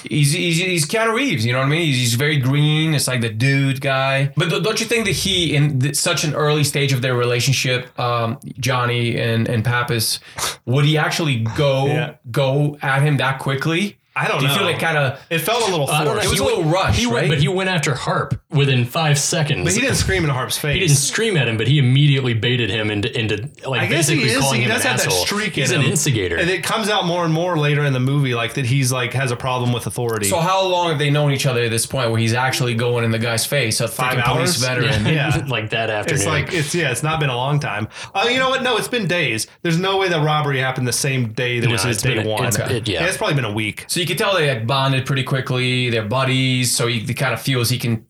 He's, 0.09 0.31
he's, 0.31 0.57
he's 0.57 0.85
Keanu 0.87 1.13
Reeves, 1.13 1.45
you 1.45 1.53
know 1.53 1.59
what 1.59 1.67
I 1.67 1.69
mean? 1.69 1.81
He's, 1.85 1.97
he's 1.97 2.13
very 2.15 2.37
green. 2.37 2.95
It's 2.95 3.07
like 3.07 3.21
the 3.21 3.29
dude 3.29 3.81
guy. 3.81 4.33
But 4.35 4.49
th- 4.49 4.63
don't 4.63 4.79
you 4.79 4.87
think 4.87 5.05
that 5.05 5.11
he, 5.11 5.55
in 5.55 5.79
th- 5.79 5.95
such 5.95 6.23
an 6.23 6.33
early 6.33 6.63
stage 6.63 6.91
of 6.91 7.03
their 7.03 7.13
relationship, 7.15 7.87
um, 7.99 8.39
Johnny 8.59 9.15
and, 9.19 9.47
and 9.47 9.63
Pappas, 9.63 10.19
would 10.65 10.85
he 10.85 10.97
actually 10.97 11.41
go 11.55 11.85
Yeah. 11.85 12.15
go 12.31 12.79
at 12.81 13.03
him 13.03 13.17
that 13.17 13.37
quickly? 13.37 13.98
I 14.19 14.27
don't 14.27 14.39
Do 14.39 14.43
you 14.43 14.49
know. 14.49 14.57
feel 14.57 14.65
like 14.65 14.79
kind 14.79 14.97
of 14.97 15.19
It 15.29 15.39
felt 15.39 15.67
a 15.67 15.71
little 15.71 15.89
I 15.89 16.03
don't 16.03 16.15
know, 16.15 16.21
forced. 16.21 16.25
It 16.25 16.29
was 16.29 16.39
he 16.39 16.43
a 16.43 16.47
little 16.47 16.63
went- 16.63 16.73
rushed, 16.73 16.99
he 16.99 17.05
went- 17.05 17.15
right? 17.17 17.29
but 17.29 17.37
he 17.39 17.47
went 17.47 17.69
after 17.69 17.95
Harp 17.95 18.39
within 18.51 18.85
five 18.85 19.17
seconds. 19.17 19.63
But 19.63 19.73
he 19.73 19.81
didn't 19.81 19.95
scream 19.95 20.23
in 20.23 20.29
Harp's 20.29 20.57
face. 20.57 20.73
He 20.73 20.79
didn't 20.81 20.95
scream 20.97 21.37
at 21.37 21.47
him, 21.47 21.57
but 21.57 21.67
he 21.67 21.79
immediately 21.79 22.33
baited 22.33 22.69
him 22.69 22.91
into 22.91 23.17
into 23.17 23.49
like 23.67 23.81
I 23.81 23.85
guess 23.85 24.07
basically 24.07 24.29
he 24.29 24.35
is. 24.35 24.39
calling 24.39 24.59
He 24.61 24.65
him 24.65 24.71
does 24.71 24.81
an 24.85 24.91
have 24.91 24.97
that 24.99 25.07
asshole. 25.07 25.25
streak 25.25 25.53
He's 25.55 25.71
in 25.71 25.79
an 25.79 25.85
him. 25.85 25.91
instigator. 25.91 26.35
And 26.37 26.49
it 26.49 26.63
comes 26.63 26.89
out 26.89 27.05
more 27.05 27.23
and 27.25 27.33
more 27.33 27.57
later 27.57 27.85
in 27.85 27.93
the 27.93 27.99
movie, 27.99 28.33
like 28.35 28.55
that 28.55 28.65
he's 28.65 28.91
like 28.91 29.13
has 29.13 29.31
a 29.31 29.35
problem 29.35 29.71
with 29.73 29.87
authority. 29.87 30.27
So 30.27 30.39
how 30.39 30.65
long 30.65 30.89
have 30.89 30.99
they 30.99 31.09
known 31.09 31.31
each 31.31 31.45
other 31.45 31.63
at 31.63 31.71
this 31.71 31.85
point 31.85 32.11
where 32.11 32.19
he's 32.19 32.33
actually 32.33 32.73
going 32.75 33.03
in 33.05 33.11
the 33.11 33.19
guy's 33.19 33.45
face? 33.45 33.79
A 33.79 33.87
Five 33.87 34.17
freaking 34.17 34.23
police 34.33 34.63
hours? 34.67 34.81
veteran. 34.83 35.05
Yeah. 35.05 35.45
like 35.47 35.69
that 35.69 35.89
afternoon. 35.89 36.19
it's 36.19 36.27
like 36.27 36.53
it's 36.53 36.75
yeah, 36.75 36.91
it's 36.91 37.03
not 37.03 37.19
been 37.19 37.29
a 37.29 37.35
long 37.37 37.59
time. 37.59 37.87
Oh, 38.15 38.27
you 38.27 38.39
know 38.39 38.49
what? 38.49 38.63
No, 38.63 38.77
it's 38.77 38.87
been 38.87 39.07
days. 39.07 39.47
There's 39.61 39.77
no 39.79 39.97
way 39.97 40.09
that 40.09 40.23
robbery 40.23 40.59
happened 40.59 40.87
the 40.87 40.91
same 40.93 41.33
day 41.33 41.59
that 41.59 41.67
No, 41.67 41.73
was 41.73 41.83
his 41.83 42.01
day 42.01 42.15
been 42.15 42.25
a- 42.25 42.29
one. 42.29 42.45
it's- 42.47 42.71
it- 42.71 42.87
yeah. 42.87 43.05
it's 43.05 43.17
probably 43.17 43.35
been 43.35 43.45
a 43.45 43.51
week. 43.53 43.85
So 43.87 43.99
you 43.99 44.05
can 44.09 44.17
tell 44.17 44.35
they 44.35 44.53
like 44.53 44.67
bonded 44.67 45.05
pretty 45.05 45.23
quickly. 45.23 45.89
They're 45.89 46.03
buddies. 46.05 46.75
So 46.75 46.87
he, 46.87 46.99
he 46.99 47.13
kind 47.13 47.33
of 47.33 47.41
feels 47.41 47.69
he 47.69 47.77
can, 47.79 48.05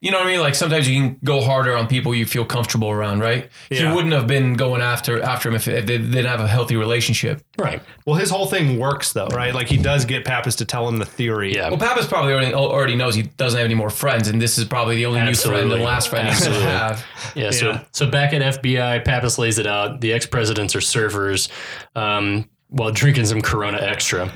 you 0.00 0.10
know 0.10 0.18
what 0.18 0.26
I 0.26 0.30
mean? 0.32 0.40
Like 0.40 0.54
sometimes 0.54 0.86
you 0.86 1.00
can 1.00 1.18
go 1.24 1.40
harder 1.40 1.74
on 1.74 1.86
people 1.86 2.14
you 2.14 2.26
feel 2.26 2.44
comfortable 2.44 2.90
around, 2.90 3.20
right? 3.20 3.48
He 3.70 3.82
wouldn't 3.86 4.12
have 4.12 4.26
been 4.26 4.52
going 4.52 4.82
after 4.82 5.22
after 5.22 5.48
him 5.48 5.54
if, 5.54 5.66
if 5.66 5.86
they 5.86 5.96
didn't 5.96 6.26
have 6.26 6.40
a 6.40 6.46
healthy 6.46 6.76
relationship. 6.76 7.40
right. 7.58 7.80
Well, 8.04 8.16
his 8.16 8.28
whole 8.28 8.44
thing 8.44 8.78
works 8.78 9.14
though, 9.14 9.28
right? 9.28 9.54
Like 9.54 9.66
he 9.68 9.78
does 9.78 10.04
get 10.04 10.26
Pappas 10.26 10.56
to 10.56 10.66
tell 10.66 10.86
him 10.86 10.98
the 10.98 11.06
theory. 11.06 11.54
Yeah. 11.54 11.70
Well, 11.70 11.78
Pappas 11.78 12.06
probably 12.06 12.34
already, 12.34 12.52
already 12.52 12.96
knows 12.96 13.14
he 13.14 13.22
doesn't 13.22 13.56
have 13.56 13.64
any 13.64 13.74
more 13.74 13.88
friends, 13.88 14.28
and 14.28 14.42
this 14.42 14.58
is 14.58 14.66
probably 14.66 14.96
the 14.96 15.06
only 15.06 15.22
new 15.22 15.34
friend 15.34 15.72
and 15.72 15.82
last 15.82 16.08
friend 16.10 16.28
he's 16.28 16.46
going 16.46 16.60
to 16.60 16.66
have. 16.66 17.06
Yeah, 17.34 17.50
so 17.50 17.70
Yeah. 17.70 17.84
so 17.92 18.06
back 18.10 18.34
at 18.34 18.42
FBI, 18.60 19.06
Pappas 19.06 19.38
lays 19.38 19.58
it 19.58 19.66
out. 19.66 20.02
The 20.02 20.12
ex 20.12 20.26
presidents 20.26 20.76
are 20.76 20.82
servers. 20.82 21.48
um, 21.96 22.46
while 22.74 22.90
drinking 22.90 23.24
some 23.26 23.40
Corona 23.40 23.78
Extra. 23.78 24.26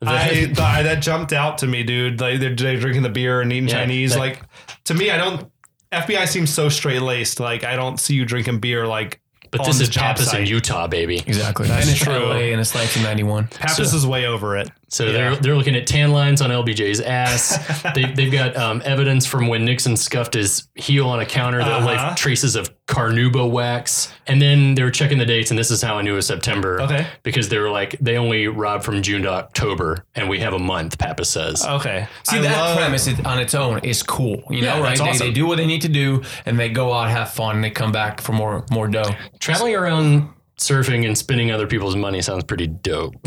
The- 0.00 0.10
I, 0.10 0.28
th- 0.28 0.54
that 0.56 1.02
jumped 1.02 1.32
out 1.32 1.58
to 1.58 1.66
me, 1.66 1.82
dude. 1.82 2.20
Like 2.20 2.40
they're, 2.40 2.54
they're 2.54 2.78
drinking 2.78 3.02
the 3.02 3.08
beer 3.10 3.40
and 3.40 3.52
eating 3.52 3.68
Yeah, 3.68 3.80
Chinese. 3.80 4.12
that- 4.12 4.20
like 4.20 4.42
to 4.84 4.94
me, 4.94 5.10
I 5.10 5.16
don't. 5.16 5.50
FBI 5.92 6.26
seems 6.28 6.52
so 6.52 6.68
straight 6.68 7.00
laced. 7.00 7.40
Like 7.40 7.64
I 7.64 7.76
don't 7.76 7.98
see 7.98 8.14
you 8.14 8.24
drinking 8.24 8.60
beer. 8.60 8.86
Like, 8.86 9.20
but 9.50 9.64
this 9.64 9.80
is 9.80 9.88
job 9.88 10.16
Pappas 10.16 10.34
in. 10.34 10.44
Utah, 10.46 10.86
baby. 10.88 11.18
Exactly. 11.26 11.68
That's 11.68 11.86
and 11.86 11.94
it's 11.94 12.04
true. 12.04 12.12
LA 12.12 12.50
and 12.52 12.60
it's 12.60 12.74
1991. 12.74 13.48
Pappas 13.48 13.94
is 13.94 14.06
way 14.06 14.26
over 14.26 14.56
it. 14.56 14.68
So 14.88 15.04
Yeah. 15.06 15.12
they're 15.12 15.36
they're 15.36 15.56
looking 15.56 15.74
at 15.74 15.86
tan 15.86 16.12
lines 16.12 16.40
on 16.40 16.50
LBJ's 16.50 17.00
ass. 17.00 17.58
they, 17.94 18.04
they've 18.12 18.30
got 18.32 18.56
um, 18.56 18.80
evidence 18.84 19.26
from 19.26 19.48
when 19.48 19.64
Nixon 19.64 19.96
scuffed 19.96 20.34
his 20.34 20.68
heel 20.76 21.08
on 21.08 21.18
a 21.20 21.26
counter 21.26 21.58
that 21.58 21.68
Uh-huh. 21.72 21.86
left 21.86 22.18
traces 22.18 22.54
of 22.54 22.70
carnauba 22.86 23.50
wax. 23.50 24.12
And 24.28 24.40
then 24.40 24.74
they 24.76 24.82
were 24.84 24.90
checking 24.92 25.18
the 25.18 25.26
dates, 25.26 25.50
and 25.50 25.58
this 25.58 25.70
is 25.72 25.82
how 25.82 25.98
I 25.98 26.02
knew 26.02 26.12
it 26.12 26.16
was 26.16 26.26
September. 26.26 26.80
Okay. 26.82 27.06
Because 27.24 27.48
they 27.48 27.58
were 27.58 27.70
like, 27.70 27.96
they 28.00 28.16
only 28.16 28.46
robbed 28.46 28.84
from 28.84 29.02
June 29.02 29.22
to 29.22 29.28
October, 29.28 30.04
and 30.14 30.28
we 30.28 30.38
have 30.40 30.52
a 30.52 30.58
month, 30.58 30.98
Papa 30.98 31.24
says. 31.24 31.64
Okay. 31.66 32.06
See, 32.24 32.38
I 32.38 32.42
that 32.42 32.56
love- 32.56 32.76
premise 32.78 33.08
on 33.24 33.38
its 33.40 33.54
own 33.54 33.78
is 33.80 34.02
cool. 34.04 34.42
You 34.50 34.58
Yeah, 34.58 34.76
know, 34.76 34.82
right? 34.84 34.96
that's 34.98 35.18
They, 35.18 35.26
they 35.28 35.32
do 35.32 35.46
what 35.46 35.56
they 35.58 35.66
need 35.66 35.82
to 35.82 35.88
do 35.88 36.22
and 36.44 36.58
they 36.58 36.68
go 36.68 36.92
out, 36.92 37.10
have 37.10 37.30
fun, 37.32 37.56
and 37.56 37.64
they 37.64 37.70
come 37.70 37.90
back 37.92 38.20
for 38.20 38.32
more 38.32 38.64
more 38.70 38.86
dough. 38.88 39.14
Traveling 39.40 39.74
around 39.74 40.28
surfing 40.58 41.06
and 41.06 41.16
spending 41.16 41.50
other 41.50 41.66
people's 41.66 41.96
money 41.96 42.22
sounds 42.22 42.44
pretty 42.44 42.66
dope. 42.66 43.14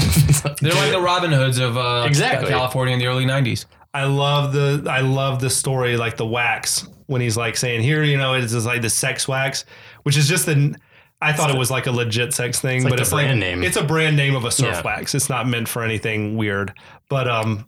They're 0.61 0.73
like 0.73 0.91
the 0.91 1.01
Robin 1.01 1.31
Hoods 1.31 1.59
of 1.59 1.77
uh, 1.77 2.03
Exactly. 2.07 2.49
California 2.49 2.93
in 2.93 2.99
the 2.99 3.07
early 3.07 3.25
90s. 3.25 3.65
I 3.93 4.03
love 4.05 4.53
the 4.53 4.85
I 4.89 5.01
love 5.01 5.39
the 5.41 5.49
story 5.49 5.97
like 5.97 6.15
the 6.17 6.25
wax 6.25 6.87
when 7.07 7.21
he's 7.21 7.35
like 7.35 7.57
saying 7.57 7.81
here 7.81 8.03
you 8.03 8.17
know 8.17 8.35
it's 8.35 8.53
just 8.53 8.67
like 8.67 8.83
the 8.83 8.89
sex 8.89 9.27
wax 9.27 9.65
which 10.03 10.15
is 10.15 10.27
just 10.27 10.45
the 10.45 10.75
I 11.21 11.33
thought 11.33 11.49
it 11.49 11.57
was 11.57 11.71
like 11.71 11.87
a 11.87 11.91
legit 11.91 12.31
sex 12.35 12.59
thing 12.59 12.83
like 12.83 12.91
but 12.91 12.95
the 12.97 13.01
it's 13.01 13.09
brand 13.09 13.39
like 13.41 13.49
name. 13.49 13.63
it's 13.63 13.77
a 13.77 13.83
brand 13.83 14.15
name 14.15 14.35
of 14.35 14.45
a 14.45 14.51
surf 14.51 14.75
Yeah. 14.75 14.81
wax 14.83 15.15
it's 15.15 15.27
not 15.27 15.47
meant 15.47 15.67
for 15.67 15.81
anything 15.83 16.37
weird 16.37 16.71
but 17.09 17.27
um 17.27 17.67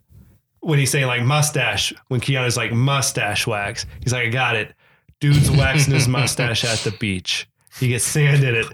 when 0.60 0.78
he's 0.78 0.90
saying 0.92 1.08
like 1.08 1.22
mustache 1.24 1.92
when 2.06 2.20
Keanu's 2.20 2.56
like 2.56 2.72
mustache 2.72 3.48
wax 3.48 3.84
he's 4.04 4.12
like 4.12 4.26
I 4.26 4.30
got 4.30 4.54
it 4.54 4.74
dude's 5.18 5.50
waxing 5.50 5.92
his 5.92 6.06
mustache 6.18 6.64
at 6.64 6.78
the 6.78 6.92
beach 7.00 7.48
he 7.80 7.88
gets 7.88 8.04
sand 8.04 8.44
in 8.44 8.54
it 8.54 8.66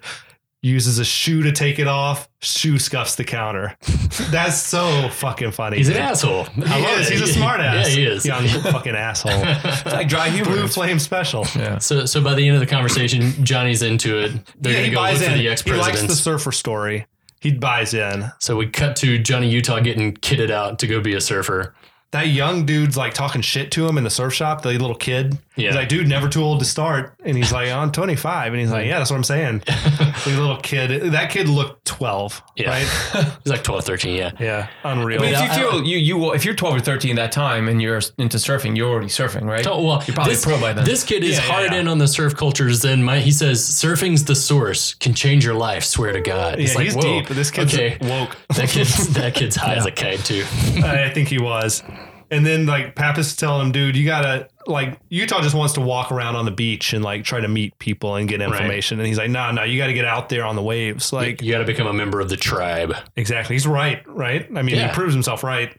uses 0.60 0.98
a 0.98 1.04
shoe 1.04 1.42
to 1.42 1.52
take 1.52 1.78
it 1.78 1.86
off 1.86 2.28
shoe 2.40 2.78
scuffs 2.78 3.14
the 3.14 3.22
counter 3.24 3.76
that's 4.30 4.56
so 4.60 5.08
fucking 5.10 5.52
funny 5.52 5.76
He's 5.76 5.88
an 5.88 5.94
dude. 5.94 6.02
asshole. 6.02 6.44
He 6.44 6.62
I 6.64 6.80
love 6.80 6.98
is. 7.00 7.10
it. 7.10 7.12
He's 7.12 7.22
a 7.22 7.32
smart 7.32 7.60
ass. 7.60 7.88
Yeah, 7.90 7.94
he 7.94 8.04
is. 8.04 8.26
Yeah, 8.26 8.40
you 8.40 8.60
fucking 8.62 8.94
asshole. 8.96 9.32
It's 9.44 9.84
like 9.86 10.08
dry 10.08 10.28
humor. 10.30 10.50
Blue 10.50 10.66
Flame 10.68 10.98
Special. 10.98 11.46
Yeah, 11.56 11.78
So, 11.78 12.06
so 12.06 12.22
by 12.22 12.34
the 12.34 12.46
end 12.46 12.54
of 12.54 12.60
the 12.60 12.66
conversation, 12.66 13.32
Johnny's 13.44 13.82
into 13.82 14.18
it. 14.18 14.32
They're 14.60 14.72
he 14.72 14.90
gonna 14.90 14.94
go 14.94 15.00
look 15.02 15.10
buys 15.10 15.22
for 15.24 15.30
in. 15.32 15.38
the 15.38 15.48
ex 15.48 15.62
He 15.62 15.72
likes 15.72 16.02
the 16.02 16.14
surfer 16.16 16.50
story. 16.52 17.06
He 17.40 17.52
buys 17.52 17.94
in. 17.94 18.24
So 18.40 18.56
we 18.56 18.66
cut 18.68 18.96
to 18.96 19.16
Johnny 19.18 19.48
Utah 19.48 19.78
getting 19.78 20.14
kitted 20.14 20.50
out 20.50 20.80
to 20.80 20.86
go 20.88 21.00
be 21.00 21.14
a 21.14 21.20
surfer. 21.20 21.72
That 22.12 22.28
young 22.28 22.64
dude's 22.64 22.96
like 22.96 23.12
talking 23.12 23.42
shit 23.42 23.70
to 23.72 23.86
him 23.86 23.98
in 23.98 24.04
the 24.04 24.10
surf 24.10 24.32
shop. 24.32 24.62
The 24.62 24.70
little 24.70 24.94
kid. 24.94 25.38
Yeah. 25.56 25.68
He's 25.68 25.76
like, 25.76 25.88
dude, 25.88 26.08
never 26.08 26.28
too 26.28 26.42
old 26.42 26.60
to 26.60 26.64
start. 26.64 27.14
And 27.22 27.36
he's 27.36 27.52
like, 27.52 27.68
I'm 27.70 27.92
25. 27.92 28.52
And 28.52 28.60
he's 28.60 28.70
like, 28.70 28.86
yeah, 28.86 28.98
that's 28.98 29.10
what 29.10 29.16
I'm 29.16 29.24
saying. 29.24 29.58
the 29.66 30.34
little 30.38 30.56
kid. 30.56 31.12
That 31.12 31.30
kid 31.30 31.48
looked 31.48 31.84
12. 31.84 32.42
Yeah. 32.56 32.70
Right. 32.70 33.32
He's 33.44 33.52
like 33.52 33.64
12, 33.64 33.84
13, 33.84 34.14
yeah. 34.16 34.30
Yeah. 34.38 34.68
Unreal. 34.84 35.20
I 35.20 35.24
mean, 35.24 35.34
if 35.34 35.40
you 35.42 35.48
feel 35.48 35.84
you 35.84 35.98
you 35.98 36.32
if 36.32 36.44
you're 36.44 36.54
12 36.54 36.76
or 36.76 36.80
13 36.80 37.16
that 37.16 37.32
time 37.32 37.68
and 37.68 37.82
you're 37.82 38.00
into 38.18 38.36
surfing, 38.36 38.76
you're 38.76 38.88
already 38.88 39.08
surfing, 39.08 39.44
right? 39.44 39.66
Oh, 39.66 39.82
well, 39.82 40.04
you're 40.06 40.14
probably 40.14 40.34
this, 40.34 40.44
pro 40.44 40.60
by 40.60 40.72
then. 40.72 40.84
This 40.84 41.02
kid 41.04 41.24
is 41.24 41.36
Yeah, 41.36 41.44
yeah, 41.44 41.52
hard 41.52 41.72
yeah. 41.72 41.80
in 41.80 41.88
on 41.88 41.98
the 41.98 42.08
surf 42.08 42.36
cultures. 42.36 42.82
Then 42.82 43.02
my, 43.02 43.18
he 43.18 43.32
says, 43.32 43.60
surfing's 43.60 44.24
the 44.24 44.34
source, 44.34 44.94
can 44.94 45.12
change 45.14 45.44
your 45.44 45.54
life. 45.54 45.84
Swear 45.84 46.12
to 46.12 46.20
God. 46.20 46.60
It's 46.60 46.72
yeah, 46.72 46.78
like, 46.78 46.84
he's 46.84 46.94
whoa, 46.94 47.02
deep. 47.02 47.28
This 47.28 47.50
kid's 47.50 47.74
okay. 47.74 47.98
woke. 48.00 48.36
That 48.54 48.68
kid's 48.68 49.08
that 49.14 49.34
kid's 49.34 49.56
high 49.56 49.74
as 49.76 49.86
a 49.86 49.90
kite 49.90 50.20
too. 50.24 50.44
I 50.84 51.10
think 51.12 51.28
he 51.28 51.38
was. 51.38 51.82
And 52.30 52.44
then 52.44 52.66
like 52.66 52.94
Pappas 52.94 53.28
is 53.28 53.36
telling 53.36 53.66
him, 53.66 53.72
dude, 53.72 53.96
you 53.96 54.04
gotta 54.04 54.48
like 54.66 54.98
Utah 55.08 55.40
just 55.40 55.54
wants 55.54 55.72
to 55.74 55.80
walk 55.80 56.12
around 56.12 56.36
on 56.36 56.44
the 56.44 56.50
beach 56.50 56.92
and 56.92 57.02
like 57.02 57.24
try 57.24 57.40
to 57.40 57.48
meet 57.48 57.78
people 57.78 58.16
and 58.16 58.28
get 58.28 58.42
information. 58.42 58.98
And 58.98 59.06
he's 59.06 59.16
like, 59.18 59.30
no, 59.30 59.46
nah, 59.46 59.52
no, 59.52 59.62
you 59.62 59.78
got 59.78 59.86
to 59.86 59.94
get 59.94 60.04
out 60.04 60.28
there 60.28 60.44
on 60.44 60.54
the 60.56 60.62
waves. 60.62 61.10
Like 61.12 61.40
You 61.40 61.50
got 61.52 61.58
to 61.58 61.64
become 61.64 61.86
a 61.86 61.92
member 61.94 62.20
of 62.20 62.28
the 62.28 62.36
tribe. 62.36 62.94
exactly, 63.16 63.54
he's 63.54 63.66
right, 63.66 64.06
right. 64.06 64.46
I 64.54 64.62
mean, 64.62 64.76
Yeah. 64.76 64.88
he 64.88 64.94
proves 64.94 65.14
himself 65.14 65.42
right. 65.42 65.74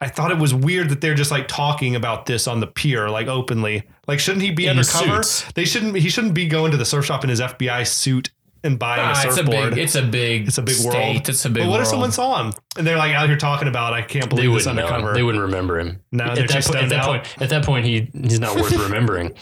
I 0.00 0.08
thought 0.08 0.30
it 0.32 0.38
was 0.38 0.52
weird 0.52 0.88
that 0.88 1.00
they're 1.00 1.14
just 1.14 1.30
like 1.30 1.46
talking 1.48 1.94
about 1.96 2.26
this 2.26 2.46
on 2.48 2.58
the 2.60 2.66
pier, 2.66 3.08
like 3.08 3.28
openly. 3.28 3.84
Like, 4.08 4.18
shouldn't 4.18 4.42
he 4.42 4.50
be 4.50 4.64
In 4.66 4.70
undercover? 4.78 5.22
suits. 5.22 5.52
They 5.52 5.64
shouldn't. 5.64 5.96
He 5.96 6.08
shouldn't 6.10 6.34
be 6.34 6.46
going 6.46 6.72
to 6.72 6.76
the 6.76 6.84
surf 6.84 7.04
shop 7.04 7.22
in 7.22 7.30
his 7.30 7.40
FBI 7.40 7.86
suit 7.86 8.30
and 8.64 8.78
buying 8.78 9.00
a 9.00 9.04
Ah, 9.04 9.22
it's 9.24 9.34
a 9.34 9.36
surfboard. 9.38 9.70
big 9.74 9.78
it's 9.84 9.94
a 9.94 10.02
big 10.02 10.48
It's 10.48 10.58
a 10.58 10.62
big 10.62 10.74
state. 10.76 10.92
world. 10.94 11.28
It's 11.28 11.44
a 11.44 11.50
big 11.50 11.62
but 11.64 11.68
what 11.68 11.74
world. 11.74 11.82
if 11.82 11.88
someone 11.88 12.12
saw 12.12 12.40
him 12.42 12.52
and 12.76 12.86
they're 12.86 12.96
like 12.96 13.12
out 13.14 13.28
here 13.28 13.36
talking 13.38 13.68
about? 13.68 13.92
I 13.92 14.02
can't 14.02 14.28
believe 14.28 14.52
this 14.52 14.66
undercover. 14.66 15.12
They 15.14 15.22
wouldn't 15.22 15.42
remember 15.42 15.78
him. 15.80 16.00
No, 16.12 16.24
at 16.24 16.36
that, 16.48 16.64
point, 16.64 16.76
at 16.82 16.88
that 16.90 17.04
point, 17.04 17.42
at 17.42 17.48
that 17.50 17.64
point, 17.64 17.86
he 17.86 18.08
he's 18.22 18.40
not 18.40 18.54
worth 18.56 18.72
remembering. 18.78 19.34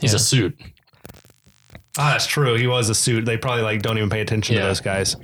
He's 0.00 0.14
a 0.14 0.18
suit. 0.18 0.58
Ah, 1.98 2.10
that's 2.10 2.26
true. 2.26 2.54
He 2.56 2.66
was 2.66 2.88
a 2.90 2.94
suit. 2.94 3.24
They 3.24 3.36
probably 3.38 3.62
like 3.62 3.82
don't 3.82 3.96
even 3.96 4.10
pay 4.10 4.20
attention 4.20 4.54
Yeah. 4.56 4.62
to 4.62 4.66
those 4.68 4.80
guys. 4.80 5.16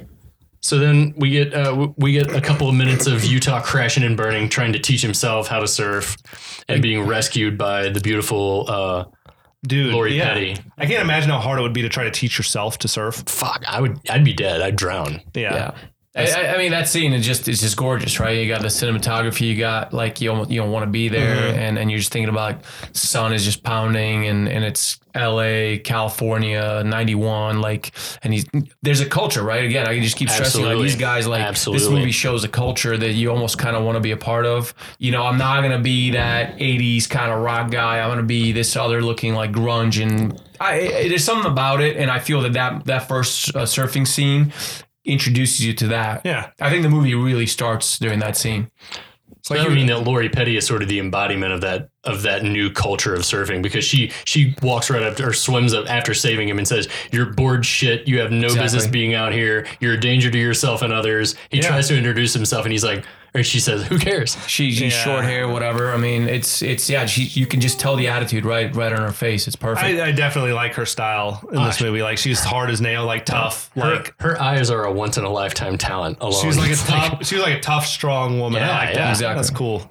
So 0.60 0.78
then 0.78 1.12
we 1.16 1.30
get 1.30 1.52
uh, 1.52 1.88
we 1.96 2.12
get 2.12 2.32
a 2.34 2.40
couple 2.40 2.68
of 2.68 2.74
minutes 2.76 3.06
of 3.08 3.24
Utah 3.24 3.60
crashing 3.60 4.04
and 4.04 4.16
burning, 4.16 4.48
trying 4.48 4.72
to 4.72 4.78
teach 4.78 5.02
himself 5.02 5.48
how 5.48 5.58
to 5.58 5.66
surf, 5.66 6.16
and 6.68 6.80
being 6.80 7.04
rescued 7.04 7.58
by 7.58 7.88
the 7.88 8.00
beautiful 8.00 8.64
uh, 8.68 9.04
Dude, 9.66 9.94
Lori 9.94 10.16
yeah. 10.16 10.34
Petty. 10.34 10.56
I 10.76 10.86
can't 10.86 11.02
imagine 11.02 11.30
how 11.30 11.38
hard 11.38 11.58
it 11.58 11.62
would 11.62 11.72
be 11.72 11.82
to 11.82 11.88
try 11.88 12.04
to 12.04 12.10
teach 12.10 12.36
yourself 12.36 12.78
to 12.78 12.88
surf. 12.88 13.22
Fuck, 13.26 13.62
I 13.66 13.80
would 13.80 13.98
I'd 14.10 14.24
be 14.24 14.32
dead. 14.32 14.60
I'd 14.60 14.76
drown. 14.76 15.20
Yeah. 15.34 15.54
Yeah. 15.54 15.74
I, 16.14 16.54
I- 16.54 16.58
mean, 16.58 16.72
that 16.72 16.88
scene 16.88 17.12
is 17.14 17.24
just 17.24 17.48
it's 17.48 17.60
just 17.62 17.76
gorgeous, 17.76 18.20
right? 18.20 18.36
You 18.38 18.46
got 18.46 18.60
the 18.60 18.68
cinematography, 18.68 19.48
you 19.48 19.56
got 19.56 19.94
like 19.94 20.20
you 20.20 20.30
almost, 20.30 20.50
you 20.50 20.60
don't 20.60 20.70
want 20.70 20.84
to 20.84 20.90
be 20.90 21.08
there, 21.08 21.36
Mm-hmm. 21.36 21.58
and 21.58 21.78
and 21.78 21.90
you're 21.90 22.00
just 22.00 22.12
thinking 22.12 22.28
about 22.28 22.56
like 22.56 22.64
sun 22.92 23.32
is 23.32 23.44
just 23.44 23.62
pounding, 23.62 24.26
and 24.26 24.46
and 24.48 24.62
it's 24.64 24.98
L.A., 25.14 25.78
California, 25.78 26.82
'91, 26.84 27.60
like, 27.60 27.92
and 28.22 28.32
he's 28.34 28.44
there's 28.82 29.00
a 29.00 29.06
culture, 29.06 29.42
right? 29.42 29.64
Again, 29.64 29.86
I 29.88 29.94
can 29.94 30.02
just 30.02 30.16
keep 30.16 30.28
stressing 30.28 30.64
like 30.64 30.82
these 30.82 30.96
guys, 30.96 31.26
like 31.26 31.40
this 31.72 31.88
movie 31.88 32.12
shows 32.12 32.44
a 32.44 32.48
culture 32.48 32.96
that 32.96 33.12
you 33.12 33.30
almost 33.30 33.56
kind 33.58 33.74
of 33.76 33.82
want 33.84 33.96
to 33.96 34.00
be 34.00 34.10
a 34.10 34.16
part 34.16 34.44
of. 34.46 34.74
You 34.98 35.12
know, 35.12 35.24
I'm 35.24 35.38
not 35.38 35.62
gonna 35.62 35.78
be 35.80 36.10
that 36.12 36.58
'80s 36.58 37.08
kind 37.08 37.32
of 37.32 37.40
rock 37.40 37.70
guy. 37.70 38.00
I'm 38.00 38.10
gonna 38.10 38.22
be 38.22 38.52
this 38.52 38.76
other 38.76 39.00
looking 39.02 39.34
like 39.34 39.52
grunge, 39.52 40.02
and 40.02 40.38
I, 40.60 40.74
I- 40.80 41.08
there's 41.08 41.24
something 41.24 41.50
about 41.50 41.80
it, 41.80 41.96
and 41.96 42.10
I 42.10 42.18
feel 42.18 42.42
that 42.42 42.52
that 42.52 42.84
that 42.84 43.08
first 43.08 43.54
uh, 43.56 43.60
surfing 43.62 44.06
scene 44.06 44.52
introduces 45.04 45.64
you 45.64 45.72
to 45.74 45.88
that. 45.88 46.22
Yeah. 46.24 46.50
I 46.60 46.70
think 46.70 46.82
the 46.82 46.90
movie 46.90 47.14
really 47.14 47.46
starts 47.46 47.98
during 47.98 48.18
that 48.20 48.36
scene. 48.36 48.70
So 49.44 49.56
I 49.56 49.68
mean 49.68 49.86
that 49.88 50.04
Lori 50.04 50.28
Petty 50.28 50.56
is 50.56 50.64
sort 50.64 50.82
of 50.82 50.88
the 50.88 51.00
embodiment 51.00 51.52
of 51.52 51.60
that 51.62 51.88
of 52.04 52.22
that 52.22 52.44
new 52.44 52.70
culture 52.70 53.12
of 53.12 53.22
surfing 53.22 53.60
because 53.60 53.84
she 53.84 54.12
she 54.24 54.54
walks 54.62 54.88
right 54.88 55.02
up 55.02 55.16
to, 55.16 55.24
or 55.26 55.32
swims 55.32 55.74
up 55.74 55.90
after 55.90 56.14
saving 56.14 56.48
him 56.48 56.58
and 56.58 56.68
says, 56.68 56.86
"You're 57.10 57.26
bored 57.32 57.66
shit. 57.66 58.06
You 58.06 58.20
have 58.20 58.30
no 58.30 58.44
Exactly. 58.46 58.62
business 58.64 58.86
being 58.86 59.14
out 59.14 59.32
here. 59.32 59.66
You're 59.80 59.94
a 59.94 60.00
danger 60.00 60.30
to 60.30 60.38
yourself 60.38 60.82
and 60.82 60.92
others." 60.92 61.34
He 61.50 61.56
Yeah. 61.56 61.68
tries 61.68 61.88
to 61.88 61.96
introduce 61.96 62.32
himself 62.32 62.64
and 62.64 62.70
he's 62.72 62.84
like, 62.84 63.04
or 63.34 63.42
she 63.42 63.60
says, 63.60 63.82
"Who 63.86 63.98
cares?" 63.98 64.36
She, 64.46 64.72
she's 64.72 64.92
Yeah. 64.92 65.04
short 65.04 65.24
hair, 65.24 65.48
whatever. 65.48 65.92
I 65.92 65.96
mean, 65.96 66.28
it's 66.28 66.60
it's 66.62 66.90
yeah. 66.90 67.06
She, 67.06 67.22
you 67.24 67.46
can 67.46 67.60
just 67.60 67.80
tell 67.80 67.96
the 67.96 68.08
attitude 68.08 68.44
right 68.44 68.74
right 68.74 68.92
on 68.92 69.00
her 69.00 69.10
face. 69.12 69.46
It's 69.46 69.56
perfect. 69.56 69.84
I, 69.84 70.08
I 70.08 70.12
definitely 70.12 70.52
like 70.52 70.74
her 70.74 70.84
style 70.86 71.42
in 71.52 71.62
this 71.64 71.80
movie. 71.80 72.02
Like 72.02 72.18
she's 72.18 72.40
hard 72.40 72.68
as 72.70 72.80
nail, 72.80 73.06
like 73.06 73.24
tough. 73.24 73.70
Her, 73.74 73.96
Like 73.96 74.14
her 74.20 74.40
eyes 74.40 74.70
are 74.70 74.84
a 74.84 74.92
once 74.92 75.16
in 75.18 75.24
a 75.24 75.30
lifetime 75.30 75.78
talent 75.78 76.18
alone. 76.20 76.40
She 76.40 76.46
was 76.46 76.58
like 76.58 76.72
a 76.72 76.76
tough. 76.76 77.26
She 77.26 77.36
was 77.36 77.44
like 77.44 77.58
a 77.58 77.60
tough, 77.60 77.86
strong 77.86 78.38
woman. 78.38 78.62
I 78.62 78.66
Yeah, 78.66 78.78
like 78.78 78.88
yeah. 78.90 78.94
that. 79.04 79.10
Exactly. 79.10 79.34
That's 79.36 79.50
cool. 79.50 79.90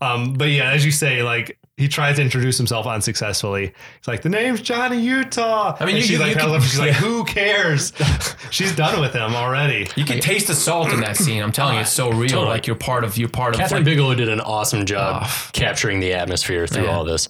Um, 0.00 0.34
but 0.34 0.48
yeah, 0.50 0.70
as 0.70 0.84
you 0.84 0.92
say, 0.92 1.22
like 1.24 1.58
he 1.78 1.88
tries 1.88 2.16
to 2.16 2.22
introduce 2.22 2.58
himself 2.58 2.86
unsuccessfully. 2.86 3.66
He's 4.00 4.08
like, 4.08 4.22
"The 4.22 4.28
name's 4.28 4.60
Johnny 4.60 5.00
Utah." 5.00 5.76
I 5.80 5.84
mean, 5.86 5.94
And 5.94 5.96
you- 5.98 6.02
she's 6.02 6.10
you- 6.12 6.18
like, 6.18 6.34
you 6.34 6.40
can- 6.40 6.50
up, 6.50 6.62
she's 6.62 6.78
like, 6.78 6.92
"Who 7.04 7.24
cares?" 7.24 7.92
she's 8.50 8.74
done 8.76 9.00
with 9.00 9.14
him 9.14 9.34
already. 9.34 9.88
you 9.96 10.04
can 10.04 10.20
taste 10.20 10.48
the 10.48 10.54
salt 10.54 10.92
in 10.92 11.00
that 11.00 11.16
scene. 11.16 11.42
I'm 11.42 11.52
telling 11.52 11.76
you, 11.76 11.80
it's 11.82 11.92
so 11.92 12.10
real. 12.10 12.28
Totally. 12.28 12.48
Like 12.48 12.66
you're 12.66 12.76
part 12.76 13.04
of 13.04 13.16
you're 13.16 13.28
part 13.28 13.54
of. 13.54 13.60
Kathryn 13.60 13.84
Bigelow 13.84 14.14
did 14.14 14.28
an 14.28 14.40
awesome 14.40 14.84
job 14.84 15.22
Ah. 15.24 15.50
capturing 15.52 16.00
the 16.00 16.12
atmosphere 16.12 16.66
through 16.66 16.84
Yeah. 16.84 16.90
all 16.96 17.04
this. 17.04 17.28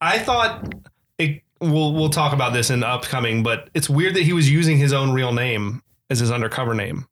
I 0.00 0.18
thought 0.18 0.72
it. 1.18 1.42
We'll 1.60 1.92
we'll 1.92 2.08
talk 2.08 2.32
about 2.32 2.52
this 2.54 2.70
in 2.70 2.80
the 2.80 2.88
upcoming, 2.88 3.42
but 3.42 3.68
it's 3.74 3.90
weird 3.90 4.14
that 4.14 4.22
he 4.22 4.32
was 4.32 4.48
using 4.50 4.78
his 4.78 4.92
own 4.94 5.10
real 5.12 5.32
name 5.32 5.82
as 6.08 6.18
his 6.20 6.30
undercover 6.30 6.74
name, 6.74 7.06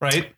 right? 0.00 0.28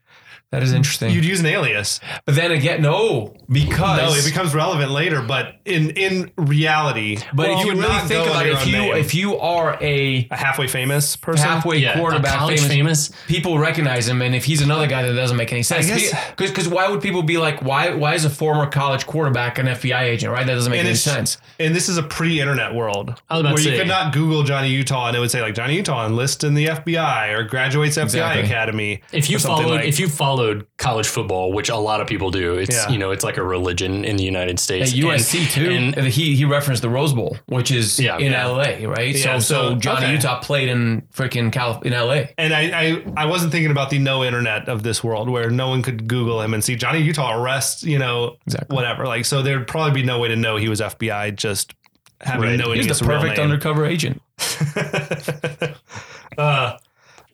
That 0.53 0.63
is 0.63 0.73
interesting. 0.73 1.11
You'd 1.13 1.25
use 1.25 1.41
an 1.41 1.47
alias. 1.47 1.99
but 2.25 2.35
then 2.37 2.53
again, 2.53 2.81
no, 2.83 3.35
because 3.51 3.99
No, 4.01 4.15
it 4.15 4.25
becomes 4.25 4.55
relevant 4.55 4.91
later, 4.93 5.21
but 5.23 5.57
in 5.65 5.91
in 5.91 6.31
reality, 6.37 7.19
But 7.35 7.49
you 7.49 7.53
if 7.57 7.61
you 7.61 7.67
would 7.73 7.79
really 7.79 7.89
not 7.93 8.07
think 8.07 8.25
go 8.25 8.31
about 8.31 8.47
it, 8.47 8.53
if 8.53 8.67
you 8.67 8.73
name. 8.73 8.97
if 8.97 9.15
you 9.15 9.39
are 9.39 9.77
a 9.81 10.29
a 10.31 10.37
halfway 10.37 10.67
famous 10.69 11.17
person, 11.17 11.47
halfway 11.47 11.79
Yeah, 11.79 11.99
quarterback 11.99 12.39
college 12.39 12.61
famous, 12.61 13.09
famous. 13.09 13.13
people 13.27 13.59
recognize 13.59 14.09
him, 14.09 14.23
and 14.23 14.35
if 14.35 14.45
he's 14.45 14.63
another 14.63 14.87
guy 14.87 15.03
that 15.03 15.13
doesn't 15.15 15.37
make 15.37 15.53
any 15.53 15.63
sense, 15.63 15.87
guess- 15.87 16.15
because 16.37 16.69
why 16.69 16.89
would 16.89 17.01
people 17.01 17.23
be 17.23 17.39
like, 17.39 17.63
why 17.63 17.91
why 17.95 18.15
is 18.15 18.25
a 18.25 18.31
former 18.31 18.67
college 18.67 19.07
quarterback 19.07 19.59
an 19.59 19.67
FBI 19.67 20.03
agent? 20.03 20.33
Right, 20.33 20.47
that 20.47 20.55
doesn't 20.55 20.71
make 20.71 20.85
any 20.85 20.95
sense. 20.95 21.39
And 21.59 21.75
this 21.75 21.89
is 21.89 21.97
a 21.99 22.03
pre-internet 22.03 22.75
world 22.75 23.15
I 23.31 23.35
was 23.35 23.41
about 23.41 23.55
where 23.55 23.63
to 23.63 23.69
you 23.71 23.71
say- 23.77 23.79
could 23.79 23.89
not 23.89 24.13
Google 24.13 24.43
Johnny 24.43 24.69
Utah 24.71 25.09
and 25.09 25.17
it 25.17 25.21
would 25.21 25.31
say 25.31 25.41
like 25.41 25.55
Johnny 25.55 25.77
Utah 25.77 26.07
enlist 26.07 26.45
in 26.45 26.55
the 26.55 26.67
FBI 26.69 27.29
or 27.33 27.43
graduates 27.45 27.97
FBI 27.97 28.05
Exactly. 28.05 28.43
Academy. 28.45 29.01
If 29.13 29.31
you 29.31 29.37
or 29.37 29.41
followed, 29.41 29.71
like- 29.71 29.85
if 29.87 29.99
you 30.01 30.09
followed 30.09 30.42
college 30.79 31.09
football, 31.09 31.53
which 31.53 31.69
a 31.69 31.77
lot 31.77 32.01
of 32.01 32.07
people 32.07 32.31
do, 32.31 32.55
it's 32.55 32.75
Yeah. 32.75 32.89
you 32.93 32.99
know 32.99 33.11
it's 33.11 33.25
like 33.25 33.37
a 33.37 33.43
religion 33.43 34.05
in 34.05 34.17
the 34.17 34.25
United 34.25 34.59
States. 34.61 34.93
At 34.93 34.97
USC 34.99 35.39
And- 35.41 35.51
too. 35.51 35.71
and 35.71 35.99
And 35.99 36.07
he 36.09 36.35
he 36.37 36.45
referenced 36.45 36.83
the 36.83 36.89
Rose 36.89 37.13
Bowl, 37.13 37.37
which 37.47 37.71
is 37.71 37.99
Yeah. 38.01 38.17
in 38.19 38.33
Yeah. 38.33 38.47
LA, 38.47 38.87
right? 38.87 39.15
Yeah, 39.15 39.39
so, 39.39 39.39
so 39.39 39.71
so- 39.71 39.75
Johnny 39.77 40.07
okay. 40.07 40.13
Utah 40.15 40.41
played 40.41 40.69
in 40.69 41.03
freaking 41.15 41.53
Cal 41.53 41.81
in 41.85 41.93
LA. 41.93 42.29
and 42.39 42.53
I, 42.55 42.63
I 42.83 43.03
I 43.25 43.27
wasn't 43.27 43.53
thinking 43.53 43.71
about 43.71 43.91
the 43.91 43.99
no 43.99 44.25
internet 44.25 44.69
of 44.69 44.83
this 44.83 45.03
world 45.05 45.29
where 45.29 45.51
no 45.51 45.69
one 45.69 45.83
could 45.83 46.09
Google 46.09 46.41
him 46.43 46.55
and 46.55 46.63
see 46.65 46.77
Johnny 46.77 47.01
Utah 47.03 47.41
arrest, 47.41 47.83
you 47.85 47.99
know, 47.99 48.37
Exactly. 48.47 48.75
whatever. 48.75 49.07
Like 49.07 49.25
so, 49.25 49.43
there'd 49.43 49.67
probably 49.67 50.01
be 50.01 50.07
no 50.07 50.19
way 50.19 50.29
to 50.29 50.37
know 50.37 50.57
he 50.57 50.69
was 50.69 50.81
FBI 50.81 51.37
just 51.37 51.75
having 52.21 52.51
Right. 52.51 52.59
knowing 52.59 52.81
He's 52.83 52.99
the 52.99 53.05
perfect 53.05 53.39
undercover 53.39 53.85
agent. 53.85 54.23
uh, 56.39 56.77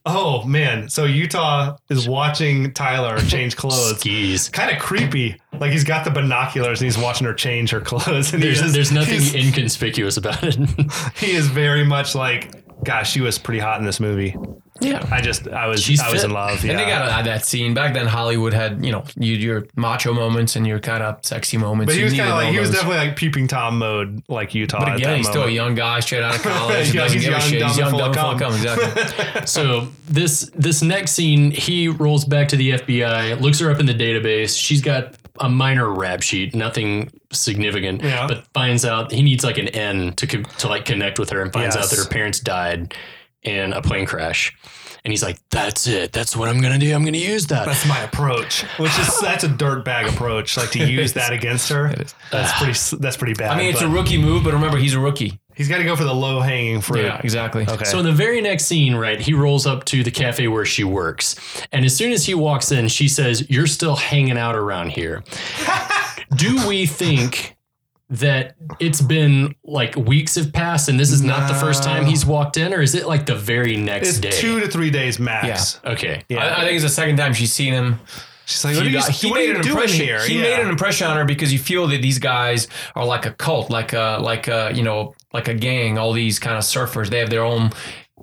oh 0.09 0.44
man, 0.44 0.88
so 0.88 1.05
Utah 1.05 1.77
is 1.88 2.09
watching 2.09 2.73
Tyler 2.73 3.18
change 3.18 3.57
clothes. 3.59 3.99
skis. 4.01 4.49
kind 4.49 4.71
of 4.71 4.79
creepy. 4.79 5.40
Like 5.59 5.73
he's 5.73 5.85
got 5.85 6.05
the 6.05 6.11
binoculars 6.11 6.81
and 6.81 6.87
he's 6.87 6.99
watching 6.99 7.27
her 7.27 7.35
change 7.35 7.71
her 7.71 7.81
clothes. 7.81 8.33
And 8.33 8.42
he 8.42 8.51
There's 8.51 8.73
there's 8.73 8.92
nothing 8.92 9.21
inconspicuous 9.40 10.16
about 10.16 10.42
it. 10.42 10.57
he 11.16 11.33
is 11.33 11.49
very 11.49 11.85
much 11.85 12.14
like, 12.14 12.53
gosh, 12.85 13.11
she 13.11 13.21
was 13.21 13.38
pretty 13.38 13.61
hot 13.61 13.79
in 13.81 13.87
this 13.87 14.01
movie. 14.01 14.37
Yeah. 14.81 15.07
I 15.11 15.21
just, 15.21 15.49
I 15.49 15.67
was, 15.67 15.83
She's 15.83 16.01
I 16.01 16.11
was 16.12 16.23
fit. 16.23 16.29
in 16.29 16.35
love. 16.35 16.64
Yeah. 16.64 16.71
And 16.73 16.81
they 16.81 16.87
gotta 16.87 17.25
that 17.25 17.45
scene. 17.45 17.75
Back 17.75 17.95
then, 17.95 18.07
Hollywood 18.07 18.53
had 18.53 18.85
you 18.85 18.93
know 18.93 19.05
you, 19.17 19.35
your 19.35 19.67
macho 19.77 20.12
moments 20.12 20.57
and 20.57 20.67
your 20.67 20.79
kind 20.81 21.03
of 21.03 21.25
sexy 21.25 21.57
moments. 21.57 21.93
but 21.93 21.97
he 21.99 22.05
was 22.05 22.14
kind 22.14 22.29
of 22.29 22.35
like, 22.37 22.47
all 22.47 22.53
he 22.53 22.59
was 22.61 22.71
definitely 22.71 22.97
like 22.99 23.17
peeping 23.17 23.49
tom 23.49 23.79
mode, 23.79 24.23
like 24.29 24.55
Utah. 24.55 24.79
But 24.81 24.88
at 24.91 24.97
again, 24.97 25.11
that 25.11 25.17
he's 25.19 25.29
still 25.29 25.45
a 25.45 25.51
young 25.51 25.75
guy 25.75 26.01
straight 26.01 26.23
out 26.23 26.37
of 26.37 26.43
college. 26.43 26.95
Yeah, 26.95 27.09
he's 27.09 27.25
young, 27.27 27.41
shit. 27.41 27.61
dumb, 27.61 27.69
He's 27.69 27.79
and 27.79 27.79
young, 27.79 27.91
full 27.91 27.99
dumb, 27.99 28.11
of 28.11 28.17
full 28.17 28.31
of 28.31 28.38
cum. 28.38 28.53
cum. 28.53 28.55
Exactly. 28.55 29.43
So 29.47 29.88
this 30.09 30.51
this 30.55 30.83
next 30.83 31.12
scene, 31.12 31.51
he 31.51 31.88
rolls 31.88 32.25
back 32.25 32.49
to 32.49 32.57
the 32.57 32.73
FBI, 32.73 33.41
looks 33.41 33.59
her 33.61 33.71
up 33.71 33.81
in 33.81 33.87
the 33.87 33.95
database. 33.95 34.59
She's 34.59 34.81
got 34.83 35.14
a 35.41 35.49
minor 35.49 35.88
rap 35.93 36.23
sheet, 36.23 36.55
nothing 36.55 37.11
significant, 37.33 38.03
Yeah. 38.03 38.27
but 38.27 38.45
finds 38.55 38.85
out 38.85 39.12
he 39.12 39.23
needs 39.23 39.45
like 39.45 39.57
an 39.59 39.69
N 39.69 40.12
to 40.14 40.27
co- 40.27 40.43
to 40.43 40.69
like 40.69 40.85
connect 40.85 41.19
with 41.19 41.31
her, 41.31 41.41
and 41.43 41.53
finds 41.53 41.77
out 41.77 41.88
that 41.91 41.97
her 41.97 42.07
parents 42.09 42.41
died 42.41 42.95
in 43.42 43.72
a 43.72 43.83
plane 43.83 44.07
crash. 44.07 44.57
And 45.05 45.12
he's 45.12 45.22
like, 45.22 45.38
"That's 45.51 45.87
it. 45.87 46.12
That's 46.12 46.37
what 46.37 46.48
I'm 46.48 46.61
gonna 46.61 46.79
do. 46.79 46.92
I'm 46.92 47.05
gonna 47.05 47.16
use 47.18 47.46
that." 47.46 47.66
That's 47.66 47.87
my 47.87 48.01
approach, 48.01 48.62
which 48.79 48.90
is 48.98 49.18
that's 49.22 49.44
a 49.44 49.48
dirtbag 49.48 50.09
approach. 50.09 50.57
Like 50.57 50.70
to 50.72 50.85
use 50.85 51.12
that 51.14 51.33
against 51.33 51.68
her, 51.70 51.94
that's 52.33 52.53
pretty. 52.59 52.96
That's 53.01 53.16
pretty 53.16 53.35
bad. 53.35 53.53
I 53.53 53.57
mean, 53.59 53.70
it's 53.70 53.81
a 53.81 53.88
rookie 53.88 54.18
move, 54.18 54.44
but 54.44 54.53
remember, 54.53 54.77
he's 54.77 54.94
a 54.94 55.01
rookie. 55.01 55.38
he's 55.55 55.68
got 55.68 55.79
to 55.79 55.85
go 55.85 55.94
for 55.96 56.05
the 56.05 56.12
low 56.14 56.40
hanging 56.40 56.81
fruit. 56.81 57.05
Yeah, 57.05 57.20
exactly. 57.22 57.64
Okay. 57.66 57.85
So 57.85 58.01
in 58.01 58.05
the 58.05 58.12
very 58.12 58.40
next 58.40 58.66
scene, 58.66 58.94
right, 58.96 59.20
he 59.20 59.35
rolls 59.35 59.66
up 59.66 59.85
to 59.87 60.03
the 60.03 60.11
cafe 60.11 60.48
where 60.48 60.64
she 60.64 60.83
works. 60.85 61.37
And 61.72 61.85
as 61.85 61.94
soon 61.96 62.12
as 62.12 62.27
he 62.27 62.35
walks 62.35 62.72
in, 62.72 62.88
she 62.88 63.09
says, 63.09 63.48
You're 63.48 63.66
still 63.68 63.96
hanging 63.96 64.37
out 64.37 64.57
around 64.57 64.90
here. 64.90 65.22
Do 66.37 66.66
we 66.66 66.87
think 66.87 67.57
that 68.11 68.57
it's 68.81 69.03
been 69.03 69.55
like 69.64 69.94
weeks 69.97 70.37
have 70.37 70.51
passed 70.53 70.88
and 70.88 70.99
this 70.99 71.11
is 71.11 71.23
not 71.23 71.47
the 71.47 71.55
first 71.55 71.83
time 71.83 72.07
he's 72.07 72.25
walked 72.25 72.57
in, 72.57 72.73
or 72.73 72.81
is 72.81 72.94
it 72.94 73.07
like 73.07 73.27
the 73.27 73.35
very 73.35 73.77
next 73.77 74.09
it's 74.09 74.18
day? 74.18 74.31
two 74.31 74.61
to 74.61 74.68
three 74.68 74.90
days 74.90 75.18
max. 75.18 75.79
okay. 75.85 76.23
Yeah. 76.29 76.38
I, 76.44 76.61
I 76.62 76.64
think 76.64 76.73
it's 76.75 76.85
the 76.85 76.88
second 76.88 77.16
time 77.18 77.35
she's 77.35 77.53
seen 77.53 77.73
him. 77.75 78.01
She's 78.47 78.64
like, 78.64 78.77
what 78.77 78.85
He, 78.87 78.88
are 78.88 78.92
you, 78.92 78.99
got- 78.99 79.11
he 79.11 79.31
what 79.31 79.37
are 79.37 79.40
made 79.40 79.49
you 79.51 79.57
an 79.57 79.61
doing 79.61 79.75
impression. 79.77 80.07
here? 80.07 80.21
He 80.27 80.37
Yeah. 80.37 80.42
made 80.42 80.61
an 80.61 80.68
impression 80.71 81.07
on 81.07 81.18
her 81.18 81.27
because 81.27 81.53
you 81.53 81.59
feel 81.59 81.87
that 81.88 82.01
these 82.01 82.18
guys 82.18 82.66
are 82.94 83.05
like 83.05 83.27
a 83.27 83.33
cult, 83.33 83.68
like 83.68 83.92
a 83.92 84.18
like 84.23 84.49
a 84.49 84.73
you 84.75 84.83
know 84.83 85.14
like 85.35 85.49
a 85.49 85.55
gang. 85.55 85.99
All 85.99 86.14
these 86.14 86.38
kind 86.38 86.57
of 86.57 86.62
surfers, 86.64 87.11
they 87.11 87.18
have 87.18 87.29
their 87.29 87.44
own 87.44 87.73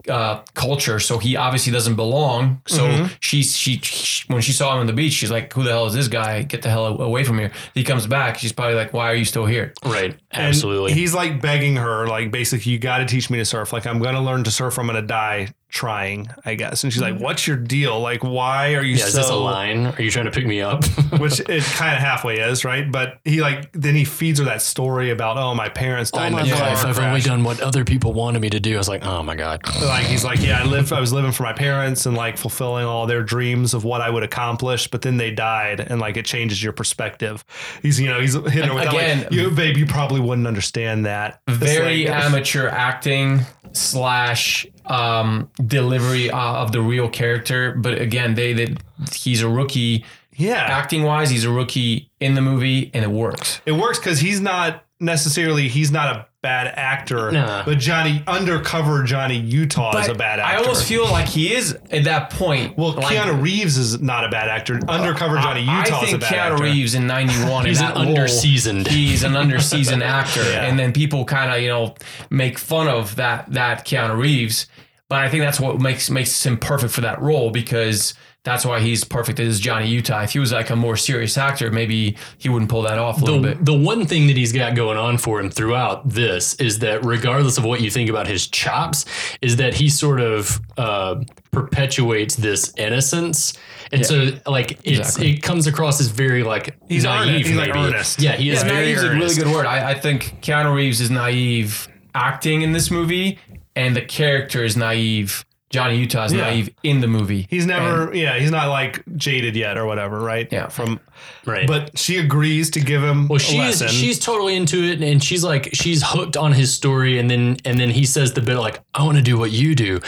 uh, 0.09 0.41
culture. 0.53 0.99
So 0.99 1.17
he 1.17 1.35
obviously 1.35 1.71
doesn't 1.71 1.95
belong. 1.95 2.61
So 2.67 2.85
Mm-hmm. 2.85 3.13
she, 3.19 3.41
she 3.43 3.77
she 3.79 4.23
when 4.31 4.41
she 4.41 4.51
saw 4.51 4.73
him 4.73 4.79
on 4.81 4.87
the 4.87 4.93
beach, 4.93 5.13
she's 5.13 5.31
like, 5.31 5.51
"Who 5.53 5.63
the 5.63 5.71
hell 5.71 5.85
is 5.87 5.93
this 5.93 6.07
guy? 6.07 6.43
Get 6.43 6.61
the 6.61 6.69
hell 6.69 7.01
away 7.01 7.23
from 7.23 7.39
here!" 7.39 7.51
He 7.73 7.83
comes 7.83 8.05
back. 8.07 8.37
She's 8.37 8.53
probably 8.53 8.75
like, 8.75 8.93
"Why 8.93 9.09
are 9.11 9.15
you 9.15 9.25
still 9.25 9.45
here?" 9.45 9.73
Right. 9.83 10.11
And 10.31 10.47
Absolutely. 10.47 10.93
He's 10.93 11.13
like 11.13 11.41
begging 11.41 11.75
her, 11.77 12.07
like 12.07 12.31
basically, 12.31 12.71
you 12.71 12.79
got 12.79 12.99
to 12.99 13.05
teach 13.05 13.29
me 13.29 13.37
to 13.39 13.45
surf. 13.45 13.73
Like 13.73 13.85
I'm 13.87 13.99
gonna 14.01 14.21
learn 14.23 14.43
to 14.43 14.51
surf. 14.51 14.77
I'm 14.79 14.85
gonna 14.87 15.01
die 15.01 15.49
trying, 15.75 16.29
I 16.45 16.55
guess. 16.55 16.83
And 16.85 16.93
she's 16.93 17.01
like, 17.01 17.19
"What's 17.19 17.45
your 17.45 17.57
deal? 17.57 17.99
Like, 17.99 18.23
why 18.23 18.75
are 18.75 18.81
you 18.81 18.95
Mm-hmm. 18.95 18.99
yeah, 18.99 19.07
is 19.07 19.13
this 19.13 19.29
a 19.29 19.35
line? 19.35 19.87
Are 19.87 20.01
you 20.01 20.09
trying 20.09 20.23
to 20.25 20.31
pick 20.31 20.45
me 20.45 20.61
up? 20.61 20.85
Which 21.19 21.39
it 21.49 21.63
kind 21.63 21.93
of 21.93 21.99
halfway 22.01 22.39
is, 22.39 22.63
right? 22.63 22.89
But 22.89 23.19
he 23.25 23.41
like 23.41 23.69
then 23.73 23.93
he 23.93 24.05
feeds 24.05 24.39
her 24.39 24.45
that 24.45 24.61
story 24.61 25.09
about, 25.09 25.37
oh, 25.37 25.53
my 25.53 25.67
parents 25.67 26.11
died 26.11 26.31
in 26.31 26.39
a 26.39 26.49
car 26.49 26.59
life, 26.69 26.85
I've 26.85 26.97
only 26.97 27.19
done 27.19 27.43
what 27.43 27.59
other 27.59 27.83
people 27.83 28.13
wanted 28.13 28.41
me 28.41 28.49
to 28.51 28.59
do. 28.61 28.75
I 28.75 28.77
was 28.77 28.87
like, 28.87 29.05
oh 29.05 29.21
my 29.21 29.35
God. 29.35 29.61
like 29.83 30.05
he's 30.05 30.23
like, 30.23 30.41
yeah, 30.41 30.61
I 30.61 30.65
lived, 30.65 30.93
I 30.93 31.01
was 31.01 31.11
living 31.11 31.33
for 31.33 31.43
my 31.43 31.51
parents 31.53 32.05
and 32.05 32.15
like 32.15 32.37
fulfilling 32.37 32.85
all 32.85 33.05
their 33.05 33.21
dreams 33.21 33.73
of 33.73 33.83
what 33.83 33.99
I 33.99 34.09
would 34.09 34.23
accomplish, 34.23 34.87
but 34.89 35.01
then 35.01 35.17
they 35.17 35.31
died, 35.31 35.81
and 35.81 35.99
like 35.99 36.15
it 36.15 36.25
changes 36.25 36.63
your 36.63 36.71
perspective. 36.73 37.43
He's 37.81 37.99
you 37.99 38.07
know 38.07 38.21
he's 38.21 38.33
hitting 38.33 38.63
her 38.69 38.73
with 38.73 38.85
that, 38.85 38.93
Again- 38.93 39.23
like, 39.23 39.31
you 39.33 39.51
babe, 39.51 39.75
you 39.75 39.85
probably 39.85 40.21
wouldn't 40.21 40.47
understand 40.47 41.05
that. 41.05 41.41
Very 41.49 42.05
like- 42.05 42.15
amateur 42.23 42.69
acting 42.69 43.41
slash 43.75 44.65
um, 44.85 45.49
delivery 45.65 46.29
uh, 46.29 46.37
of 46.37 46.71
the 46.71 46.81
real 46.81 47.09
character. 47.09 47.73
But 47.73 48.01
again, 48.01 48.35
they 48.35 48.53
that 48.53 48.81
he's 49.13 49.41
a 49.41 49.49
rookie 49.49 50.05
yeah, 50.35 50.57
acting 50.57 51.03
wise. 51.03 51.29
He's 51.29 51.45
a 51.45 51.51
rookie 51.51 52.11
in 52.19 52.35
the 52.35 52.41
movie, 52.41 52.91
and 52.93 53.03
it 53.03 53.11
works. 53.11 53.61
it 53.65 53.71
works 53.73 53.99
because 53.99 54.19
he's 54.19 54.41
not 54.41 54.83
necessarily 54.99 55.67
he's 55.67 55.91
not 55.91 56.15
a 56.15 56.27
bad 56.45 56.67
actor, 56.75 57.31
Nah. 57.31 57.63
but 57.65 57.79
Johnny 57.79 58.21
undercover 58.27 59.03
Johnny 59.03 59.37
Utah 59.39 59.97
is 59.97 60.07
a 60.07 60.13
bad 60.13 60.39
actor. 60.39 60.55
I 60.55 60.59
almost 60.59 60.87
feel 60.87 61.05
like 61.09 61.27
he 61.27 61.53
is 61.53 61.75
at 61.91 62.03
that 62.03 62.29
point. 62.29 62.77
well, 62.77 62.91
like, 62.93 63.17
Keanu 63.17 63.41
Reeves 63.41 63.77
is 63.77 63.99
not 63.99 64.23
a 64.25 64.29
bad 64.29 64.47
actor. 64.47 64.79
Undercover 64.87 65.37
Johnny 65.37 65.65
I- 65.67 65.79
Utah 65.85 65.99
I 65.99 66.03
is 66.03 66.07
a 66.09 66.11
think 66.19 66.21
bad 66.21 66.31
Keanu 66.33 66.51
actor. 66.53 66.63
Reeves 66.63 66.93
in 66.93 67.07
'91 67.07 67.65
He's 67.65 67.79
in 67.79 67.85
an 67.87 67.93
that 67.95 68.05
role, 68.05 68.15
underseasoned. 68.15 68.87
He's 68.87 69.23
an 69.23 69.33
underseasoned 69.33 70.03
actor, 70.19 70.43
Yeah. 70.43 70.65
and 70.65 70.77
then 70.77 70.93
people 70.93 71.25
kind 71.25 71.51
of 71.51 71.61
you 71.61 71.69
know 71.69 71.95
make 72.29 72.59
fun 72.59 72.87
of 72.87 73.15
that 73.15 73.45
that 73.53 73.85
Keanu 73.85 74.15
Reeves. 74.17 74.67
But 75.09 75.19
I 75.19 75.29
think 75.29 75.43
that's 75.43 75.59
what 75.59 75.79
makes 75.79 76.09
makes 76.09 76.45
him 76.45 76.57
perfect 76.57 76.93
for 76.93 77.01
that 77.01 77.21
role 77.21 77.49
because 77.51 78.13
that's 78.45 78.63
why 78.65 78.79
he's 78.79 79.03
perfect 79.03 79.39
as 79.41 79.59
Johnny 79.59 79.89
Utah. 79.89 80.21
If 80.21 80.31
he 80.31 80.39
was 80.39 80.53
like 80.53 80.69
a 80.69 80.75
more 80.77 80.95
serious 80.95 81.37
actor, 81.37 81.69
maybe 81.71 82.15
he 82.37 82.47
wouldn't 82.47 82.71
pull 82.71 82.83
that 82.83 82.97
off 82.97 83.21
a 83.21 83.25
little 83.25 83.41
the, 83.41 83.55
bit. 83.55 83.65
the 83.65 83.73
one 83.73 84.05
thing 84.05 84.27
that 84.27 84.37
he's 84.37 84.53
got 84.53 84.75
going 84.75 84.97
on 84.97 85.17
for 85.17 85.39
him 85.41 85.49
throughout 85.49 86.07
this 86.07 86.53
is 86.55 86.79
that 86.79 87.03
regardless 87.03 87.57
of 87.57 87.65
what 87.65 87.81
you 87.81 87.91
think 87.91 88.09
about 88.09 88.27
his 88.27 88.47
chops 88.47 89.03
is 89.41 89.57
that 89.57 89.73
he 89.73 89.89
sort 89.89 90.21
of 90.21 90.61
uh, 90.77 91.15
perpetuates 91.51 92.35
this 92.35 92.71
innocence 92.77 93.53
and 93.91 94.05
so 94.05 94.29
like 94.45 94.73
it's 94.83 94.99
Exactly. 95.09 95.31
it 95.31 95.41
comes 95.43 95.67
across 95.67 95.99
as 95.99 96.07
very 96.07 96.43
like 96.43 96.75
He's 96.87 97.03
naive 97.03 97.27
earnest. 97.29 97.47
He's, 97.47 97.57
like, 97.57 97.67
maybe 97.73 97.79
earnest. 97.79 98.21
yeah 98.21 98.31
he 98.33 98.49
is 98.51 98.61
Yeah, 98.61 98.67
very 98.69 98.85
naive 98.85 98.97
is 98.97 99.03
a 99.03 99.09
really 99.11 99.35
good 99.35 99.47
word. 99.47 99.65
I, 99.65 99.91
I 99.91 99.93
think 99.95 100.41
Keanu 100.41 100.75
Reeves 100.75 101.01
is 101.01 101.09
naive 101.09 101.87
acting 102.13 102.61
in 102.61 102.71
this 102.73 102.89
movie, 102.91 103.39
and 103.75 103.95
the 103.95 104.01
character 104.01 104.63
is 104.63 104.77
naive. 104.77 105.43
Johnny 105.75 105.97
Utah 105.97 106.25
is 106.25 106.33
Yeah. 106.33 106.41
naive 106.41 106.69
in 106.83 107.01
the 107.01 107.07
movie. 107.07 107.47
He's 107.49 107.65
never, 107.65 108.13
yeah, 108.15 108.39
he's 108.39 108.51
not 108.51 108.69
like 108.69 109.03
jaded 109.17 109.55
yet 109.55 109.77
or 109.77 109.85
whatever, 109.85 110.19
right? 110.19 110.47
Yeah. 110.51 110.67
From, 110.69 110.99
right 111.45 111.65
but 111.67 111.97
she 111.97 112.17
agrees 112.17 112.69
to 112.71 112.79
give 112.81 113.01
him 113.01 113.27
Well, 113.29 113.37
a 113.37 113.39
she's 113.39 113.79
she's 113.89 114.19
totally 114.19 114.55
into 114.55 114.83
it, 114.83 115.01
and 115.01 115.23
she's 115.23 115.43
like 115.43 115.69
she's 115.73 116.03
hooked 116.03 116.35
on 116.37 116.51
his 116.53 116.73
story, 116.73 117.19
and 117.19 117.29
then 117.31 117.57
and 117.65 117.79
then 117.79 117.89
he 117.89 118.05
says 118.05 118.33
the 118.33 118.41
bit 118.41 118.57
like 118.57 118.81
I 118.93 119.03
want 119.03 119.17
to 119.17 119.23
do 119.23 119.37
what 119.37 119.51
you 119.51 119.75
do, 119.75 119.99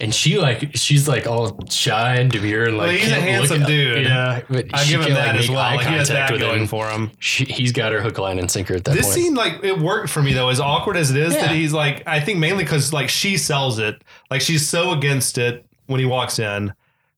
and 0.00 0.14
she 0.14 0.38
like 0.38 0.70
she's 0.74 1.06
like 1.08 1.26
all 1.26 1.58
shy 1.70 2.16
and 2.16 2.30
demure 2.30 2.64
and 2.64 2.78
like 2.78 2.86
Well, 2.88 2.96
he's 2.96 3.06
a 3.06 3.14
can't 3.14 3.20
look 3.24 3.28
handsome 3.50 3.62
at- 3.62 3.68
dude. 3.68 4.04
Yeah, 4.06 4.40
but 4.48 4.66
I 4.74 4.82
she 4.84 4.90
give 4.92 5.00
him 5.02 5.06
can't, 5.08 5.16
that 5.16 5.26
like, 5.32 5.40
as 5.40 5.48
make 5.48 5.56
well. 5.56 5.64
eye 5.64 5.74
Like, 5.76 5.86
he 5.86 5.92
has 5.94 6.08
contact 6.08 6.28
that 6.28 6.32
with 6.32 6.40
going 6.40 6.60
him. 6.62 6.66
for 6.66 6.88
him. 6.88 7.10
She, 7.18 7.44
he's 7.44 7.72
got 7.72 7.92
her 7.92 8.00
hook, 8.00 8.18
line, 8.18 8.38
and 8.38 8.50
sinker 8.50 8.74
at 8.74 8.84
that 8.84 8.92
point. 8.92 8.96
This 8.98 9.06
point. 9.06 9.14
scene, 9.24 9.34
like, 9.34 9.62
it 9.64 9.78
worked 9.78 10.08
for 10.10 10.22
me 10.22 10.32
though, 10.32 10.48
as 10.48 10.60
awkward 10.60 10.96
as 10.96 11.10
it 11.10 11.16
is. 11.16 11.34
That 11.34 11.50
he's 11.50 11.72
like, 11.72 12.02
I 12.06 12.20
think 12.20 12.38
mainly 12.38 12.64
because 12.64 12.92
like 12.92 13.08
she 13.10 13.36
sells 13.36 13.78
it, 13.78 14.02
like 14.30 14.40
she's 14.40 14.66
so 14.68 14.92
against 14.92 15.13
it 15.38 15.64
when 15.86 16.00
he 16.00 16.06
walks 16.06 16.38
in. 16.38 16.72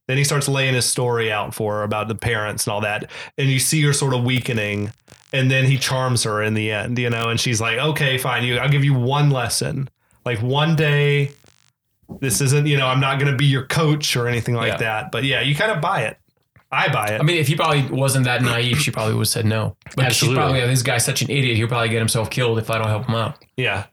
Then 0.08 0.16
he 0.18 0.24
starts 0.24 0.48
laying 0.48 0.74
his 0.74 0.84
story 0.84 1.32
out 1.32 1.52
for 1.54 1.74
her 1.78 1.82
about 1.82 2.06
the 2.08 2.14
parents 2.14 2.66
and 2.66 2.72
all 2.72 2.80
that, 2.82 3.10
and 3.36 3.48
you 3.48 3.58
see 3.58 3.82
her 3.82 3.92
sort 3.92 4.14
of 4.14 4.22
weakening, 4.22 4.92
and 5.32 5.50
then 5.50 5.64
he 5.64 5.78
charms 5.78 6.22
her 6.22 6.40
in 6.42 6.54
the 6.54 6.70
end, 6.70 6.96
you 6.98 7.10
know, 7.10 7.28
and 7.28 7.40
she's 7.40 7.60
like, 7.60 7.78
"Okay, 7.78 8.16
fine, 8.16 8.44
you, 8.44 8.56
I'll 8.58 8.68
give 8.68 8.84
you 8.84 8.94
one 8.94 9.30
lesson, 9.30 9.88
like 10.24 10.40
one 10.40 10.76
day. 10.76 11.32
This 12.20 12.40
isn't, 12.40 12.66
you 12.68 12.76
know, 12.76 12.86
I'm 12.86 13.00
not 13.00 13.18
going 13.18 13.32
to 13.32 13.36
be 13.36 13.46
your 13.46 13.66
coach 13.66 14.14
or 14.16 14.28
anything 14.28 14.54
like 14.54 14.74
Yeah. 14.74 14.76
that, 14.76 15.10
but 15.10 15.24
yeah, 15.24 15.40
you 15.40 15.56
kind 15.56 15.72
of 15.72 15.80
buy 15.80 16.02
it. 16.02 16.16
I 16.70 16.88
buy 16.92 17.06
it. 17.08 17.20
I 17.20 17.24
mean, 17.24 17.38
if 17.38 17.48
he 17.48 17.56
probably 17.56 17.82
wasn't 17.82 18.26
that 18.26 18.42
naive, 18.42 18.78
she 18.80 18.92
probably 18.92 19.14
would 19.14 19.22
have 19.22 19.28
said 19.28 19.44
no. 19.44 19.76
But 19.96 20.04
Absolutely. 20.04 20.36
she's 20.36 20.38
probably 20.38 20.60
this 20.68 20.82
guy's 20.82 21.04
such 21.04 21.22
an 21.22 21.30
idiot. 21.30 21.56
He'll 21.56 21.66
probably 21.66 21.88
get 21.88 21.98
himself 21.98 22.30
killed 22.30 22.58
if 22.58 22.70
I 22.70 22.78
don't 22.78 22.86
help 22.86 23.06
him 23.06 23.16
out. 23.16 23.44
Yeah. 23.56 23.86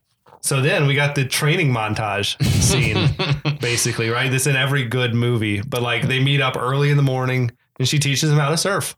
So 0.43 0.61
then 0.61 0.85
we 0.87 0.93
got 0.93 1.15
the 1.15 1.23
training 1.25 1.71
montage 1.71 2.35
scene, 2.61 3.57
basically, 3.59 4.09
right? 4.09 4.29
This 4.29 4.45
in 4.45 4.55
every 4.57 4.83
good 4.85 5.15
movie. 5.15 5.61
But 5.61 5.81
like 5.81 6.07
they 6.07 6.21
meet 6.21 6.41
up 6.41 6.57
early 6.57 6.91
in 6.91 6.97
the 6.97 7.03
morning 7.03 7.51
and 7.79 7.87
she 7.87 7.97
teaches 7.97 8.29
them 8.29 8.37
how 8.39 8.49
to 8.49 8.57
surf. 8.57 8.95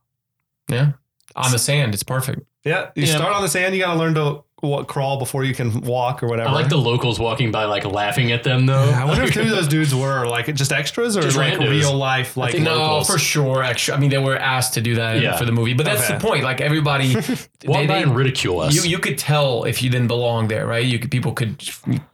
Yeah, 0.69 0.93
on 1.35 1.51
the 1.51 1.59
sand, 1.59 1.93
it's 1.93 2.01
perfect. 2.03 2.41
Yeah. 2.63 2.89
You 2.95 3.05
Yeah. 3.05 3.17
start 3.17 3.33
on 3.35 3.43
the 3.43 3.47
sand, 3.47 3.75
you 3.75 3.81
got 3.81 3.93
to 3.93 3.99
learn 3.99 4.15
to 4.15 4.43
what, 4.65 4.87
crawl 4.87 5.17
before 5.17 5.43
you 5.43 5.53
can 5.53 5.81
walk 5.81 6.23
or 6.23 6.27
whatever. 6.27 6.49
I 6.49 6.53
like 6.53 6.69
the 6.69 6.77
locals 6.77 7.19
walking 7.19 7.51
by, 7.51 7.65
like 7.65 7.85
laughing 7.85 8.31
at 8.31 8.43
them 8.43 8.65
though. 8.65 8.89
I 8.91 9.05
wonder 9.05 9.23
if 9.23 9.29
who 9.33 9.49
those 9.49 9.67
dudes 9.67 9.93
were, 9.93 10.25
like 10.27 10.53
just 10.55 10.71
extras 10.71 11.15
or 11.17 11.21
Just 11.21 11.37
like 11.37 11.53
randos. 11.53 11.69
real 11.69 11.93
life, 11.95 12.35
like 12.37 12.57
No, 12.59 12.75
locals. 12.77 13.07
for 13.07 13.17
sure. 13.17 13.63
Extra. 13.63 13.95
I 13.95 13.99
mean, 13.99 14.09
they 14.09 14.17
were 14.17 14.37
asked 14.37 14.73
to 14.75 14.81
do 14.81 14.95
that 14.95 15.21
Yeah. 15.21 15.35
for 15.37 15.45
the 15.45 15.51
movie, 15.51 15.73
but 15.73 15.85
that's 15.85 16.03
Okay. 16.05 16.17
the 16.17 16.19
point. 16.19 16.43
Like 16.43 16.61
everybody, 16.61 17.15
walk 17.15 17.25
they- 17.25 17.67
by 17.67 17.85
they- 17.87 18.03
and 18.03 18.15
ridicule 18.15 18.59
us. 18.59 18.75
You 18.75 18.83
you 18.89 18.99
could 18.99 19.17
tell 19.17 19.63
if 19.63 19.81
you 19.83 19.89
didn't 19.89 20.07
belong 20.07 20.47
there, 20.47 20.65
right? 20.67 20.85
You 20.85 20.99
could 20.99 21.11
people 21.11 21.33
could 21.33 21.61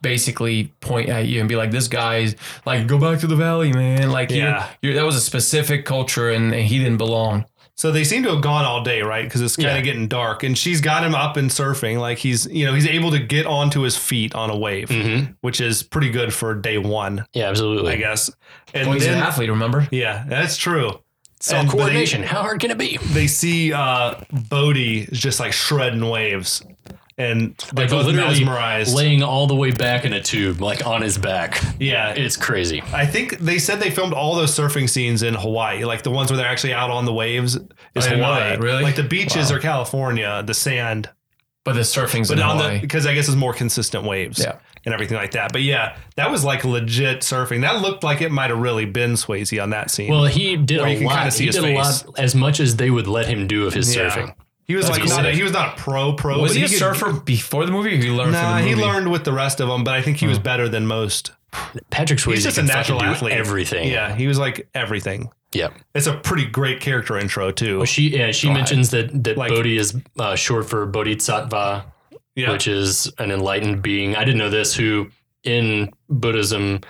basically 0.00 0.72
point 0.80 1.08
at 1.08 1.26
you 1.26 1.40
and 1.40 1.48
be 1.48 1.56
like, 1.56 1.70
"This 1.70 1.88
guy's 1.88 2.34
like, 2.66 2.86
go 2.86 2.98
back 2.98 3.20
to 3.20 3.26
the 3.26 3.36
valley, 3.36 3.72
man." 3.72 4.10
Like, 4.10 4.30
Yeah. 4.30 4.36
yeah, 4.36 4.66
you're, 4.82 4.94
that 4.94 5.04
was 5.04 5.16
a 5.16 5.20
specific 5.20 5.84
culture, 5.84 6.30
and, 6.30 6.52
and 6.54 6.64
he 6.64 6.78
didn't 6.78 6.98
belong. 6.98 7.44
So 7.76 7.90
they 7.90 8.04
seem 8.04 8.22
to 8.24 8.30
have 8.30 8.42
gone 8.42 8.64
all 8.64 8.84
day, 8.84 9.00
right? 9.02 9.24
Because 9.24 9.40
it's 9.40 9.56
kind 9.56 9.70
of 9.70 9.76
Yeah. 9.76 9.80
getting 9.82 10.06
dark, 10.06 10.42
and 10.42 10.56
she's 10.56 10.80
got 10.80 11.02
him 11.04 11.14
up 11.14 11.36
and 11.36 11.50
surfing. 11.50 11.98
Like 11.98 12.18
he's, 12.18 12.46
you 12.46 12.64
know, 12.66 12.74
he's 12.74 12.86
able 12.86 13.10
to 13.12 13.18
get 13.18 13.46
onto 13.46 13.80
his 13.80 13.96
feet 13.96 14.34
on 14.34 14.50
a 14.50 14.56
wave, 14.56 14.88
Mhm. 14.88 15.34
which 15.40 15.60
is 15.60 15.82
pretty 15.82 16.10
good 16.10 16.32
for 16.34 16.54
day 16.54 16.78
one, 16.78 17.24
Yeah, 17.32 17.48
absolutely. 17.48 17.94
I 17.94 17.96
guess. 17.96 18.30
And 18.74 18.88
Well, 18.88 18.94
he's 18.94 19.06
then, 19.06 19.18
an 19.18 19.22
athlete, 19.24 19.48
remember? 19.48 19.88
yeah, 19.90 20.24
that's 20.28 20.56
true. 20.56 21.00
So 21.40 21.56
And- 21.56 21.66
but 21.66 21.72
they- 21.72 21.78
coordination. 21.78 22.22
How 22.22 22.42
hard 22.42 22.60
can 22.60 22.70
it 22.70 22.78
be? 22.78 22.98
They 23.02 23.26
see 23.26 23.72
uh, 23.72 24.14
Bodhi 24.30 25.00
is 25.10 25.18
just 25.18 25.40
like 25.40 25.52
shredding 25.52 26.06
waves, 26.08 26.62
and 27.18 27.54
they're 27.74 27.84
Like 27.84 27.90
both 27.90 28.06
literally 28.06 28.28
mesmerized. 28.40 28.94
laying 28.94 29.22
all 29.22 29.46
the 29.46 29.54
way 29.54 29.70
back 29.70 30.04
in 30.04 30.12
a 30.12 30.22
tube, 30.22 30.60
like 30.60 30.86
on 30.86 31.02
his 31.02 31.18
back. 31.18 31.62
yeah, 31.78 32.10
It's 32.10 32.36
crazy. 32.36 32.82
I 32.92 33.06
think 33.06 33.38
they 33.38 33.58
said 33.58 33.80
they 33.80 33.90
filmed 33.90 34.12
all 34.14 34.34
those 34.34 34.50
surfing 34.56 34.88
scenes 34.88 35.22
in 35.22 35.34
Hawaii, 35.34 35.84
like 35.84 36.02
the 36.02 36.10
ones 36.10 36.30
where 36.30 36.38
they're 36.38 36.46
actually 36.46 36.72
out 36.74 36.90
on 36.90 37.04
the 37.04 37.12
waves. 37.12 37.56
Is 37.56 37.60
I 37.96 38.00
didn't 38.00 38.20
know 38.20 38.24
Hawaii 38.26 38.50
that, 38.50 38.60
really? 38.60 38.82
Like 38.82 38.96
the 38.96 39.02
beaches 39.02 39.50
Wow. 39.50 39.56
are 39.56 39.60
California, 39.60 40.42
the 40.46 40.54
sand, 40.54 41.10
But 41.64 41.74
the 41.74 41.80
surfing's 41.82 42.28
but 42.28 42.38
in 42.38 42.44
on 42.44 42.56
the 42.56 42.64
Hawaii. 42.64 42.80
because 42.80 43.06
I 43.06 43.14
guess 43.14 43.28
it's 43.28 43.36
more 43.36 43.52
consistent 43.54 44.04
waves. 44.04 44.38
Yeah. 44.40 44.56
And 44.84 44.92
everything 44.92 45.16
like 45.16 45.30
that. 45.32 45.52
But 45.52 45.62
yeah, 45.62 45.96
that 46.16 46.28
was 46.28 46.42
like 46.44 46.64
legit 46.64 47.20
surfing. 47.20 47.60
That 47.60 47.82
looked 47.82 48.02
like 48.02 48.20
it 48.20 48.32
might 48.32 48.50
have 48.50 48.58
really 48.58 48.84
been 48.84 49.12
Swayze 49.12 49.62
on 49.62 49.70
that 49.70 49.92
scene. 49.92 50.10
Well, 50.10 50.24
he 50.24 50.56
did 50.56 50.80
a 50.80 50.82
lot. 51.04 51.32
He 51.32 51.46
did 51.46 51.56
a 51.62 51.72
lot 51.74 52.04
as 52.18 52.34
much 52.34 52.58
as 52.58 52.74
they 52.74 52.90
would 52.90 53.06
let 53.06 53.26
him 53.28 53.46
do 53.46 53.64
of 53.68 53.74
his 53.74 53.94
Yeah. 53.94 54.08
surfing. 54.10 54.34
He 54.72 54.76
was 54.76 54.86
That's 54.86 54.98
like 54.98 55.06
cool. 55.06 55.16
not 55.18 55.26
a, 55.26 55.32
he 55.32 55.42
was 55.42 55.52
not 55.52 55.78
a 55.78 55.80
pro 55.82 56.14
pro. 56.14 56.40
was 56.40 56.52
but 56.52 56.56
he 56.56 56.64
a 56.64 56.68
could- 56.68 56.78
surfer 56.78 57.12
before 57.12 57.66
the 57.66 57.72
movie, 57.72 57.92
or 57.94 57.98
he 57.98 58.10
learned 58.10 58.32
Nah, 58.32 58.56
from 58.56 58.62
the 58.62 58.68
he 58.68 58.74
learned 58.74 59.10
with 59.12 59.24
the 59.24 59.32
rest 59.34 59.60
of 59.60 59.68
them, 59.68 59.84
but 59.84 59.92
I 59.92 60.00
think 60.00 60.16
he 60.16 60.26
was 60.26 60.38
better 60.38 60.66
than 60.68 60.86
most. 60.86 61.32
Patrick 61.90 62.18
Swayze 62.18 62.34
He's 62.36 62.44
just 62.44 62.56
a 62.58 62.62
natural 62.62 63.02
athlete. 63.02 63.34
Everything. 63.34 63.90
Yeah, 63.90 64.14
he 64.14 64.26
was 64.26 64.38
like 64.38 64.68
everything. 64.74 65.30
Yeah. 65.52 65.68
It's 65.94 66.06
a 66.06 66.14
pretty 66.16 66.46
great 66.46 66.80
character 66.80 67.18
intro 67.18 67.52
too. 67.52 67.76
Well, 67.76 67.84
she 67.84 68.16
yeah 68.16 68.30
she 68.32 68.48
mentions 68.50 68.88
that 68.92 69.24
that 69.24 69.36
Like- 69.36 69.50
Bodhi 69.50 69.76
is 69.76 69.94
uh, 70.18 70.34
short 70.34 70.68
for 70.70 70.86
Bodhisattva, 70.86 71.84
yeah. 72.36 72.50
which 72.52 72.66
is 72.66 73.12
an 73.18 73.30
enlightened 73.30 73.82
being. 73.82 74.16
I 74.16 74.24
didn't 74.24 74.38
know 74.38 74.48
this. 74.48 74.74
Who 74.74 75.10
in 75.44 75.90
Buddhism 76.08 76.80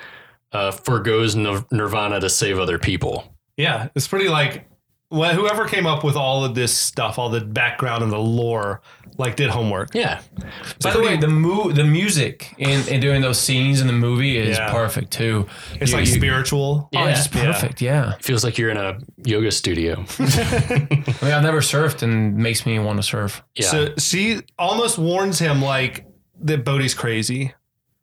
uh, 0.53 0.70
forgoes 0.70 1.35
nir- 1.35 1.64
nirvana 1.72 2.20
to 2.20 2.28
save 2.30 2.59
other 2.61 2.78
people. 2.78 3.24
Yeah, 3.57 3.89
it's 3.97 4.07
pretty 4.07 4.28
like 4.28 4.66
wh- 5.13 5.33
whoever 5.35 5.67
came 5.67 5.87
up 5.87 6.03
with 6.05 6.17
all 6.17 6.45
of 6.45 6.55
this 6.55 6.77
stuff, 6.77 7.19
all 7.19 7.29
the 7.29 7.41
background 7.41 8.03
and 8.03 8.11
the 8.13 8.19
lore, 8.19 8.81
like 9.19 9.37
did 9.37 9.51
homework. 9.51 9.95
Yeah. 9.95 10.21
By 10.83 10.93
the 10.93 11.01
way, 11.01 11.17
the 11.17 11.29
mu- 11.29 11.73
the 11.73 11.85
music 11.85 12.55
in, 12.59 12.87
in 12.89 13.01
doing 13.01 13.21
those 13.21 13.39
scenes 13.39 13.81
in 13.81 13.87
the 13.87 13.93
movie 13.93 14.39
is 14.39 14.57
Yeah. 14.57 14.73
perfect 14.73 15.11
too. 15.13 15.47
It's 15.81 15.91
You- 15.91 15.99
like 15.99 16.07
you- 16.07 16.15
spiritual. 16.15 16.89
Oh, 16.95 17.05
it's 17.07 17.19
just 17.25 17.35
Yeah. 17.35 17.45
perfect. 17.53 17.81
Yeah. 17.83 18.15
Feels 18.21 18.43
like 18.45 18.57
you're 18.59 18.71
in 18.71 18.77
a 18.79 18.99
yoga 19.25 19.51
studio. 19.51 20.05
I 20.19 20.87
mean, 21.23 21.33
I've 21.33 21.43
never 21.43 21.61
surfed, 21.61 22.03
and 22.03 22.37
makes 22.37 22.65
me 22.67 22.79
want 22.79 22.99
to 22.99 23.03
surf. 23.03 23.43
Yeah. 23.55 23.67
So 23.67 23.95
she 23.99 24.41
almost 24.59 24.99
warns 24.99 25.39
him 25.39 25.61
like 25.63 26.07
that 26.43 26.65
Bodhi's 26.65 26.95
crazy. 26.95 27.55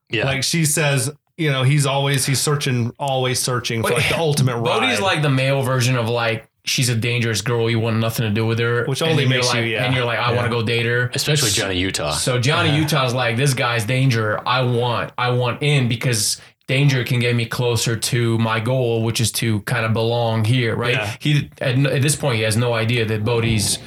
yeah. 0.09 0.25
Like 0.25 0.43
she 0.43 0.65
says, 0.65 1.11
you 1.37 1.49
know, 1.51 1.63
he's 1.63 1.85
always 1.85 2.25
he's 2.25 2.39
searching, 2.41 2.91
always 2.99 3.39
searching 3.39 3.81
for 3.81 3.91
like 3.93 4.09
the 4.09 4.17
ultimate 4.19 4.55
ride. 4.57 4.63
Bodhi's 4.65 4.99
like 4.99 5.21
the 5.21 5.29
male 5.29 5.61
version 5.61 5.95
of 5.95 6.09
like 6.09 6.48
she's 6.65 6.89
a 6.89 6.95
dangerous 6.95 7.41
girl. 7.41 7.69
You 7.69 7.79
want 7.79 7.97
nothing 7.97 8.25
to 8.27 8.33
do 8.33 8.45
with 8.45 8.59
her, 8.59 8.85
Which 8.85 9.01
only 9.01 9.23
then 9.23 9.31
you're 9.31 9.41
makes 9.41 9.53
you- 9.53 9.61
yeah. 9.61 9.85
And 9.85 9.95
you're 9.95 10.05
like, 10.05 10.19
I 10.19 10.31
Yeah. 10.31 10.35
want 10.37 10.45
to 10.45 10.51
go 10.51 10.61
date 10.63 10.85
her. 10.85 11.09
Especially 11.13 11.49
Johnny 11.49 11.77
Utah. 11.77 12.11
So 12.11 12.39
Johnny 12.39 12.75
Utah's 12.75 13.13
like, 13.13 13.37
this 13.37 13.53
guy's 13.53 13.85
danger. 13.85 14.39
I 14.47 14.61
want, 14.61 15.11
I 15.17 15.29
want 15.31 15.63
in 15.63 15.87
because 15.87 16.39
danger 16.67 17.03
can 17.03 17.19
get 17.19 17.35
me 17.35 17.45
closer 17.45 17.95
to 17.95 18.37
my 18.37 18.59
goal, 18.59 19.03
which 19.03 19.19
is 19.19 19.31
to 19.31 19.61
kind 19.61 19.85
of 19.85 19.93
belong 19.93 20.45
here, 20.45 20.75
right? 20.75 20.93
Yeah. 20.93 21.15
He 21.19 21.49
at, 21.59 21.77
at 21.85 22.01
this 22.01 22.15
point 22.15 22.35
he 22.35 22.43
has 22.43 22.55
no 22.57 22.73
idea 22.73 23.05
that 23.05 23.23
Bodhi's 23.23 23.77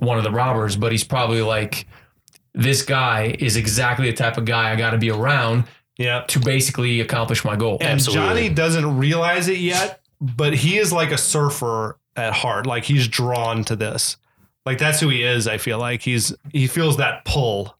one 0.00 0.18
of 0.18 0.24
the 0.24 0.30
robbers, 0.30 0.76
but 0.76 0.92
he's 0.92 1.04
probably 1.04 1.40
like, 1.42 1.86
this 2.54 2.82
guy 2.82 3.34
is 3.38 3.56
exactly 3.56 4.10
the 4.10 4.16
type 4.16 4.36
of 4.36 4.44
guy 4.44 4.70
I 4.72 4.76
got 4.76 4.90
to 4.90 4.98
be 4.98 5.10
around 5.10 5.64
yeah. 5.96 6.22
to 6.28 6.40
basically 6.40 7.00
accomplish 7.00 7.44
my 7.44 7.56
goal. 7.56 7.78
And 7.80 7.90
Absolutely. 7.90 8.26
Johnny 8.26 8.48
doesn't 8.50 8.98
realize 8.98 9.48
it 9.48 9.58
yet, 9.58 10.00
but 10.20 10.52
he 10.54 10.76
is 10.78 10.92
like 10.92 11.12
a 11.12 11.18
surfer 11.18 11.98
at 12.18 12.32
heart. 12.34 12.66
Like 12.66 12.84
he's 12.84 13.08
drawn 13.08 13.64
to 13.64 13.76
this. 13.76 14.16
Like 14.66 14.78
that's 14.78 15.00
who 15.00 15.08
he 15.08 15.22
is. 15.22 15.48
I 15.48 15.58
feel 15.58 15.78
like 15.78 16.02
he's 16.02 16.34
he 16.52 16.66
feels 16.66 16.96
that 16.98 17.24
pull 17.24 17.74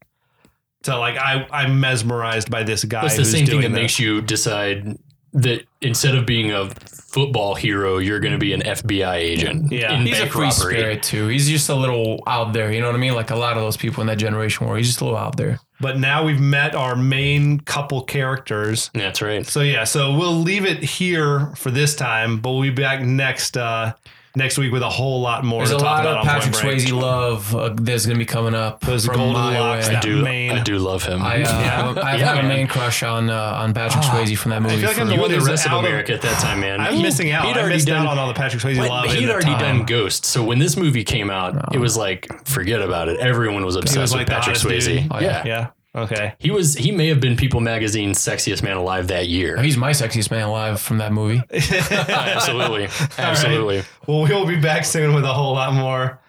to 0.84 0.96
like 0.96 1.16
I 1.16 1.46
I'm 1.50 1.80
mesmerized 1.80 2.50
by 2.50 2.62
this 2.62 2.84
guy. 2.84 3.04
It's 3.06 3.16
the 3.16 3.22
who's 3.22 3.30
same 3.32 3.46
thing 3.46 3.60
that 3.62 3.68
this. 3.70 3.76
makes 3.76 3.98
you 3.98 4.22
decide 4.22 4.96
that 5.34 5.64
instead 5.82 6.14
of 6.14 6.24
being 6.24 6.52
a 6.52 6.70
football 6.70 7.54
hero, 7.54 7.98
you're 7.98 8.18
going 8.20 8.32
to 8.32 8.38
be 8.38 8.54
an 8.54 8.62
FBI 8.62 9.14
agent. 9.16 9.70
Yeah. 9.70 9.92
in 9.92 10.06
He's 10.06 10.16
a 10.18 10.22
bank 10.22 10.32
free 10.32 10.42
robbery. 10.44 10.76
spirit 10.76 11.02
too. 11.02 11.28
He's 11.28 11.46
just 11.48 11.68
a 11.68 11.74
little 11.74 12.22
out 12.26 12.54
there. 12.54 12.72
You 12.72 12.80
know 12.80 12.86
what 12.86 12.94
I 12.96 12.98
mean? 12.98 13.14
Like 13.14 13.30
a 13.30 13.36
lot 13.36 13.56
of 13.58 13.62
those 13.62 13.76
people 13.76 14.00
in 14.00 14.06
that 14.06 14.16
generation 14.16 14.66
were. 14.66 14.78
He's 14.78 14.86
just 14.86 15.02
a 15.02 15.04
little 15.04 15.18
out 15.18 15.36
there. 15.36 15.60
but 15.80 15.98
now 15.98 16.24
we've 16.24 16.40
met 16.40 16.74
our 16.74 16.96
main 16.96 17.60
couple 17.60 18.02
characters. 18.02 18.90
That's 18.94 19.20
right. 19.20 19.46
So 19.46 19.60
yeah, 19.60 19.84
so 19.84 20.16
we'll 20.16 20.40
leave 20.40 20.64
it 20.64 20.82
here 20.82 21.52
for 21.56 21.70
this 21.70 21.94
time, 21.94 22.38
but 22.40 22.52
we'll 22.52 22.62
be 22.62 22.70
back 22.70 23.02
next 23.02 23.56
uh 23.58 23.92
next 24.38 24.56
week 24.56 24.72
with 24.72 24.82
a 24.82 24.88
whole 24.88 25.20
lot 25.20 25.44
more 25.44 25.60
There's 25.60 25.70
to 25.70 25.76
a 25.76 25.78
talk 25.80 26.04
lot 26.04 26.06
about 26.06 26.18
of 26.20 26.24
Patrick 26.26 26.54
Swayze 26.54 26.90
love 26.92 27.54
uh, 27.54 27.70
that's 27.74 28.06
going 28.06 28.16
to 28.16 28.18
be 28.18 28.24
coming 28.26 28.54
up. 28.54 28.80
Those 28.80 29.04
from 29.04 29.16
golden 29.16 29.34
locks 29.54 29.88
I 29.88 30.00
do. 30.00 30.22
main- 30.22 30.52
I 30.52 30.62
do 30.62 30.78
love 30.78 31.02
him. 31.04 31.20
I, 31.22 31.34
uh, 31.34 31.38
Yeah. 31.38 31.94
I 32.02 32.16
Yeah, 32.16 32.24
have 32.26 32.38
a 32.38 32.42
man. 32.42 32.48
man 32.48 32.66
crush 32.68 33.02
on 33.02 33.28
uh, 33.28 33.34
on 33.62 33.74
Patrick 33.74 34.04
Swayze 34.04 34.38
from 34.38 34.50
that 34.52 34.62
movie. 34.62 34.76
I 34.76 34.78
feel 34.78 34.88
like 34.88 34.98
I'm 34.98 35.08
the 35.08 35.16
one 35.16 35.30
and 35.32 35.42
the 35.42 35.52
of 35.52 35.60
out 35.66 35.66
of- 35.80 35.84
America 35.84 36.14
at 36.14 36.22
that 36.22 36.40
time, 36.40 36.60
man. 36.60 36.80
I'm 36.80 36.94
He- 36.94 37.02
missing 37.02 37.30
out. 37.30 37.44
He'd 37.44 37.56
I 37.56 37.60
already 37.60 37.74
missed 37.74 37.88
done, 37.88 38.06
out 38.06 38.12
on 38.12 38.18
all 38.18 38.28
the 38.28 38.34
Patrick 38.34 38.62
Swayze 38.62 38.78
But 38.78 38.88
love. 38.88 39.12
he'd 39.12 39.28
already 39.28 39.46
time. 39.46 39.58
done 39.78 39.86
Ghost, 39.86 40.24
so 40.24 40.42
when 40.42 40.58
this 40.58 40.76
movie 40.76 41.04
came 41.04 41.28
out, 41.30 41.74
it 41.74 41.78
was 41.78 41.96
like 41.96 42.28
forget 42.46 42.80
about 42.80 43.08
it. 43.08 43.18
Everyone 43.20 43.64
was 43.64 43.76
obsessed 43.76 43.98
was 43.98 44.12
with 44.12 44.20
like 44.20 44.26
the 44.28 44.32
Patrick 44.32 44.56
Swayze. 44.56 45.08
Oh, 45.10 45.18
yeah. 45.20 45.42
Yeah. 45.44 45.66
Okay. 45.98 46.34
he 46.38 46.50
was. 46.50 46.74
He 46.74 46.92
may 46.92 47.08
have 47.08 47.20
been 47.20 47.36
People 47.36 47.60
Magazine's 47.60 48.18
sexiest 48.18 48.62
man 48.62 48.76
alive 48.76 49.08
that 49.08 49.28
year. 49.28 49.60
He's 49.62 49.76
my 49.76 49.90
sexiest 49.90 50.30
man 50.30 50.42
alive 50.42 50.80
from 50.80 50.98
that 50.98 51.12
movie. 51.12 51.42
absolutely, 51.50 52.84
absolutely. 53.18 53.82
Well, 54.06 54.22
we 54.22 54.34
will 54.34 54.46
be 54.46 54.60
back 54.60 54.84
soon 54.84 55.14
with 55.14 55.24
a 55.24 55.32
whole 55.32 55.54
lot 55.54 55.72
more. 55.72 56.20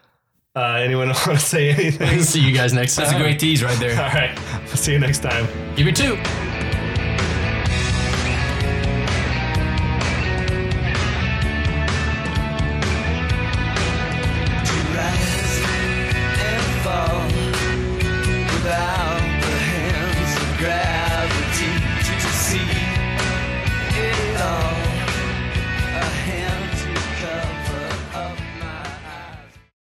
Uh, 0.56 0.74
anyone 0.74 1.08
want 1.08 1.24
to 1.24 1.38
say 1.40 1.70
anything? 1.70 2.22
See 2.22 2.42
you 2.42 2.54
guys 2.54 2.74
next 2.74 2.96
time. 2.96 3.06
That's 3.06 3.16
a 3.16 3.22
great 3.22 3.40
tease 3.40 3.64
right 3.64 3.80
there. 3.80 3.92
All 3.92 4.12
right. 4.14 4.38
See 4.70 4.94
you 4.94 5.00
next 5.00 5.20
time. 5.20 5.48
Give 5.76 5.86
me 5.86 5.92
two. 5.92 6.18